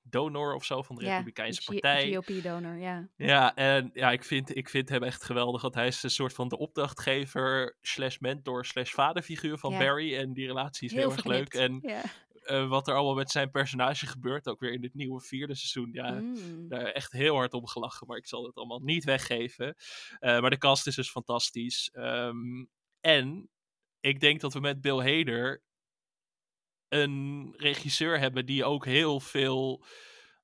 donor 0.03 0.53
of 0.53 0.65
zo 0.65 0.81
van 0.81 0.95
de 0.95 1.03
Ja, 1.03 1.09
Republikeinse 1.09 1.61
G- 1.61 1.65
Partij. 1.65 2.13
GOP-donor, 2.13 2.77
ja. 2.77 3.09
Ja, 3.15 3.55
en 3.55 3.89
ja, 3.93 4.11
ik 4.11 4.23
vind, 4.23 4.55
ik 4.55 4.69
vind 4.69 4.89
hem 4.89 5.03
echt 5.03 5.23
geweldig. 5.23 5.61
Want 5.61 5.73
hij 5.75 5.87
is 5.87 6.03
een 6.03 6.09
soort 6.09 6.33
van 6.33 6.47
de 6.47 6.57
opdrachtgever 6.57 7.77
slash 7.81 8.17
mentor 8.17 8.65
slash 8.65 8.91
vaderfiguur 8.91 9.57
van 9.57 9.71
Ja. 9.71 9.77
Barry. 9.77 10.15
En 10.17 10.33
die 10.33 10.47
relatie 10.47 10.87
is 10.89 10.93
heel, 10.95 11.11
erg 11.11 11.25
leuk. 11.25 11.53
En 11.53 11.79
Ja. 11.81 12.01
eh, 12.43 12.67
wat 12.69 12.87
er 12.87 12.93
allemaal 12.95 13.15
met 13.15 13.31
zijn 13.31 13.51
personage 13.51 14.07
gebeurt, 14.07 14.47
ook 14.47 14.59
weer 14.59 14.73
in 14.73 14.81
dit 14.81 14.93
nieuwe 14.93 15.21
vierde 15.21 15.55
seizoen. 15.55 15.89
Ja, 15.93 16.11
Mm. 16.11 16.67
daar 16.67 16.85
echt 16.85 17.11
heel 17.11 17.35
hard 17.35 17.53
om 17.53 17.67
gelachen, 17.67 18.07
maar 18.07 18.17
ik 18.17 18.27
zal 18.27 18.45
het 18.45 18.55
allemaal 18.55 18.79
niet 18.79 19.03
weggeven. 19.03 19.75
Eh, 20.19 20.39
maar 20.39 20.49
de 20.49 20.57
cast 20.57 20.87
is 20.87 20.95
dus 20.95 21.09
fantastisch. 21.09 21.89
Ehm, 21.93 22.65
en 23.01 23.49
ik 23.99 24.19
denk 24.19 24.41
dat 24.41 24.53
we 24.53 24.59
met 24.59 24.81
Bill 24.81 24.97
Hader 25.17 25.63
een 26.93 27.53
regisseur 27.57 28.19
hebben 28.19 28.45
die 28.45 28.65
ook 28.65 28.85
heel 28.85 29.19
veel 29.19 29.85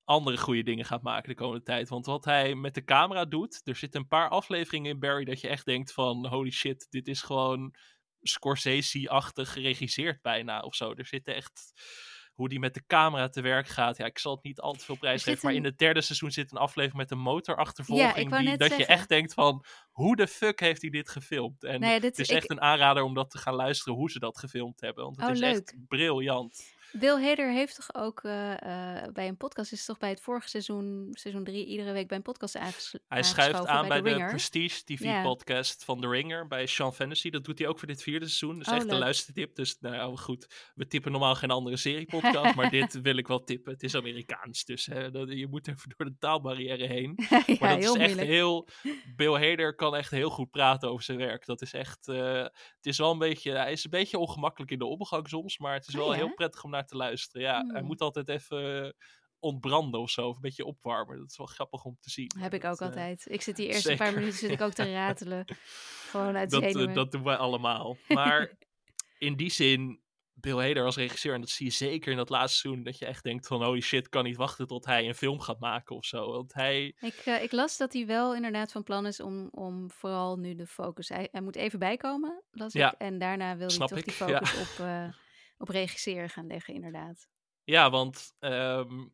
andere 0.03 0.37
goede 0.37 0.63
dingen 0.63 0.85
gaat 0.85 1.01
maken 1.01 1.29
de 1.29 1.35
komende 1.35 1.63
tijd. 1.63 1.89
Want 1.89 2.05
wat 2.05 2.25
hij 2.25 2.55
met 2.55 2.73
de 2.73 2.83
camera 2.83 3.25
doet, 3.25 3.61
er 3.63 3.75
zitten 3.75 4.01
een 4.01 4.07
paar 4.07 4.29
afleveringen 4.29 4.91
in 4.91 4.99
Barry 4.99 5.23
dat 5.25 5.41
je 5.41 5.47
echt 5.47 5.65
denkt 5.65 5.93
van 5.93 6.27
holy 6.27 6.51
shit, 6.51 6.87
dit 6.89 7.07
is 7.07 7.21
gewoon 7.21 7.75
Scorsese-achtig 8.21 9.53
geregisseerd 9.53 10.21
bijna 10.21 10.59
of 10.59 10.75
zo. 10.75 10.93
Er 10.93 11.05
zitten 11.05 11.35
echt 11.35 11.73
hoe 12.39 12.49
die 12.49 12.59
met 12.59 12.73
de 12.73 12.83
camera 12.87 13.29
te 13.29 13.41
werk 13.41 13.67
gaat. 13.67 13.97
Ja, 13.97 14.05
ik 14.05 14.19
zal 14.19 14.35
het 14.35 14.43
niet 14.43 14.59
al 14.59 14.73
te 14.73 14.85
veel 14.85 14.97
prijs 14.97 15.23
geven, 15.23 15.39
maar 15.43 15.51
een- 15.51 15.57
in 15.57 15.63
het 15.65 15.77
derde 15.77 16.01
seizoen 16.01 16.31
zit 16.31 16.51
een 16.51 16.57
aflevering 16.57 16.97
met 16.99 17.11
een 17.11 17.19
motorachtervolging. 17.19 18.31
Ja, 18.31 18.39
die, 18.39 18.57
dat 18.57 18.77
je 18.77 18.85
echt 18.85 19.09
denkt 19.09 19.33
van, 19.33 19.63
hoe 19.91 20.15
de 20.15 20.27
fuck 20.27 20.59
heeft 20.59 20.81
hij 20.81 20.89
dit 20.89 21.09
gefilmd? 21.09 21.63
En 21.63 21.79
Nou 21.79 21.93
dit, 21.93 22.03
het 22.03 22.19
is 22.19 22.29
ik- 22.29 22.35
echt 22.35 22.49
een 22.49 22.61
aanrader 22.61 23.03
om 23.03 23.13
dat 23.13 23.31
te 23.31 23.37
gaan 23.37 23.53
luisteren 23.55 23.93
hoe 23.93 24.11
ze 24.11 24.19
dat 24.19 24.37
gefilmd 24.37 24.81
hebben. 24.81 25.03
Want 25.03 25.15
het 25.17 25.25
Oh, 25.25 25.31
is 25.33 25.39
leuk. 25.39 25.51
echt 25.51 25.75
briljant. 25.87 26.77
Bill 26.91 27.23
Hader 27.23 27.51
heeft 27.51 27.75
toch 27.75 28.03
ook 28.03 28.23
eh, 28.23 28.51
eh, 29.01 29.11
bij 29.13 29.27
een 29.27 29.37
podcast, 29.37 29.71
is 29.71 29.85
toch 29.85 29.97
bij 29.97 30.09
het 30.09 30.21
vorige 30.21 30.49
seizoen, 30.49 31.07
seizoen 31.11 31.43
3, 31.43 31.65
iedere 31.65 31.91
week 31.91 32.07
bij 32.07 32.17
een 32.17 32.23
podcast 32.23 32.57
aanges 32.57 32.95
Hij 33.07 33.23
schuift 33.23 33.65
aan 33.65 33.87
bij, 33.87 34.01
de. 34.01 34.25
Prestige. 34.25 34.83
TV-podcast 34.83 35.83
van 35.83 36.01
The 36.01 36.07
Ringer 36.07 36.47
bij 36.47 36.65
Sean 36.65 36.93
Fantasy. 36.93 37.29
Dat 37.29 37.43
doet 37.45 37.59
hij 37.59 37.67
ook 37.67 37.79
voor 37.79 37.87
dit 37.87 38.03
vierde 38.03 38.25
seizoen. 38.25 38.57
Dat 38.57 38.67
is 38.67 38.73
Oh, 38.73 38.79
echt 38.79 38.91
een 38.91 38.97
luistertip. 38.97 39.55
Dus 39.55 39.77
nou 39.79 40.17
goed. 40.17 40.71
We 40.75 40.87
tippen 40.87 41.11
normaal 41.11 41.35
geen 41.35 41.51
andere 41.51 41.77
seriepodcast, 41.77 42.55
maar 42.55 42.69
dit 42.69 43.01
wil 43.01 43.17
ik 43.17 43.27
wel 43.27 43.43
tippen. 43.43 43.73
Het 43.73 43.83
is 43.83 43.95
Amerikaans, 43.95 44.65
dus 44.65 44.85
hè, 44.85 45.11
dat, 45.11 45.29
je 45.31 45.47
moet 45.47 45.67
even 45.67 45.93
door 45.97 46.07
de 46.07 46.15
taalbarrière 46.19 46.85
heen. 46.87 47.13
ja, 47.29 47.43
Maar 47.59 47.69
dat 47.69 47.83
is 47.83 47.93
echt 47.93 47.97
moeilijk. 47.97 48.27
heel... 48.27 48.67
Bill 49.15 49.49
Hader 49.49 49.75
kan 49.75 49.95
echt 49.95 50.11
heel 50.11 50.29
goed 50.29 50.49
praten 50.51 50.89
over 50.89 51.03
zijn 51.03 51.17
werk. 51.17 51.45
Dat 51.45 51.61
is 51.61 51.73
echt... 51.73 52.07
eh, 52.07 52.41
het 52.75 52.85
is 52.85 52.97
wel 52.97 53.11
een 53.11 53.17
beetje... 53.17 53.51
Hij 53.51 53.71
is 53.71 53.83
een 53.83 53.89
beetje 53.89 54.17
ongemakkelijk 54.17 54.71
in 54.71 54.79
de 54.79 54.85
omgang 54.85 55.27
soms, 55.29 55.57
maar 55.57 55.73
het 55.73 55.87
is 55.87 55.95
Oh 55.95 56.01
wel 56.01 56.11
ja? 56.11 56.17
heel 56.17 56.33
prettig 56.33 56.63
om 56.63 56.69
naar 56.71 56.78
te 56.85 56.95
luisteren. 56.95 57.41
Ja, 57.47 57.65
hij 57.65 57.79
Hmm. 57.79 57.87
moet 57.87 58.01
altijd 58.01 58.29
even 58.29 58.95
ontbranden 59.39 59.99
of 59.99 60.09
zo. 60.09 60.27
Of 60.27 60.35
een 60.35 60.41
beetje 60.41 60.65
opwarmen. 60.65 61.17
Dat 61.17 61.29
is 61.29 61.37
wel 61.37 61.47
grappig 61.47 61.83
om 61.83 61.97
te 61.99 62.09
zien. 62.09 62.31
Heb 62.39 62.53
ik 62.53 62.63
ook 62.63 62.79
eh, 62.79 62.87
altijd. 62.87 63.25
Ik 63.29 63.41
zit 63.41 63.57
hier 63.57 63.67
eerst 63.67 63.87
een 63.87 63.97
paar 63.97 64.13
minuten 64.13 64.37
zit 64.37 64.51
ik 64.51 64.61
ook 64.61 64.73
te 64.73 64.91
ratelen. 64.93 65.45
Gewoon 66.09 66.37
uit 66.37 66.49
dat, 66.49 66.63
eh, 66.63 66.93
dat 66.93 67.11
doen 67.11 67.23
wij 67.23 67.35
allemaal. 67.35 67.97
Maar 68.07 68.57
in 69.17 69.35
die 69.35 69.51
zin, 69.51 70.01
Bill 70.33 70.67
Hader 70.67 70.85
als 70.85 70.95
regisseur, 70.95 71.33
en 71.33 71.39
dat 71.39 71.49
zie 71.49 71.65
je 71.65 71.71
zeker 71.71 72.11
in 72.11 72.17
dat 72.17 72.29
laatste 72.29 72.59
seizoen, 72.59 72.83
dat 72.83 72.97
je 72.97 73.05
echt 73.05 73.23
denkt 73.23 73.47
van, 73.47 73.63
holy 73.63 73.81
shit, 73.81 74.09
kan 74.09 74.23
niet 74.23 74.35
wachten 74.35 74.67
tot 74.67 74.85
hij 74.85 75.07
een 75.07 75.15
film 75.15 75.39
gaat 75.39 75.59
maken 75.59 75.95
of 75.95 76.05
zo. 76.05 76.31
Want 76.31 76.53
hij, 76.53 76.95
Ik, 76.99 77.13
eh, 77.25 77.43
ik 77.43 77.51
las 77.51 77.77
dat 77.77 77.93
hij 77.93 78.05
wel 78.05 78.35
inderdaad 78.35 78.71
van 78.71 78.83
plan 78.83 79.05
is 79.05 79.19
om, 79.19 79.47
om 79.51 79.91
vooral 79.91 80.37
nu 80.37 80.55
de 80.55 80.67
focus... 80.67 81.09
Hij, 81.09 81.27
hij 81.31 81.41
moet 81.41 81.55
even 81.55 81.79
bijkomen, 81.79 82.43
las 82.51 82.73
Ja, 82.73 82.91
ik. 82.91 82.99
En 82.99 83.17
daarna 83.19 83.57
wil 83.57 83.67
hij 83.67 83.77
toch 83.77 84.01
die 84.01 84.13
ja. 84.27 84.41
focus 84.41 84.59
op, 84.59 84.85
eh, 84.85 85.07
op 85.59 85.69
regisseren 85.69 86.29
gaan 86.29 86.47
leggen, 86.47 86.73
inderdaad. 86.73 87.29
ja, 87.63 87.89
want 87.89 88.33
ehm, 88.39 89.07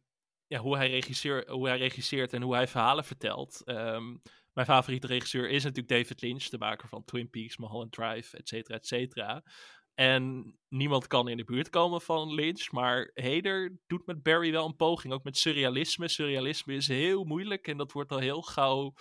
ja, 0.48 0.60
hoe, 0.60 0.78
hij 0.78 0.90
regisseur, 0.90 1.50
hoe 1.52 1.68
hij 1.68 1.78
regisseert 1.78 2.34
en 2.34 2.42
hoe 2.42 2.54
hij 2.56 2.68
verhalen 2.68 3.06
vertelt. 3.06 3.62
ehm, 3.64 4.18
mijn 4.54 4.68
favoriete 4.68 5.08
regisseur 5.08 5.50
is 5.50 5.64
natuurlijk 5.64 5.90
David 5.90 6.22
Lynch, 6.22 6.44
de 6.44 6.58
maker 6.58 6.88
van 6.88 7.04
Twin 7.04 7.30
Peaks, 7.30 7.58
Mulholland 7.58 7.92
Drive, 7.92 8.38
et 8.38 8.48
cetera, 8.48 8.76
et 8.78 8.88
cetera. 8.88 9.44
En 9.94 10.56
niemand 10.68 11.08
kan 11.08 11.28
in 11.28 11.38
de 11.38 11.44
buurt 11.44 11.70
komen 11.70 12.02
van 12.02 12.34
Lynch, 12.34 12.72
maar 12.72 13.12
Hader 13.14 13.78
doet 13.88 14.06
met 14.06 14.24
Barry 14.24 14.52
wel 14.52 14.66
een 14.66 14.76
poging, 14.76 15.14
ook 15.14 15.24
met 15.24 15.38
surrealisme. 15.38 16.08
Surrealisme 16.08 16.74
is 16.76 16.88
heel 16.88 17.24
moeilijk 17.24 17.68
en 17.68 17.78
dat 17.78 17.92
wordt 17.92 18.12
al 18.12 18.20
heel 18.20 18.42
gauw 18.42 18.94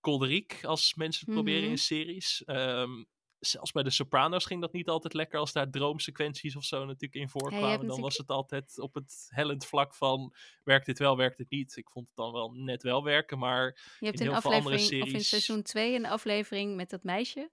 kolderiek 0.00 0.58
als 0.64 0.94
mensen 0.94 1.20
het 1.20 1.30
proberen 1.30 1.62
Mhm. 1.62 1.70
in 1.70 1.78
series. 1.78 2.42
Ehm, 2.44 3.04
zelfs 3.46 3.72
bij 3.72 3.82
de 3.82 3.90
Sopranos 3.90 4.44
ging 4.44 4.60
dat 4.60 4.72
niet 4.72 4.88
altijd 4.88 5.14
lekker 5.14 5.38
als 5.38 5.52
daar 5.52 5.70
droomsequenties 5.70 6.56
of 6.56 6.64
zo 6.64 6.84
natuurlijk 6.84 7.14
in 7.14 7.28
voorkwamen. 7.28 7.60
dan 7.60 7.70
natuurlijk- 7.70 8.00
was 8.02 8.16
het 8.16 8.28
altijd 8.28 8.78
op 8.78 8.94
het 8.94 9.26
hellend 9.28 9.66
vlak 9.66 9.94
van 9.94 10.34
werkt 10.64 10.86
dit 10.86 10.98
wel, 10.98 11.16
werkt 11.16 11.38
het 11.38 11.50
niet. 11.50 11.76
Ik 11.76 11.90
vond 11.90 12.06
het 12.06 12.16
dan 12.16 12.32
wel 12.32 12.50
net 12.52 12.82
wel 12.82 13.04
werken, 13.04 13.38
maar 13.38 13.64
Je 14.00 14.06
hebt 14.06 14.20
in 14.20 14.26
heel 14.30 14.40
veel 14.40 14.50
andere 14.52 14.74
aflevering, 14.74 15.02
of 15.02 15.12
in 15.12 15.24
seizoen 15.24 15.62
2 15.62 15.94
een 15.94 16.06
aflevering 16.06 16.76
met 16.76 16.90
dat 16.90 17.02
meisje. 17.02 17.50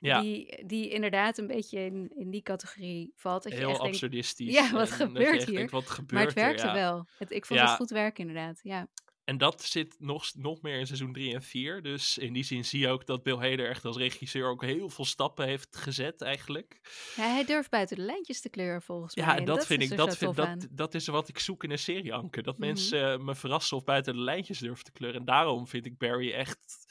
ja, 0.00 0.20
Die, 0.20 0.66
die 0.66 0.88
inderdaad 0.88 1.38
een 1.38 1.46
beetje 1.46 1.78
in, 1.84 2.12
in 2.16 2.30
die 2.30 2.42
categorie 2.42 3.12
valt. 3.16 3.42
Dat 3.42 3.52
je 3.52 3.58
heel 3.58 3.68
echt 3.68 3.78
denkt, 3.78 3.92
absurdistisch. 3.94 4.52
ja, 4.54 4.70
wat 4.72 4.90
gebeurt 4.90 5.44
hier? 5.44 5.54
denkt, 5.54 5.70
wat 5.70 5.90
gebeurt 5.90 6.12
maar 6.12 6.26
het 6.26 6.36
er? 6.36 6.42
werkte 6.42 6.66
Ja. 6.66 6.72
wel. 6.74 7.06
Het, 7.18 7.30
ik 7.30 7.46
vond 7.46 7.60
het 7.60 7.70
goed 7.70 7.90
werken 7.90 8.26
inderdaad. 8.28 8.60
Ja. 8.62 8.88
En 9.24 9.38
dat 9.38 9.62
zit 9.62 9.96
nog, 9.98 10.34
nog 10.34 10.62
meer 10.62 10.78
in 10.78 10.86
seizoen 10.86 11.12
3 11.12 11.34
en 11.34 11.42
4. 11.42 11.82
Dus 11.82 12.18
in 12.18 12.32
die 12.32 12.44
zin 12.44 12.64
zie 12.64 12.80
je 12.80 12.88
ook 12.88 13.06
dat 13.06 13.22
Bill 13.22 13.34
Hader 13.34 13.68
echt 13.68 13.84
als 13.84 13.96
regisseur 13.96 14.48
ook 14.48 14.62
heel 14.62 14.88
veel 14.88 15.04
stappen 15.04 15.46
heeft 15.46 15.76
gezet 15.76 16.22
eigenlijk. 16.22 16.80
ja, 17.16 17.22
hij 17.32 17.44
durft 17.44 17.70
buiten 17.70 17.96
de 17.96 18.02
lijntjes 18.02 18.40
te 18.40 18.48
kleuren 18.48 18.82
volgens 18.82 19.14
mij. 19.14 19.24
Ja, 19.24 19.32
en 19.32 19.38
En 19.38 19.44
dat, 19.44 19.66
vind 19.66 19.82
ik, 19.82 19.96
dat, 19.96 20.16
vind, 20.16 20.36
dat, 20.36 20.66
dat 20.70 20.94
is 20.94 21.06
wat 21.06 21.28
ik 21.28 21.38
zoek 21.38 21.64
in 21.64 21.70
een 21.70 21.78
serie, 21.78 22.14
Anke. 22.14 22.42
Dat 22.42 22.58
Mhm. 22.58 22.66
mensen 22.66 23.12
eh, 23.12 23.18
me 23.18 23.34
verrassen 23.34 23.76
of 23.76 23.84
buiten 23.84 24.14
de 24.14 24.20
lijntjes 24.20 24.58
durven 24.58 24.84
te 24.84 24.92
kleuren. 24.92 25.20
En 25.20 25.26
daarom 25.26 25.66
vind 25.66 25.86
ik 25.86 25.98
Barry 25.98 26.32
echt, 26.32 26.84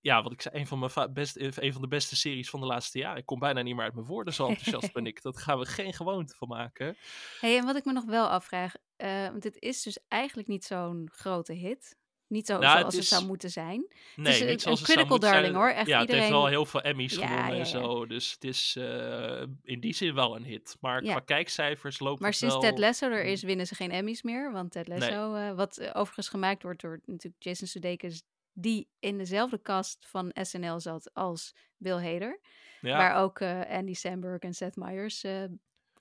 ja, 0.00 0.22
wat 0.22 0.32
ik 0.32 0.42
zei, 0.42 0.54
een 0.58 0.66
van, 0.66 0.78
mijn 0.78 1.12
best, 1.12 1.36
eh, 1.36 1.48
een 1.54 1.72
van 1.72 1.82
de 1.82 1.88
beste 1.88 2.16
series 2.16 2.50
van 2.50 2.60
de 2.60 2.66
laatste 2.66 2.98
jaren. 2.98 3.18
Ik 3.18 3.26
kom 3.26 3.38
bijna 3.38 3.62
niet 3.62 3.74
meer 3.74 3.84
uit 3.84 3.94
mijn 3.94 4.06
woorden, 4.06 4.34
zo 4.34 4.48
enthousiast 4.48 4.92
ben 4.92 5.06
ik. 5.06 5.22
Dat 5.22 5.38
gaan 5.38 5.58
we 5.58 5.66
geen 5.66 5.92
gewoonte 5.92 6.34
van 6.36 6.48
maken. 6.48 6.96
Hey, 7.40 7.58
en 7.58 7.64
wat 7.64 7.76
ik 7.76 7.84
me 7.84 7.92
nog 7.92 8.04
wel 8.04 8.28
afvraag, 8.28 8.74
eh, 8.96 9.28
want 9.28 9.42
dit 9.42 9.58
is 9.58 9.82
dus 9.82 9.98
eigenlijk 10.08 10.48
niet 10.48 10.64
zo'n 10.64 11.08
grote 11.12 11.52
hit. 11.52 11.96
Niet 12.26 12.46
zo 12.46 12.52
Nou, 12.58 12.64
het 12.66 12.78
zoals 12.78 12.94
het, 12.94 13.02
is- 13.02 13.08
zou 13.08 13.26
moeten 13.26 13.50
zijn. 13.50 13.86
Nee, 14.16 14.44
niet 14.44 14.62
zoals 14.62 14.80
een 14.80 14.84
het 14.86 14.94
critical 14.94 15.20
zijn. 15.20 15.32
darling, 15.32 15.54
hoor. 15.54 15.68
Echt 15.68 15.86
ja, 15.86 16.00
het 16.00 16.10
heeft 16.10 16.28
wel 16.28 16.46
heel 16.46 16.66
veel 16.66 16.82
Emmys 16.82 17.14
Ja, 17.14 17.26
gewonnen 17.26 17.52
ja, 17.54 17.58
en 17.60 17.66
zo. 17.66 18.06
Dus 18.06 18.32
het 18.32 18.44
is 18.44 18.76
eh, 18.78 19.42
in 19.62 19.80
die 19.80 19.94
zin 19.94 20.14
wel 20.14 20.36
een 20.36 20.44
hit. 20.44 20.76
Maar 20.80 21.02
qua 21.02 21.18
kijkcijfers 21.20 21.98
loopt 21.98 22.20
Maar 22.20 22.28
het 22.30 22.38
sinds 22.38 22.54
wel... 22.54 22.62
Ted 22.62 22.78
Lasso 22.78 23.10
er 23.10 23.24
is, 23.24 23.42
winnen 23.42 23.66
ze 23.66 23.74
geen 23.74 23.90
Emmys 23.90 24.22
meer. 24.22 24.52
Want 24.52 24.70
Ted 24.72 24.86
Nee. 24.88 24.98
Lasso, 24.98 25.34
eh, 25.34 25.52
wat 25.54 25.80
overigens 25.94 26.28
gemaakt 26.28 26.62
wordt 26.62 26.80
door 26.80 27.00
natuurlijk 27.04 27.42
Jason 27.42 27.66
Sudeikis, 27.68 28.22
die 28.52 28.88
in 28.98 29.18
dezelfde 29.18 29.62
cast 29.62 30.06
van 30.08 30.30
SNL 30.42 30.80
zat 30.80 31.10
als 31.14 31.54
Bill 31.76 32.12
Hader. 32.12 32.40
ja, 32.80 32.96
Waar 32.96 33.16
ook 33.22 33.42
Andy 33.68 33.94
Samberg 33.94 34.40
en 34.40 34.54
Seth 34.54 34.76
Meyers 34.76 35.24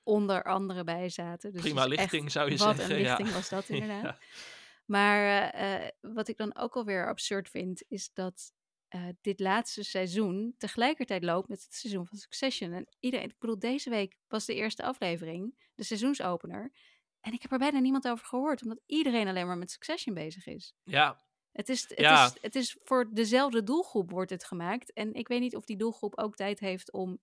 onder 0.03 0.43
andere 0.43 0.83
bij 0.83 1.09
zaten. 1.09 1.51
Dus 1.51 1.61
prima 1.61 1.79
echt- 1.81 1.89
lichting 1.89 2.31
zou 2.31 2.51
je 2.51 2.57
wat 2.57 2.75
zeggen. 2.75 2.95
een 2.95 3.01
lichting 3.01 3.27
ja. 3.27 3.33
was 3.33 3.49
dat 3.49 3.69
inderdaad. 3.79 4.03
Ja. 4.03 4.17
Maar 4.85 5.51
eh, 5.53 5.83
eh, 5.85 5.89
wat 6.01 6.27
ik 6.27 6.37
dan 6.37 6.55
ook 6.55 6.75
alweer 6.75 7.07
absurd 7.07 7.49
vind, 7.49 7.83
is 7.87 8.09
dat 8.13 8.51
eh, 8.87 9.07
dit 9.21 9.39
laatste 9.39 9.83
seizoen 9.83 10.55
tegelijkertijd 10.57 11.23
loopt 11.23 11.47
met 11.47 11.63
het 11.63 11.73
seizoen 11.73 12.05
van 12.07 12.17
Succession. 12.17 12.71
En 12.73 12.87
iedereen, 12.99 13.29
ik 13.29 13.39
bedoel, 13.39 13.59
deze 13.59 13.89
week 13.89 14.17
was 14.27 14.45
de 14.45 14.55
eerste 14.55 14.83
aflevering, 14.83 15.69
de 15.75 15.83
seizoensopener. 15.83 16.71
En 17.21 17.33
ik 17.33 17.41
heb 17.41 17.51
er 17.51 17.57
bijna 17.57 17.79
niemand 17.79 18.07
over 18.07 18.25
gehoord, 18.25 18.61
omdat 18.63 18.79
iedereen 18.85 19.27
alleen 19.27 19.47
maar 19.47 19.57
met 19.57 19.71
Succession 19.71 20.15
bezig 20.15 20.45
is. 20.45 20.73
Ja, 20.83 21.21
Het 21.51 21.69
is, 21.69 21.81
het, 21.89 21.99
Ja. 21.99 22.25
is, 22.25 22.37
het 22.41 22.55
is 22.55 22.77
voor 22.83 23.09
dezelfde 23.13 23.63
doelgroep 23.63 24.11
wordt 24.11 24.29
het 24.29 24.43
gemaakt. 24.45 24.93
En 24.93 25.13
ik 25.13 25.27
weet 25.27 25.39
niet 25.39 25.55
of 25.55 25.65
die 25.65 25.77
doelgroep 25.77 26.17
ook 26.17 26.35
tijd 26.35 26.59
heeft 26.59 26.91
om 26.91 27.19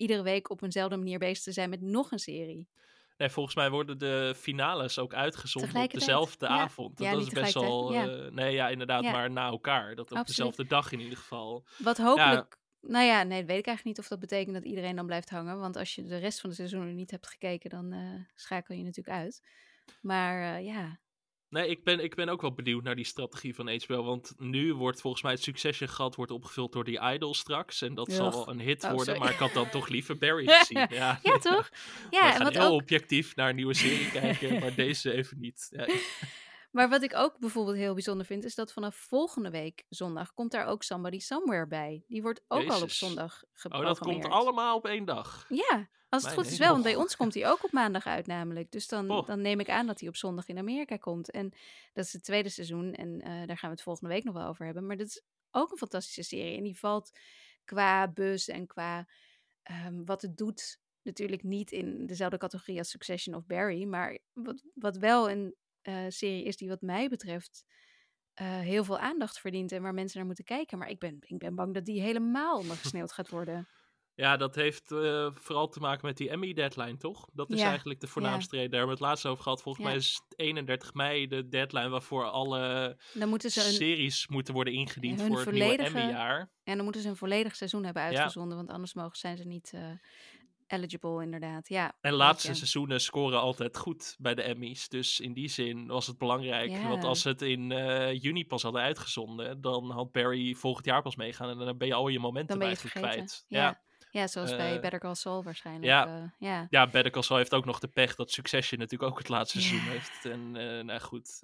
iedere 0.00 0.22
week 0.22 0.50
op 0.50 0.62
eenzelfde 0.62 0.96
manier 0.96 1.18
bezig 1.18 1.42
te 1.42 1.52
zijn 1.52 1.70
met 1.70 1.80
nog 1.80 2.12
een 2.12 2.18
serie. 2.18 2.68
nee, 3.16 3.28
volgens 3.28 3.54
mij 3.54 3.70
worden 3.70 3.98
de 3.98 4.34
finales 4.36 4.98
ook 4.98 5.14
uitgezonden 5.14 5.82
op 5.82 5.90
dezelfde 5.90 6.46
ja. 6.46 6.52
avond. 6.52 6.98
Ja, 6.98 7.12
dat 7.12 7.20
is 7.20 7.28
best 7.28 7.54
wel... 7.54 7.94
eh, 7.94 8.30
nee, 8.30 8.52
ja, 8.52 8.68
inderdaad, 8.68 9.02
maar 9.02 9.30
na 9.30 9.46
elkaar. 9.46 9.94
Dat 9.94 10.10
op 10.10 10.16
Absoluut. 10.16 10.26
dezelfde 10.26 10.66
dag 10.66 10.92
in 10.92 11.00
ieder 11.00 11.18
geval. 11.18 11.64
Wat 11.78 11.98
hopelijk. 11.98 12.58
Nou 12.80 13.04
ja, 13.04 13.22
nee, 13.22 13.38
dat 13.38 13.48
weet 13.48 13.58
ik 13.58 13.66
eigenlijk 13.66 13.84
niet 13.84 13.98
of 13.98 14.08
dat 14.08 14.20
betekent 14.20 14.54
dat 14.54 14.64
iedereen 14.64 14.96
dan 14.96 15.06
blijft 15.06 15.30
hangen. 15.30 15.58
Want 15.58 15.76
als 15.76 15.94
je 15.94 16.04
de 16.04 16.16
rest 16.16 16.40
van 16.40 16.50
de 16.50 16.56
seizoenen 16.56 16.94
niet 16.94 17.10
hebt 17.10 17.26
gekeken, 17.26 17.70
dan 17.70 17.92
eh, 17.92 18.20
schakel 18.34 18.74
je 18.74 18.82
natuurlijk 18.82 19.16
uit. 19.16 19.42
Maar 20.00 20.56
eh, 20.56 20.64
ja, 20.64 20.98
Nee, 21.50 21.68
ik 21.68 21.84
ben, 21.84 22.00
ik 22.04 22.14
ben 22.14 22.28
ook 22.28 22.40
wel 22.40 22.52
benieuwd 22.52 22.82
naar 22.82 22.94
die 22.96 23.04
strategie 23.04 23.54
van 23.54 23.68
HBO. 23.82 24.04
Want 24.04 24.34
nu 24.38 24.74
wordt 24.74 25.00
volgens 25.00 25.22
mij 25.22 25.32
het 25.32 25.42
Succession-gat 25.42 26.14
wordt 26.14 26.32
opgevuld 26.32 26.72
door 26.72 26.84
die 26.84 27.00
Idol 27.00 27.34
straks. 27.34 27.82
En 27.82 27.94
dat 27.94 28.12
zal 28.12 28.30
wel 28.30 28.48
een 28.48 28.60
hit 28.60 28.84
Oh, 28.84 28.88
worden. 28.88 29.04
sorry. 29.06 29.20
Maar 29.20 29.30
ik 29.32 29.38
had 29.38 29.52
dan 29.52 29.70
toch 29.70 29.88
liever 29.88 30.18
Barry 30.24 30.46
gezien. 30.46 30.86
Ja, 30.90 31.20
ja 31.22 31.38
toch? 31.38 31.68
We 31.72 32.06
Ja, 32.10 32.26
en 32.30 32.32
gaan 32.36 32.44
wat 32.44 32.52
heel 32.52 32.64
ook, 32.66 32.80
objectief 32.80 33.36
naar 33.36 33.48
een 33.48 33.56
nieuwe 33.56 33.74
serie 33.74 34.10
kijken. 34.10 34.58
Maar 34.60 34.74
deze 34.84 35.12
even 35.12 35.40
niet. 35.40 35.68
Ja, 35.70 35.86
maar 36.70 36.88
wat 36.88 37.02
ik 37.02 37.14
ook 37.16 37.38
bijvoorbeeld 37.38 37.76
heel 37.76 37.94
bijzonder 37.94 38.26
vind, 38.26 38.44
is 38.44 38.54
dat 38.54 38.72
vanaf 38.72 38.94
volgende 38.96 39.50
week 39.50 39.84
zondag 39.88 40.34
komt 40.34 40.50
daar 40.52 40.66
ook 40.66 40.82
Somebody 40.82 41.18
Somewhere 41.18 41.66
bij. 41.66 42.04
Die 42.06 42.22
wordt 42.22 42.42
ook 42.48 42.68
al 42.70 42.82
op 42.82 42.90
zondag 42.90 43.42
Oh, 43.42 43.48
geprogrammeerd. 43.52 43.98
dat 44.04 44.08
komt 44.08 44.34
allemaal 44.34 44.76
op 44.76 44.86
één 44.86 45.04
dag. 45.04 45.46
Ja, 45.48 45.88
als 46.08 46.22
het 46.22 46.34
Mijn 46.34 46.44
goed 46.44 46.52
is 46.52 46.58
wel, 46.58 46.70
want 46.72 46.82
bij 46.82 46.96
ons 46.96 47.16
komt 47.16 47.34
hij 47.34 47.50
ook 47.50 47.64
op 47.64 47.72
maandag 47.72 48.06
uit 48.06 48.26
namelijk. 48.26 48.70
Dus 48.70 48.88
dan, 48.88 49.10
Oh. 49.10 49.26
dan 49.26 49.40
neem 49.40 49.60
ik 49.60 49.68
aan 49.70 49.86
dat 49.86 50.00
hij 50.00 50.08
op 50.08 50.16
zondag 50.16 50.46
in 50.48 50.58
Amerika 50.58 50.96
komt. 50.96 51.30
En 51.30 51.50
dat 51.92 52.04
is 52.04 52.12
het 52.12 52.24
tweede 52.24 52.48
seizoen 52.48 52.94
en 52.94 53.20
eh, 53.20 53.46
daar 53.46 53.58
gaan 53.58 53.68
we 53.70 53.74
het 53.74 53.82
volgende 53.82 54.14
week 54.14 54.24
nog 54.24 54.34
wel 54.34 54.46
over 54.46 54.64
hebben. 54.64 54.86
Maar 54.86 54.96
dat 54.96 55.06
is 55.06 55.22
ook 55.50 55.70
een 55.70 55.78
fantastische 55.78 56.22
serie 56.22 56.56
en 56.56 56.62
die 56.62 56.78
valt 56.78 57.10
qua 57.64 58.08
bus 58.08 58.48
en 58.48 58.66
qua 58.66 59.08
ehm, 59.62 60.04
wat 60.04 60.22
het 60.22 60.36
doet 60.36 60.80
natuurlijk 61.02 61.42
niet 61.42 61.72
in 61.72 62.06
dezelfde 62.06 62.38
categorie 62.38 62.78
als 62.78 62.90
Succession 62.90 63.34
of 63.34 63.46
Barry. 63.46 63.84
Maar 63.84 64.18
wat, 64.32 64.62
wat 64.74 64.96
wel 64.96 65.30
een 65.30 65.54
eh, 65.82 66.04
serie 66.08 66.44
is 66.44 66.56
die 66.56 66.68
wat 66.68 66.80
mij 66.80 67.08
betreft 67.08 67.64
eh, 68.34 68.58
heel 68.58 68.84
veel 68.84 68.98
aandacht 68.98 69.40
verdient 69.40 69.72
en 69.72 69.82
waar 69.82 69.94
mensen 69.94 70.18
naar 70.18 70.26
moeten 70.26 70.44
kijken. 70.44 70.78
Maar 70.78 70.88
ik 70.88 70.98
ben, 70.98 71.16
ik 71.20 71.38
ben 71.38 71.54
bang 71.54 71.74
dat 71.74 71.84
die 71.84 72.00
helemaal 72.00 72.58
ondergesneeuwd 72.58 73.12
gaat 73.12 73.28
worden. 73.28 73.68
Ja, 74.14 74.36
dat 74.36 74.54
heeft 74.54 74.92
eh, 74.92 75.30
vooral 75.34 75.68
te 75.68 75.80
maken 75.80 76.06
met 76.06 76.16
die 76.16 76.30
Emmy-deadline, 76.30 76.96
toch? 76.96 77.28
Dat 77.32 77.50
is 77.50 77.60
Ja, 77.60 77.68
eigenlijk 77.68 78.00
de 78.00 78.06
voornaamste 78.06 78.56
reden. 78.56 78.70
Daar 78.70 78.78
hebben 78.78 78.96
we 78.98 79.02
het 79.02 79.10
laatst 79.12 79.26
over 79.26 79.42
gehad. 79.42 79.62
Volgens 79.62 79.84
Ja. 79.84 79.90
mij 79.90 80.00
is 80.00 80.22
het 80.28 80.38
31 80.38 80.94
mei 80.94 81.26
de 81.26 81.48
deadline 81.48 81.88
waarvoor 81.88 82.24
alle 82.30 82.96
Dan 83.12 83.28
moeten 83.28 83.50
ze 83.50 83.60
een, 83.60 83.72
series 83.72 84.28
moeten 84.28 84.54
worden 84.54 84.72
ingediend 84.72 85.22
voor 85.22 85.40
het 85.40 85.50
nieuwe 85.50 85.76
Emmy-jaar. 85.76 86.50
En 86.64 86.74
dan 86.74 86.84
moeten 86.84 87.02
ze 87.02 87.08
een 87.08 87.16
volledig 87.16 87.56
seizoen 87.56 87.84
hebben 87.84 88.02
uitgezonden, 88.02 88.56
want 88.56 88.70
anders 88.70 88.94
mogen, 88.94 89.18
zijn 89.18 89.36
ze 89.36 89.44
niet 89.46 89.72
eligible, 90.72 91.22
inderdaad. 91.22 91.68
Ja, 91.68 91.92
En 92.00 92.12
laatste 92.12 92.48
ja. 92.48 92.54
seizoenen 92.54 93.00
scoren 93.00 93.40
altijd 93.40 93.76
goed 93.76 94.16
bij 94.18 94.34
de 94.34 94.42
Emmys. 94.42 94.88
Dus 94.88 95.20
in 95.20 95.32
die 95.32 95.48
zin 95.48 95.86
was 95.86 96.06
het 96.06 96.18
belangrijk. 96.18 96.70
Ja. 96.70 96.88
Want 96.88 97.04
als 97.04 97.20
ze 97.22 97.28
het 97.28 97.42
in 97.42 97.72
eh, 97.72 98.20
juni 98.22 98.46
pas 98.46 98.62
hadden 98.62 98.82
uitgezonden, 98.82 99.60
dan 99.60 99.90
had 99.90 100.12
Barry 100.12 100.54
volgend 100.54 100.86
jaar 100.86 101.02
pas 101.02 101.16
meegaan. 101.16 101.50
En 101.50 101.58
dan 101.66 101.78
ben 101.78 101.88
je 101.88 101.94
al 101.94 102.08
je 102.08 102.18
momentum 102.18 102.46
Dan 102.48 102.58
ben 102.58 102.68
je 102.68 102.74
eigenlijk 102.74 103.06
vergeten. 103.06 103.26
kwijt. 103.26 103.44
Ja. 103.48 103.80
Ja. 104.10 104.20
ja, 104.20 104.26
zoals 104.26 104.56
bij 104.56 104.74
Eh, 104.74 104.80
Better 104.80 105.00
Call 105.00 105.14
Saul 105.14 105.42
waarschijnlijk. 105.42 105.84
ja. 105.86 106.34
Ja, 106.38 106.66
ja. 106.70 106.86
Better 106.86 107.10
Call 107.12 107.22
Saul 107.22 107.38
heeft 107.38 107.54
ook 107.54 107.64
nog 107.64 107.78
de 107.78 107.88
pech 107.88 108.14
dat 108.14 108.30
Succession 108.30 108.80
natuurlijk 108.80 109.10
ook 109.10 109.18
het 109.18 109.28
laatste 109.28 109.60
seizoen 109.60 109.90
heeft. 109.90 110.24
En 110.24 110.56
eh, 110.56 110.84
nou 110.84 111.00
goed, 111.00 111.38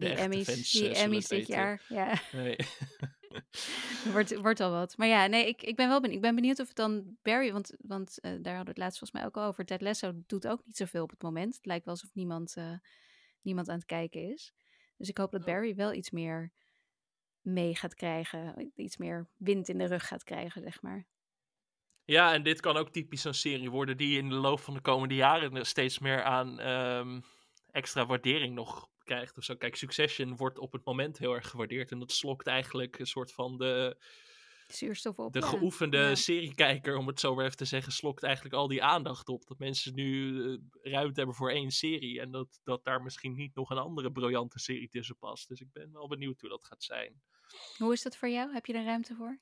die 0.00 0.14
Emmys, 0.14 0.44
fans, 0.44 0.72
die 0.72 0.88
eh, 0.88 1.02
Emmys 1.02 1.28
dit 1.28 1.38
weten. 1.38 1.54
jaar. 1.54 1.82
Ja, 1.88 2.20
nee. 2.32 2.56
wordt, 4.12 4.36
wordt 4.36 4.60
al 4.60 4.70
wat. 4.70 4.96
Maar 4.96 5.08
ja, 5.08 5.26
nee, 5.26 5.46
ik, 5.46 5.62
ik 5.62 5.76
ben 5.76 5.88
wel 5.88 6.00
benieuwd. 6.00 6.16
Ik 6.16 6.22
ben 6.22 6.34
benieuwd 6.34 6.60
of 6.60 6.66
het 6.66 6.76
dan 6.76 7.16
Barry, 7.22 7.52
want, 7.52 7.74
want 7.78 8.20
eh, 8.20 8.30
daar 8.30 8.56
hadden 8.56 8.64
we 8.64 8.70
het 8.70 8.78
laatst 8.78 8.98
volgens 8.98 9.20
mij 9.20 9.24
ook 9.28 9.36
al 9.36 9.48
over. 9.48 9.64
Ted 9.64 9.80
Lasso 9.80 10.12
doet 10.26 10.46
ook 10.46 10.62
niet 10.64 10.76
zoveel 10.76 11.02
op 11.02 11.10
het 11.10 11.22
moment. 11.22 11.54
Het 11.54 11.66
lijkt 11.66 11.84
wel 11.84 11.94
alsof 11.94 12.14
niemand, 12.14 12.56
eh, 12.56 12.72
niemand 13.42 13.68
aan 13.68 13.76
het 13.76 13.86
kijken 13.86 14.32
is. 14.32 14.52
Dus 14.96 15.08
ik 15.08 15.18
hoop 15.18 15.30
dat 15.30 15.40
Oh. 15.40 15.46
Barry 15.46 15.74
wel 15.74 15.92
iets 15.92 16.10
meer 16.10 16.52
mee 17.40 17.76
gaat 17.76 17.94
krijgen. 17.94 18.72
Iets 18.76 18.96
meer 18.96 19.28
wind 19.36 19.68
in 19.68 19.78
de 19.78 19.86
rug 19.86 20.06
gaat 20.06 20.24
krijgen, 20.24 20.62
zeg 20.62 20.82
maar. 20.82 21.06
Ja, 22.04 22.32
en 22.32 22.42
dit 22.42 22.60
kan 22.60 22.76
ook 22.76 22.90
typisch 22.90 23.22
zo'n 23.22 23.34
serie 23.34 23.70
worden 23.70 23.96
die 23.96 24.18
in 24.18 24.28
de 24.28 24.34
loop 24.34 24.60
van 24.60 24.74
de 24.74 24.80
komende 24.80 25.14
jaren 25.14 25.66
steeds 25.66 25.98
meer 25.98 26.22
aan 26.22 26.60
ehm, 26.60 27.20
extra 27.70 28.06
waardering 28.06 28.54
nog 28.54 28.88
krijgt. 29.04 29.38
Of 29.38 29.44
zo. 29.44 29.54
Kijk, 29.56 29.76
Succession 29.76 30.36
wordt 30.36 30.58
op 30.58 30.72
het 30.72 30.84
moment 30.84 31.18
heel 31.18 31.34
erg 31.34 31.50
gewaardeerd. 31.50 31.90
En 31.90 31.98
dat 31.98 32.12
slokt 32.12 32.46
eigenlijk 32.46 32.98
een 32.98 33.06
soort 33.06 33.32
van 33.32 33.56
de, 33.58 33.96
Zuurstof 34.68 35.18
op. 35.18 35.32
de 35.32 35.38
ja. 35.40 35.46
geoefende 35.46 35.96
Ja. 35.98 36.14
seriekijker, 36.14 36.96
om 36.96 37.06
het 37.06 37.20
zo 37.20 37.34
maar 37.34 37.44
even 37.44 37.56
te 37.56 37.64
zeggen, 37.64 37.92
slokt 37.92 38.22
eigenlijk 38.22 38.54
al 38.54 38.68
die 38.68 38.82
aandacht 38.82 39.28
op. 39.28 39.46
Dat 39.46 39.58
mensen 39.58 39.94
nu 39.94 40.40
eh, 40.82 40.92
ruimte 40.92 41.18
hebben 41.18 41.34
voor 41.36 41.50
één 41.50 41.70
serie. 41.70 42.20
En 42.20 42.30
dat, 42.30 42.60
dat 42.64 42.84
daar 42.84 43.02
misschien 43.02 43.34
niet 43.34 43.54
nog 43.54 43.70
een 43.70 43.78
andere 43.78 44.12
briljante 44.12 44.58
serie 44.58 44.88
tussen 44.88 45.18
past. 45.18 45.48
Dus 45.48 45.60
ik 45.60 45.72
ben 45.72 45.92
wel 45.92 46.08
benieuwd 46.08 46.40
hoe 46.40 46.50
dat 46.50 46.64
gaat 46.64 46.82
zijn. 46.82 47.22
Hoe 47.76 47.92
is 47.92 48.02
dat 48.02 48.16
voor 48.16 48.28
jou? 48.28 48.52
Heb 48.52 48.66
je 48.66 48.72
daar 48.72 48.84
ruimte 48.84 49.14
voor? 49.14 49.38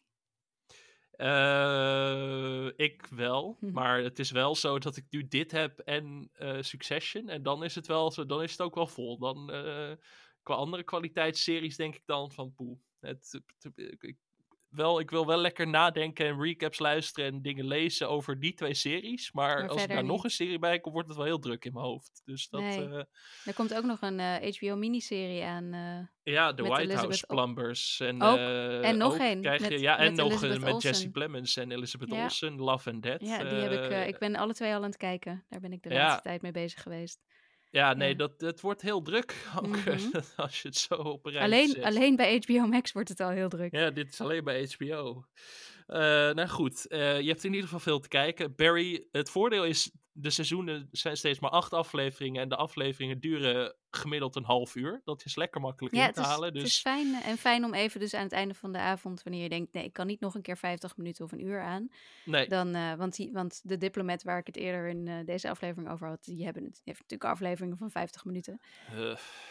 Eh, 1.23 2.67
ik 2.77 3.07
wel, 3.07 3.57
Mhm. 3.61 3.73
maar 3.73 3.99
het 4.03 4.19
is 4.19 4.31
wel 4.31 4.55
zo 4.55 4.79
dat 4.79 4.97
ik 4.97 5.05
nu 5.11 5.29
dit 5.29 5.51
heb 5.51 5.79
en 5.79 6.31
eh, 6.33 6.57
Succession. 6.63 7.29
En 7.29 7.43
dan 7.43 7.65
is 7.65 7.75
het 7.75 7.87
wel 7.87 8.11
zo, 8.11 8.27
dan 8.27 8.43
is 8.43 8.51
het 8.51 8.61
ook 8.61 8.75
wel 8.75 8.87
vol. 8.87 9.19
Dan 9.19 9.51
eh, 9.53 9.93
qua 10.43 10.55
andere 10.55 10.83
kwaliteitsseries 10.83 11.77
denk 11.77 11.95
ik 11.95 12.03
dan 12.07 12.33
van 12.33 12.55
poeh. 12.55 12.79
Het, 13.01 13.41
ik- 13.99 14.19
wel, 14.73 15.01
ik 15.01 15.11
wil 15.11 15.27
wel 15.27 15.39
lekker 15.39 15.69
nadenken 15.69 16.27
en 16.27 16.41
recaps 16.43 16.79
luisteren 16.79 17.33
en 17.33 17.43
dingen 17.43 17.65
lezen 17.67 18.09
over 18.09 18.41
die 18.41 18.55
twee 18.55 18.75
series. 18.75 19.33
Maar, 19.33 19.47
Maar 19.49 19.63
als 19.63 19.73
er 19.73 19.79
verder 19.79 19.97
daar 19.97 20.05
nog 20.05 20.25
een 20.25 20.31
serie 20.31 20.59
bij 20.59 20.81
komt, 20.81 20.95
wordt 20.95 21.09
het 21.09 21.17
wel 21.17 21.27
heel 21.27 21.39
druk 21.39 21.65
in 21.65 21.73
mijn 21.73 21.85
hoofd. 21.85 22.23
Dus 22.25 22.49
dat, 22.49 22.61
Nee. 22.61 22.89
eh, 22.89 23.03
Er 23.45 23.55
komt 23.55 23.75
ook 23.75 23.85
nog 23.85 24.01
een 24.01 24.21
eh, 24.21 24.53
HBO-miniserie 24.57 25.45
aan. 25.45 25.73
eh, 25.73 26.33
ja, 26.35 26.47
Met 26.47 26.61
White 26.61 26.81
Elizabeth 26.81 27.01
House 27.05 27.27
Plumbers. 27.27 28.01
En, 28.01 28.23
Ook. 28.23 28.37
eh, 28.37 28.89
En 28.89 28.97
nog 28.97 29.19
één, 29.19 29.43
je- 29.43 29.59
met- 29.61 29.81
ja, 29.81 29.99
en 29.99 30.15
nog 30.15 30.29
eh, 30.33 30.35
Elizabeth 30.43 30.73
met 30.73 30.83
Jesse. 30.83 31.11
Plemons 31.11 31.57
en 31.57 31.71
Elizabeth 31.73 32.11
Ja. 32.11 32.23
Olsen, 32.23 32.57
Love 32.57 32.91
and 32.91 33.03
Death. 33.03 33.21
ja, 33.21 33.39
die 33.39 33.59
heb 33.59 33.73
ik. 33.73 33.91
eh, 33.91 34.01
eh, 34.03 34.09
ik 34.09 34.19
ben 34.19 34.37
alle 34.37 34.55
twee 34.55 34.71
al 34.71 34.77
aan 34.77 34.83
het 34.83 34.97
kijken. 34.97 35.45
Daar 35.49 35.61
ben 35.61 35.73
ik 35.73 35.83
de 35.83 35.89
Ja. 35.89 35.95
laatste 35.97 36.23
tijd 36.23 36.43
mee 36.43 36.53
bezig 36.53 36.83
geweest. 36.83 37.21
Ja, 37.73 37.93
nee, 37.95 38.09
Ja. 38.09 38.15
dat, 38.15 38.33
het 38.41 38.61
wordt 38.61 38.83
heel 38.83 39.03
druk, 39.03 39.35
Mhm. 39.63 39.99
als 40.37 40.63
je 40.63 40.69
het 40.69 40.77
zo 40.77 40.95
op 40.95 41.27
een 41.27 41.37
Alleen, 41.37 41.69
zet. 41.69 41.83
alleen 41.85 42.17
bij 42.17 42.43
HBO 42.47 42.67
Max 42.67 42.93
wordt 42.93 43.09
het 43.09 43.21
al 43.21 43.29
heel 43.31 43.49
druk. 43.49 43.73
Ja, 43.75 43.91
dit 43.91 44.09
is 44.13 44.21
alleen 44.21 44.45
bij 44.45 44.69
HBO. 44.79 45.25
Eh, 45.87 45.99
nou 46.31 46.47
goed, 46.49 46.87
eh, 46.87 47.21
je 47.21 47.29
hebt 47.29 47.45
in 47.45 47.51
ieder 47.51 47.65
geval 47.65 47.81
veel 47.81 48.01
te 48.01 48.09
kijken. 48.09 48.55
Barry, 48.55 49.05
het 49.13 49.31
voordeel 49.31 49.65
is, 49.65 49.91
de 50.13 50.31
seizoenen 50.31 50.89
zijn 50.91 51.17
steeds 51.17 51.39
maar 51.41 51.51
acht 51.51 51.73
afleveringen 51.73 52.43
en 52.43 52.49
de 52.49 52.57
afleveringen 52.57 53.21
duren 53.21 53.75
gemiddeld 53.91 54.37
een 54.37 54.45
half 54.45 54.75
uur. 54.75 55.01
Dat 55.05 55.25
is 55.25 55.37
lekker 55.37 55.61
makkelijk 55.61 55.95
Ja, 55.95 56.01
in 56.01 56.07
het 56.07 56.15
te 56.15 56.21
is, 56.21 56.27
halen. 56.27 56.45
het 56.45 56.55
Dus 56.55 56.65
is 56.65 56.81
fijn 56.81 57.15
eh, 57.15 57.29
en 57.29 57.37
fijn 57.39 57.65
om 57.65 57.75
even 57.75 58.01
dus 58.01 58.15
aan 58.15 58.23
het 58.23 58.33
einde 58.33 58.55
van 58.55 58.73
de 58.73 58.79
avond, 58.79 59.23
wanneer 59.23 59.43
je 59.43 59.49
denkt, 59.49 59.73
nee, 59.73 59.85
ik 59.85 59.93
kan 59.93 60.07
niet 60.07 60.21
nog 60.21 60.35
een 60.35 60.43
keer 60.43 60.57
50 60.57 60.97
minuten 60.97 61.25
of 61.25 61.33
een 61.33 61.45
uur 61.47 61.61
aan. 61.61 61.89
nee, 62.25 62.49
Dan, 62.49 62.75
eh, 62.75 62.95
want, 62.95 63.17
die, 63.17 63.33
want 63.33 63.61
de 63.65 63.77
diplomat 63.79 64.23
waar 64.23 64.39
ik 64.39 64.47
het 64.47 64.57
eerder 64.57 64.89
in 64.89 65.09
eh, 65.09 65.15
deze 65.25 65.51
aflevering 65.51 65.91
over 65.91 66.09
had, 66.09 66.25
die 66.25 66.45
hebben 66.45 66.63
het, 66.65 66.73
die 66.73 66.83
heeft 66.85 67.01
natuurlijk 67.01 67.31
afleveringen 67.31 67.77
van 67.77 67.91
50 67.91 68.25
minuten. 68.25 68.61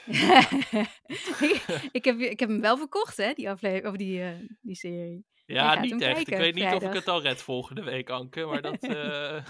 ik, 0.05 1.65
ik, 1.91 2.05
heb, 2.05 2.19
ik 2.19 2.39
heb 2.39 2.49
hem 2.49 2.61
wel 2.61 2.77
verkocht, 2.77 3.17
hè, 3.17 3.33
die 3.33 3.49
aflevering, 3.49 3.87
of 3.87 3.95
die, 3.95 4.23
die 4.61 4.75
serie. 4.75 5.25
ja, 5.45 5.79
niet 5.79 5.91
echt. 6.01 6.13
kijken 6.13 6.33
ik 6.33 6.39
weet 6.39 6.55
niet 6.55 6.73
of 6.73 6.83
ik 6.83 6.93
het 6.93 7.07
al 7.07 7.21
red 7.21 7.41
volgende 7.41 7.83
week, 7.83 8.09
Anke, 8.09 8.45
maar 8.45 8.61
dat... 8.61 8.79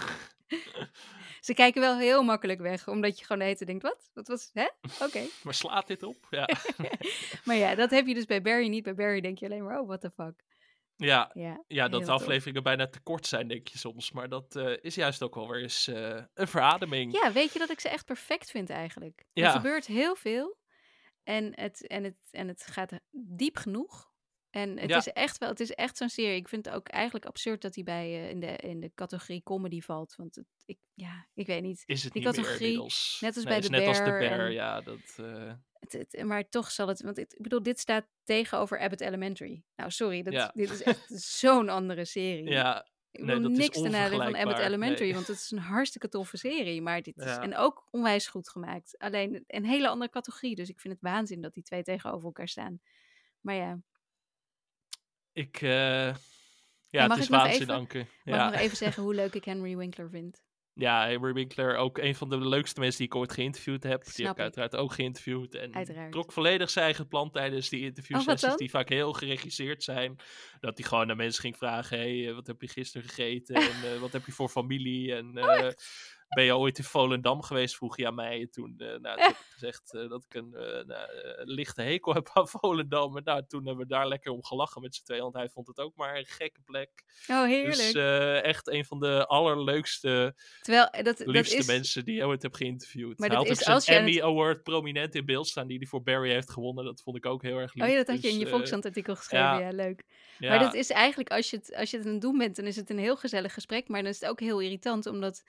Ze 1.40 1.54
kijken 1.54 1.80
wel 1.80 1.98
heel 1.98 2.22
makkelijk 2.22 2.60
weg, 2.60 2.88
omdat 2.88 3.18
je 3.18 3.24
gewoon 3.24 3.38
de 3.38 3.44
hele 3.44 3.56
tijd 3.56 3.68
denkt, 3.68 3.82
wat? 3.84 4.10
Wat 4.14 4.28
was, 4.28 4.50
hè? 4.52 4.68
Oké. 5.06 5.22
maar 5.42 5.54
slaat 5.54 5.86
dit 5.86 6.02
op? 6.02 6.26
Ja, 6.30 6.48
Maar 7.44 7.56
ja, 7.56 7.74
dat 7.74 7.90
heb 7.90 8.06
je 8.06 8.14
dus 8.14 8.24
bij 8.24 8.42
Barry 8.42 8.68
niet. 8.68 8.82
Bij 8.82 8.94
Barry 8.94 9.20
denk 9.20 9.38
je 9.38 9.46
alleen 9.46 9.64
maar, 9.64 9.80
oh, 9.80 9.86
what 9.86 10.00
the 10.00 10.10
fuck. 10.10 10.44
ja, 10.96 11.30
Ja, 11.34 11.64
ja 11.66 11.88
dat 11.88 12.00
de 12.00 12.06
tof. 12.06 12.14
afleveringen 12.20 12.62
bijna 12.62 12.88
te 12.88 13.00
kort 13.00 13.26
zijn, 13.26 13.48
denk 13.48 13.68
je 13.68 13.78
soms. 13.78 14.12
Maar 14.12 14.28
dat 14.28 14.56
eh, 14.56 14.76
is 14.80 14.94
juist 14.94 15.22
ook 15.22 15.34
wel 15.34 15.48
weer 15.48 15.62
eens 15.62 15.88
eh, 15.88 16.22
een 16.34 16.48
verademing. 16.48 17.12
Ja, 17.12 17.32
weet 17.32 17.52
je 17.52 17.58
dat 17.58 17.70
ik 17.70 17.80
ze 17.80 17.88
echt 17.88 18.04
perfect 18.06 18.50
vind 18.50 18.70
eigenlijk? 18.70 19.24
Ja. 19.32 19.46
Er 19.46 19.52
gebeurt 19.52 19.86
heel 19.86 20.14
veel. 20.16 20.60
En 21.22 21.52
het, 21.54 21.86
en 21.86 22.04
het, 22.04 22.16
en 22.30 22.48
het 22.48 22.66
gaat 22.66 22.92
diep 23.10 23.56
genoeg. 23.56 24.11
En 24.52 24.78
het 24.78 24.90
Ja. 24.90 24.96
is 24.96 25.08
echt 25.08 25.38
wel, 25.38 25.48
het 25.48 25.60
is 25.60 25.70
echt 25.70 25.96
zo'n 25.96 26.08
serie. 26.08 26.36
Ik 26.36 26.48
vind 26.48 26.64
het 26.64 26.74
ook 26.74 26.88
eigenlijk 26.88 27.24
absurd 27.26 27.62
dat 27.62 27.74
hij 27.74 27.84
bij 27.84 28.04
eh, 28.06 28.30
in, 28.30 28.40
de, 28.40 28.56
in 28.56 28.80
de 28.80 28.92
categorie 28.94 29.42
comedy 29.42 29.80
valt. 29.80 30.14
Want 30.16 30.34
het, 30.34 30.46
ik, 30.64 30.78
ja, 30.94 31.26
ik 31.34 31.46
weet 31.46 31.62
niet. 31.62 31.82
Is 31.86 32.02
het 32.04 32.12
Die 32.12 32.24
niet 32.26 32.34
categorie, 32.34 32.72
net 32.76 32.80
als 32.82 33.20
Nee, 33.20 33.44
bij 33.44 33.60
The 33.60 33.68
net 33.70 33.86
als 33.86 33.96
de 33.98 34.04
Bear 34.04 34.40
en- 34.40 34.52
ja. 34.52 34.80
Dat, 34.80 35.14
eh, 35.16 35.52
het, 35.78 35.92
het- 35.92 36.24
maar 36.24 36.48
toch 36.48 36.70
zal 36.70 36.88
het, 36.88 37.02
want 37.02 37.18
ik 37.18 37.34
bedoel, 37.38 37.62
dit 37.62 37.78
staat 37.78 38.06
tegenover 38.24 38.78
Abbott 38.80 39.00
Elementary. 39.00 39.62
Nou, 39.76 39.90
sorry, 39.90 40.22
dat, 40.22 40.32
Ja. 40.32 40.50
dit 40.54 40.70
is 40.70 40.82
echt 40.82 41.06
zo'n 41.38 41.68
andere 41.68 42.04
serie. 42.04 42.48
Ja, 42.50 42.86
ik 43.10 43.24
nee, 43.24 43.40
is 43.40 43.58
niks 43.58 43.80
ten 43.82 43.90
nadele 43.90 44.24
van 44.24 44.36
Abbott 44.36 44.58
Elementary, 44.58 45.04
nee. 45.04 45.14
want 45.14 45.26
het 45.26 45.36
is 45.36 45.50
een 45.50 45.58
hartstikke 45.58 46.08
toffe 46.08 46.36
serie, 46.36 46.82
maar 46.82 47.02
dit 47.02 47.16
is, 47.18 47.36
en 47.36 47.56
ook 47.56 47.86
onwijs 47.90 48.26
goed 48.28 48.48
gemaakt. 48.48 48.98
Alleen 48.98 49.44
een 49.46 49.64
hele 49.64 49.88
andere 49.88 50.10
categorie, 50.10 50.54
dus 50.54 50.68
ik 50.68 50.80
vind 50.80 50.94
het 50.94 51.02
waanzin 51.02 51.40
dat 51.40 51.54
die 51.54 51.62
twee 51.62 51.82
tegenover 51.82 52.24
elkaar 52.26 52.48
staan. 52.48 52.80
Maar 53.40 53.54
ja, 53.54 53.78
ik... 55.32 55.62
eh, 55.62 56.14
ja, 56.88 57.06
mag 57.06 57.08
het 57.08 57.18
is 57.18 57.24
ik 57.24 57.30
waanzin, 57.30 57.70
Anke. 57.70 57.98
mag 57.98 58.08
Ja. 58.36 58.46
ik 58.46 58.52
nog 58.52 58.60
even 58.60 58.76
zeggen 58.76 59.02
hoe 59.02 59.14
leuk 59.14 59.34
ik 59.34 59.44
Henry 59.44 59.76
Winkler 59.76 60.10
vind. 60.10 60.42
Ja, 60.74 61.06
Henry 61.06 61.32
Winkler, 61.32 61.76
ook 61.76 61.98
een 61.98 62.14
van 62.14 62.28
de 62.28 62.38
leukste 62.48 62.80
mensen 62.80 62.98
die 62.98 63.06
ik 63.06 63.14
ooit 63.14 63.32
geïnterviewd 63.32 63.82
heb. 63.82 64.04
Die 64.04 64.12
heb 64.26 64.34
ik 64.34 64.36
ik. 64.36 64.42
uiteraard 64.42 64.76
ook 64.76 64.92
geïnterviewd. 64.92 65.54
En 65.54 65.74
Uiteraard. 65.74 66.12
trok 66.12 66.32
volledig 66.32 66.70
zijn 66.70 66.84
eigen 66.84 67.08
plan 67.08 67.30
tijdens 67.30 67.68
die 67.68 67.80
Oh, 67.80 67.86
interviewsessies, 67.86 68.40
dan? 68.48 68.56
die 68.56 68.70
vaak 68.70 68.88
heel 68.88 69.12
geregisseerd 69.12 69.82
zijn. 69.82 70.16
Dat 70.60 70.78
hij 70.78 70.88
gewoon 70.88 71.06
naar 71.06 71.16
mensen 71.16 71.42
ging 71.42 71.56
vragen, 71.56 71.98
hey, 71.98 72.28
eh, 72.28 72.34
wat 72.34 72.46
heb 72.46 72.60
je 72.60 72.68
gisteren 72.68 73.08
gegeten? 73.08 73.54
en 73.70 73.92
eh, 73.94 73.98
wat 74.00 74.12
heb 74.12 74.26
je 74.26 74.32
voor 74.32 74.48
familie? 74.48 75.14
En 75.14 75.36
eh, 75.38 75.68
ben 76.34 76.44
je 76.44 76.56
ooit 76.56 76.78
in 76.78 76.84
Volendam 76.84 77.42
geweest? 77.42 77.76
Vroeg 77.76 77.96
hij 77.96 78.06
aan 78.06 78.14
mij. 78.14 78.40
En 78.40 78.50
toen, 78.50 78.74
eh, 78.78 78.86
nou, 78.86 79.00
toen 79.00 79.24
heb 79.26 79.30
ik 79.30 79.46
gezegd 79.58 79.94
eh, 79.94 80.08
dat 80.08 80.24
ik 80.28 80.34
een 80.34 80.54
eh, 80.54 80.84
nou, 80.84 81.08
lichte 81.44 81.82
hekel 81.82 82.14
heb 82.14 82.30
aan 82.32 82.48
Volendam. 82.48 83.16
En 83.16 83.24
nou, 83.24 83.42
toen 83.48 83.66
hebben 83.66 83.82
we 83.86 83.92
daar 83.92 84.08
lekker 84.08 84.32
om 84.32 84.44
gelachen 84.44 84.82
met 84.82 84.94
z'n 84.94 85.04
tweeën, 85.04 85.22
want 85.22 85.34
hij 85.34 85.48
vond 85.48 85.66
het 85.66 85.78
ook 85.78 85.96
maar 85.96 86.16
een 86.16 86.26
gekke 86.26 86.60
plek. 86.64 86.90
Oh, 87.28 87.44
heerlijk. 87.44 87.76
Dus 87.92 87.94
echt 88.42 88.68
een 88.68 88.84
van 88.84 89.00
de 89.00 89.26
allerleukste 89.26 90.34
Terwijl, 90.60 90.88
dat, 90.90 91.04
dat 91.04 91.26
liefste 91.26 91.56
is... 91.56 91.66
mensen 91.66 92.04
die 92.04 92.20
ik 92.20 92.24
ooit 92.24 92.42
heb 92.42 92.54
geïnterviewd. 92.54 93.18
Maar 93.18 93.28
hij 93.28 93.38
dat 93.38 93.48
had 93.48 93.60
is 93.60 93.66
als 93.66 93.84
je 93.86 93.92
aan 93.92 93.98
Emmy 93.98 94.12
het- 94.12 94.22
Award 94.22 94.62
prominent 94.62 95.14
in 95.14 95.24
beeld 95.24 95.48
staan 95.48 95.66
die 95.66 95.78
hij 95.78 95.86
voor 95.86 96.02
Barry 96.02 96.30
heeft 96.30 96.50
gewonnen. 96.50 96.84
Dat 96.84 97.02
vond 97.02 97.16
ik 97.16 97.26
ook 97.26 97.42
heel 97.42 97.58
erg 97.58 97.74
lief. 97.74 97.84
Oh 97.84 97.90
ja, 97.90 97.96
dat 97.96 98.06
had 98.06 98.16
je 98.16 98.22
Dus, 98.22 98.32
in 98.32 98.38
je 98.38 98.46
Volkskrant-artikel 98.46 99.16
geschreven. 99.16 99.46
ja. 99.46 99.58
Ja, 99.58 99.70
leuk. 99.70 100.04
ja, 100.38 100.48
Maar 100.48 100.58
dat 100.58 100.74
is 100.74 100.90
eigenlijk, 100.90 101.30
als 101.30 101.50
je, 101.50 101.56
het, 101.56 101.74
als 101.76 101.90
je 101.90 101.96
het 101.96 102.06
aan 102.06 102.12
het 102.12 102.20
doen 102.20 102.38
bent, 102.38 102.56
dan 102.56 102.64
is 102.64 102.76
het 102.76 102.90
een 102.90 102.98
heel 102.98 103.16
gezellig 103.16 103.54
gesprek. 103.54 103.88
Maar 103.88 104.02
dan 104.02 104.10
is 104.10 104.20
het 104.20 104.30
ook 104.30 104.40
heel 104.40 104.60
irritant, 104.60 105.06
omdat 105.06 105.42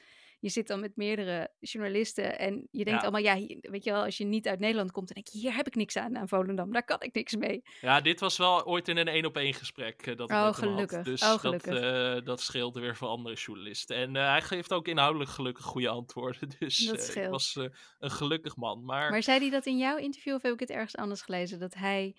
je 0.44 0.50
zit 0.50 0.68
dan 0.68 0.80
met 0.80 0.96
meerdere 0.96 1.52
journalisten. 1.60 2.39
En 2.39 2.68
je 2.72 2.84
denkt 2.84 3.02
Ja. 3.02 3.08
allemaal, 3.08 3.22
ja, 3.36 3.36
hier- 3.36 3.58
weet 3.62 3.84
je 3.84 3.91
wel, 3.91 4.04
als 4.04 4.18
je 4.18 4.24
niet 4.26 4.48
uit 4.48 4.60
Nederland 4.60 4.91
komt, 4.91 5.08
dan 5.08 5.16
denk 5.16 5.28
je, 5.28 5.38
hier 5.39 5.56
heb 5.56 5.68
ik 5.68 5.76
niks 5.76 5.98
aan, 5.98 6.18
aan 6.18 6.28
Volendam. 6.28 6.72
Daar 6.72 6.84
kan 6.86 7.02
ik 7.02 7.14
niks 7.14 7.36
mee. 7.36 7.62
ja, 7.82 8.02
dit 8.02 8.20
was 8.20 8.38
wel 8.38 8.66
ooit 8.66 8.88
in 8.88 8.98
een 8.98 9.08
één 9.08 9.26
op 9.26 9.38
één 9.38 9.54
gesprek 9.54 10.02
eh, 10.08 10.16
dat 10.18 10.30
ik 10.30 10.36
Oh, 10.36 10.41
had. 10.44 10.56
gelukkig. 10.56 11.04
Dus 11.04 11.22
Oh, 11.24 11.41
dat, 11.41 11.64
eh, 11.68 12.26
dat 12.26 12.41
scheelde 12.41 12.80
weer 12.80 12.96
voor 12.96 13.08
andere 13.08 13.36
journalisten. 13.36 13.96
En 13.96 14.16
eh, 14.16 14.28
hij 14.30 14.41
geeft 14.41 14.74
ook 14.74 14.88
inhoudelijk 14.88 15.30
gelukkig 15.30 15.66
goede 15.66 15.89
antwoorden. 15.89 16.50
Dus 16.60 16.78
Dat 16.78 17.16
ik 17.16 17.28
was 17.30 17.56
een 18.00 18.12
gelukkig 18.12 18.56
man. 18.56 18.86
Maar, 18.86 19.12
Maar 19.12 19.24
zei 19.24 19.39
hij 19.39 19.50
dat 19.50 19.66
in 19.66 19.78
jouw 19.78 19.98
interview 19.98 20.34
of 20.34 20.41
heb 20.41 20.54
ik 20.54 20.60
het 20.60 20.70
ergens 20.70 20.96
anders 20.96 21.22
gelezen? 21.22 21.60
Dat 21.60 21.74
hij, 21.74 22.16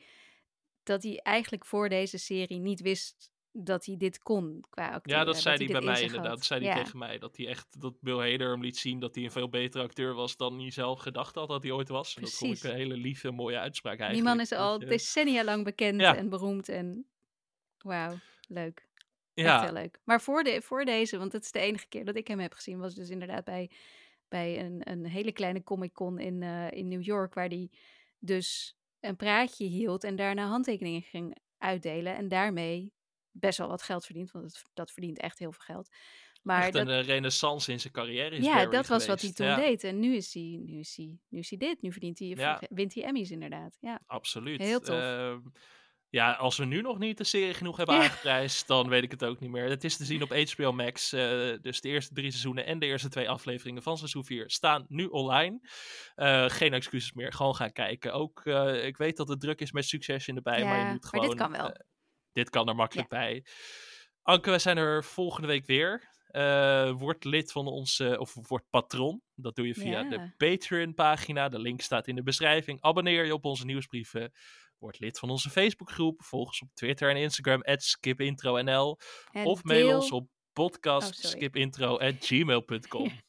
dat 0.82 1.02
hij 1.02 1.20
eigenlijk 1.22 1.64
voor 1.64 1.88
deze 1.88 2.18
serie 2.18 2.58
niet 2.60 2.80
wist 2.80 3.32
dat 3.56 3.84
hij 3.86 3.96
dit 3.96 4.18
kon 4.18 4.64
qua 4.70 5.00
ja, 5.02 5.24
dat 5.24 5.38
zei 5.40 5.56
hij 5.56 5.66
bij 5.66 5.80
mij 5.80 6.00
inderdaad. 6.02 6.26
had. 6.26 6.36
Dat 6.36 6.44
zei 6.44 6.64
hij 6.64 6.76
Ja. 6.76 6.82
tegen 6.82 6.98
mij. 6.98 7.18
Dat 7.18 7.36
hij 7.36 7.46
echt, 7.46 7.80
dat 7.80 7.94
Bill 8.00 8.30
Hader 8.30 8.50
hem 8.50 8.60
liet 8.62 8.76
zien 8.76 9.00
dat 9.00 9.14
hij 9.14 9.24
een 9.24 9.30
veel 9.30 9.48
betere 9.48 9.84
acteur 9.84 10.14
was 10.14 10.36
dan 10.36 10.58
hij 10.60 10.70
zelf 10.70 11.00
gedacht 11.00 11.34
had 11.34 11.48
dat 11.48 11.62
hij 11.62 11.72
ooit 11.72 11.88
was. 11.88 12.14
En 12.16 12.22
dat 12.22 12.30
vond 12.32 12.52
ik 12.54 12.58
Precies. 12.60 12.76
een 12.78 12.82
hele 12.88 13.00
lieve, 13.00 13.30
mooie 13.30 13.58
uitspraak 13.58 13.96
Die 13.96 14.04
eigenlijk. 14.06 14.36
man 14.36 14.44
is 14.44 14.52
al 14.52 14.80
je- 14.80 14.86
decennia 14.86 15.44
lang 15.44 15.64
bekend 15.64 16.00
Ja. 16.00 16.16
en 16.16 16.28
beroemd 16.28 16.68
en 16.68 17.06
wauw, 17.78 18.14
leuk. 18.48 18.88
ja, 19.34 19.54
Echt 19.54 19.64
heel 19.64 19.72
leuk. 19.82 19.98
Maar 20.04 20.20
voor, 20.20 20.42
de, 20.44 20.62
voor 20.62 20.84
deze, 20.84 21.18
want 21.18 21.32
het 21.32 21.44
is 21.44 21.52
de 21.52 21.58
enige 21.58 21.86
keer 21.88 22.04
dat 22.04 22.16
ik 22.16 22.28
hem 22.28 22.38
heb 22.38 22.52
gezien, 22.52 22.78
was 22.78 22.94
dus 22.94 23.08
inderdaad 23.08 23.44
bij, 23.44 23.70
bij 24.28 24.60
een, 24.64 24.80
een 24.90 25.06
hele 25.06 25.32
kleine 25.32 25.62
Comic-Con 25.62 26.18
in, 26.18 26.42
eh, 26.42 26.70
in 26.70 26.88
New 26.88 27.02
York, 27.02 27.34
waar 27.34 27.48
hij 27.48 27.70
dus 28.18 28.76
een 29.00 29.16
praatje 29.16 29.64
hield 29.66 30.04
en 30.04 30.16
daarna 30.16 30.46
handtekeningen 30.46 31.02
ging 31.02 31.36
uitdelen 31.58 32.16
en 32.16 32.28
daarmee 32.28 32.92
best 33.34 33.58
wel 33.58 33.68
wat 33.68 33.82
geld 33.82 34.04
verdient, 34.04 34.30
want 34.30 34.44
het, 34.44 34.62
dat 34.74 34.90
verdient 34.92 35.18
echt 35.18 35.38
heel 35.38 35.52
veel 35.52 35.74
geld. 35.74 35.88
Maar 36.42 36.62
echt 36.62 36.74
een 36.74 36.88
eh, 36.88 37.04
renaissance 37.06 37.72
in 37.72 37.80
zijn 37.80 37.92
carrière 37.92 38.36
is 38.36 38.44
ja, 38.44 38.54
Barry 38.54 38.70
dat 38.70 38.86
was 38.86 39.06
wat 39.06 39.20
hij 39.20 39.32
toen 39.32 39.46
Ja, 39.46 39.56
deed. 39.56 39.84
En 39.84 39.98
nu 40.00 40.14
is 40.16 40.34
hij, 40.34 40.60
nu 40.66 40.78
is 40.78 40.96
hij, 40.96 41.18
nu 41.28 41.38
is 41.38 41.48
hij 41.50 41.58
dit. 41.58 41.82
Nu 41.82 41.92
verdient 41.92 42.18
hij, 42.18 42.28
Ja. 42.28 42.62
wint 42.68 42.94
hij 42.94 43.04
Emmys 43.04 43.30
inderdaad. 43.30 43.76
Ja. 43.80 44.00
Absoluut. 44.06 44.60
Heel 44.60 44.80
tof. 44.80 44.98
Ehm, 44.98 45.38
ja, 46.08 46.32
als 46.32 46.56
we 46.56 46.64
nu 46.64 46.80
nog 46.80 46.98
niet 46.98 47.18
de 47.18 47.24
serie 47.24 47.54
genoeg 47.54 47.76
hebben 47.76 47.94
Ja. 47.94 48.02
aangeprijsd, 48.02 48.66
dan 48.66 48.88
weet 48.88 49.02
ik 49.02 49.10
het 49.10 49.24
ook 49.24 49.40
niet 49.40 49.50
meer. 49.50 49.68
Het 49.68 49.84
is 49.84 49.96
te 49.96 50.04
zien 50.04 50.22
op 50.22 50.30
HBO 50.52 50.72
Max. 50.72 51.12
eh, 51.12 51.52
dus 51.60 51.80
de 51.80 51.88
eerste 51.88 52.14
drie 52.14 52.30
seizoenen 52.30 52.66
en 52.66 52.78
de 52.78 52.86
eerste 52.86 53.08
twee 53.08 53.30
afleveringen 53.30 53.82
van 53.82 53.96
seizoen 53.96 54.24
4 54.24 54.50
staan 54.50 54.84
nu 54.88 55.06
online. 55.06 55.68
Eh, 56.14 56.44
geen 56.48 56.72
excuses 56.72 57.12
meer, 57.12 57.32
gewoon 57.32 57.54
gaan 57.54 57.72
kijken. 57.72 58.12
Ook, 58.12 58.40
eh, 58.44 58.86
ik 58.86 58.96
weet 58.96 59.16
dat 59.16 59.28
het 59.28 59.40
druk 59.40 59.60
is 59.60 59.72
met 59.72 59.84
Succession 59.84 60.36
erbij, 60.36 60.64
maar 60.64 60.78
je 60.78 60.84
moet 60.84 61.02
maar 61.02 61.10
gewoon... 61.10 61.28
dit 61.28 61.38
kan 61.38 61.50
wel. 61.52 61.72
Dit 62.34 62.50
kan 62.50 62.68
er 62.68 62.74
makkelijk 62.74 63.08
bij. 63.08 63.44
Anke, 64.22 64.50
wij 64.50 64.58
zijn 64.58 64.76
er 64.76 65.04
volgende 65.04 65.46
week 65.48 65.66
weer. 65.66 66.12
Eh, 66.26 66.90
word 66.90 67.24
lid 67.24 67.52
van 67.52 67.66
ons, 67.66 68.00
eh, 68.00 68.20
of 68.20 68.34
word 68.48 68.64
patron. 68.70 69.22
Dat 69.34 69.56
doe 69.56 69.66
je 69.66 69.74
via 69.74 70.00
Ja. 70.00 70.08
de 70.08 70.32
Patreon-pagina. 70.36 71.48
De 71.48 71.58
link 71.58 71.80
staat 71.80 72.06
in 72.06 72.14
de 72.14 72.22
beschrijving. 72.22 72.82
Abonneer 72.82 73.24
je 73.24 73.34
op 73.34 73.44
onze 73.44 73.64
nieuwsbrieven. 73.64 74.32
Word 74.78 74.98
lid 74.98 75.18
van 75.18 75.30
onze 75.30 75.50
Facebookgroep. 75.50 76.22
Volg 76.22 76.46
ons 76.46 76.62
op 76.62 76.68
Twitter 76.74 77.10
en 77.10 77.16
Instagram, 77.16 77.60
skipintronl. 77.64 78.98
En 79.32 79.44
Of 79.44 79.64
mail 79.64 79.94
ons 79.96 80.10
op 80.10 80.28
Oh, 80.56 80.62
podcastskipintro.gmail.com. 80.64 83.10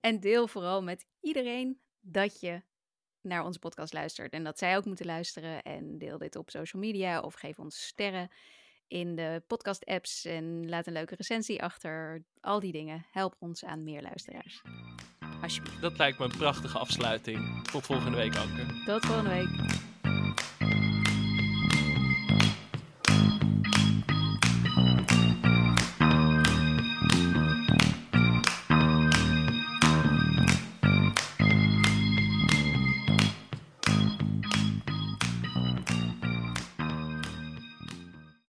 En 0.00 0.20
deel 0.20 0.48
vooral 0.48 0.82
met 0.82 1.06
iedereen 1.20 1.80
dat 2.00 2.40
je 2.40 2.62
naar 3.22 3.44
onze 3.44 3.58
podcast 3.58 3.92
luistert. 3.92 4.32
En 4.32 4.44
dat 4.44 4.58
zij 4.58 4.76
ook 4.76 4.84
moeten 4.84 5.06
luisteren. 5.06 5.62
En 5.62 5.98
deel 5.98 6.18
dit 6.18 6.36
op 6.36 6.50
social 6.50 6.82
media 6.82 7.20
of 7.20 7.34
geef 7.34 7.58
ons 7.58 7.86
sterren 7.86 8.30
in 8.88 9.14
de 9.14 9.42
podcast-apps. 9.46 10.24
En 10.24 10.68
laat 10.68 10.86
een 10.86 10.92
leuke 10.92 11.14
recensie 11.14 11.62
achter. 11.62 12.24
Al 12.40 12.60
die 12.60 12.72
dingen. 12.72 13.06
Help 13.10 13.34
ons 13.38 13.64
aan 13.64 13.84
meer 13.84 14.02
luisteraars. 14.02 14.62
Alsjeblieft. 15.42 15.80
Dat 15.80 15.98
lijkt 15.98 16.18
me 16.18 16.24
een 16.24 16.36
prachtige 16.38 16.78
afsluiting. 16.78 17.68
Tot 17.70 17.86
volgende 17.86 18.16
week, 18.16 18.36
Anke. 18.36 18.82
Tot 18.84 19.06
volgende 19.06 19.30
week. 19.30 19.90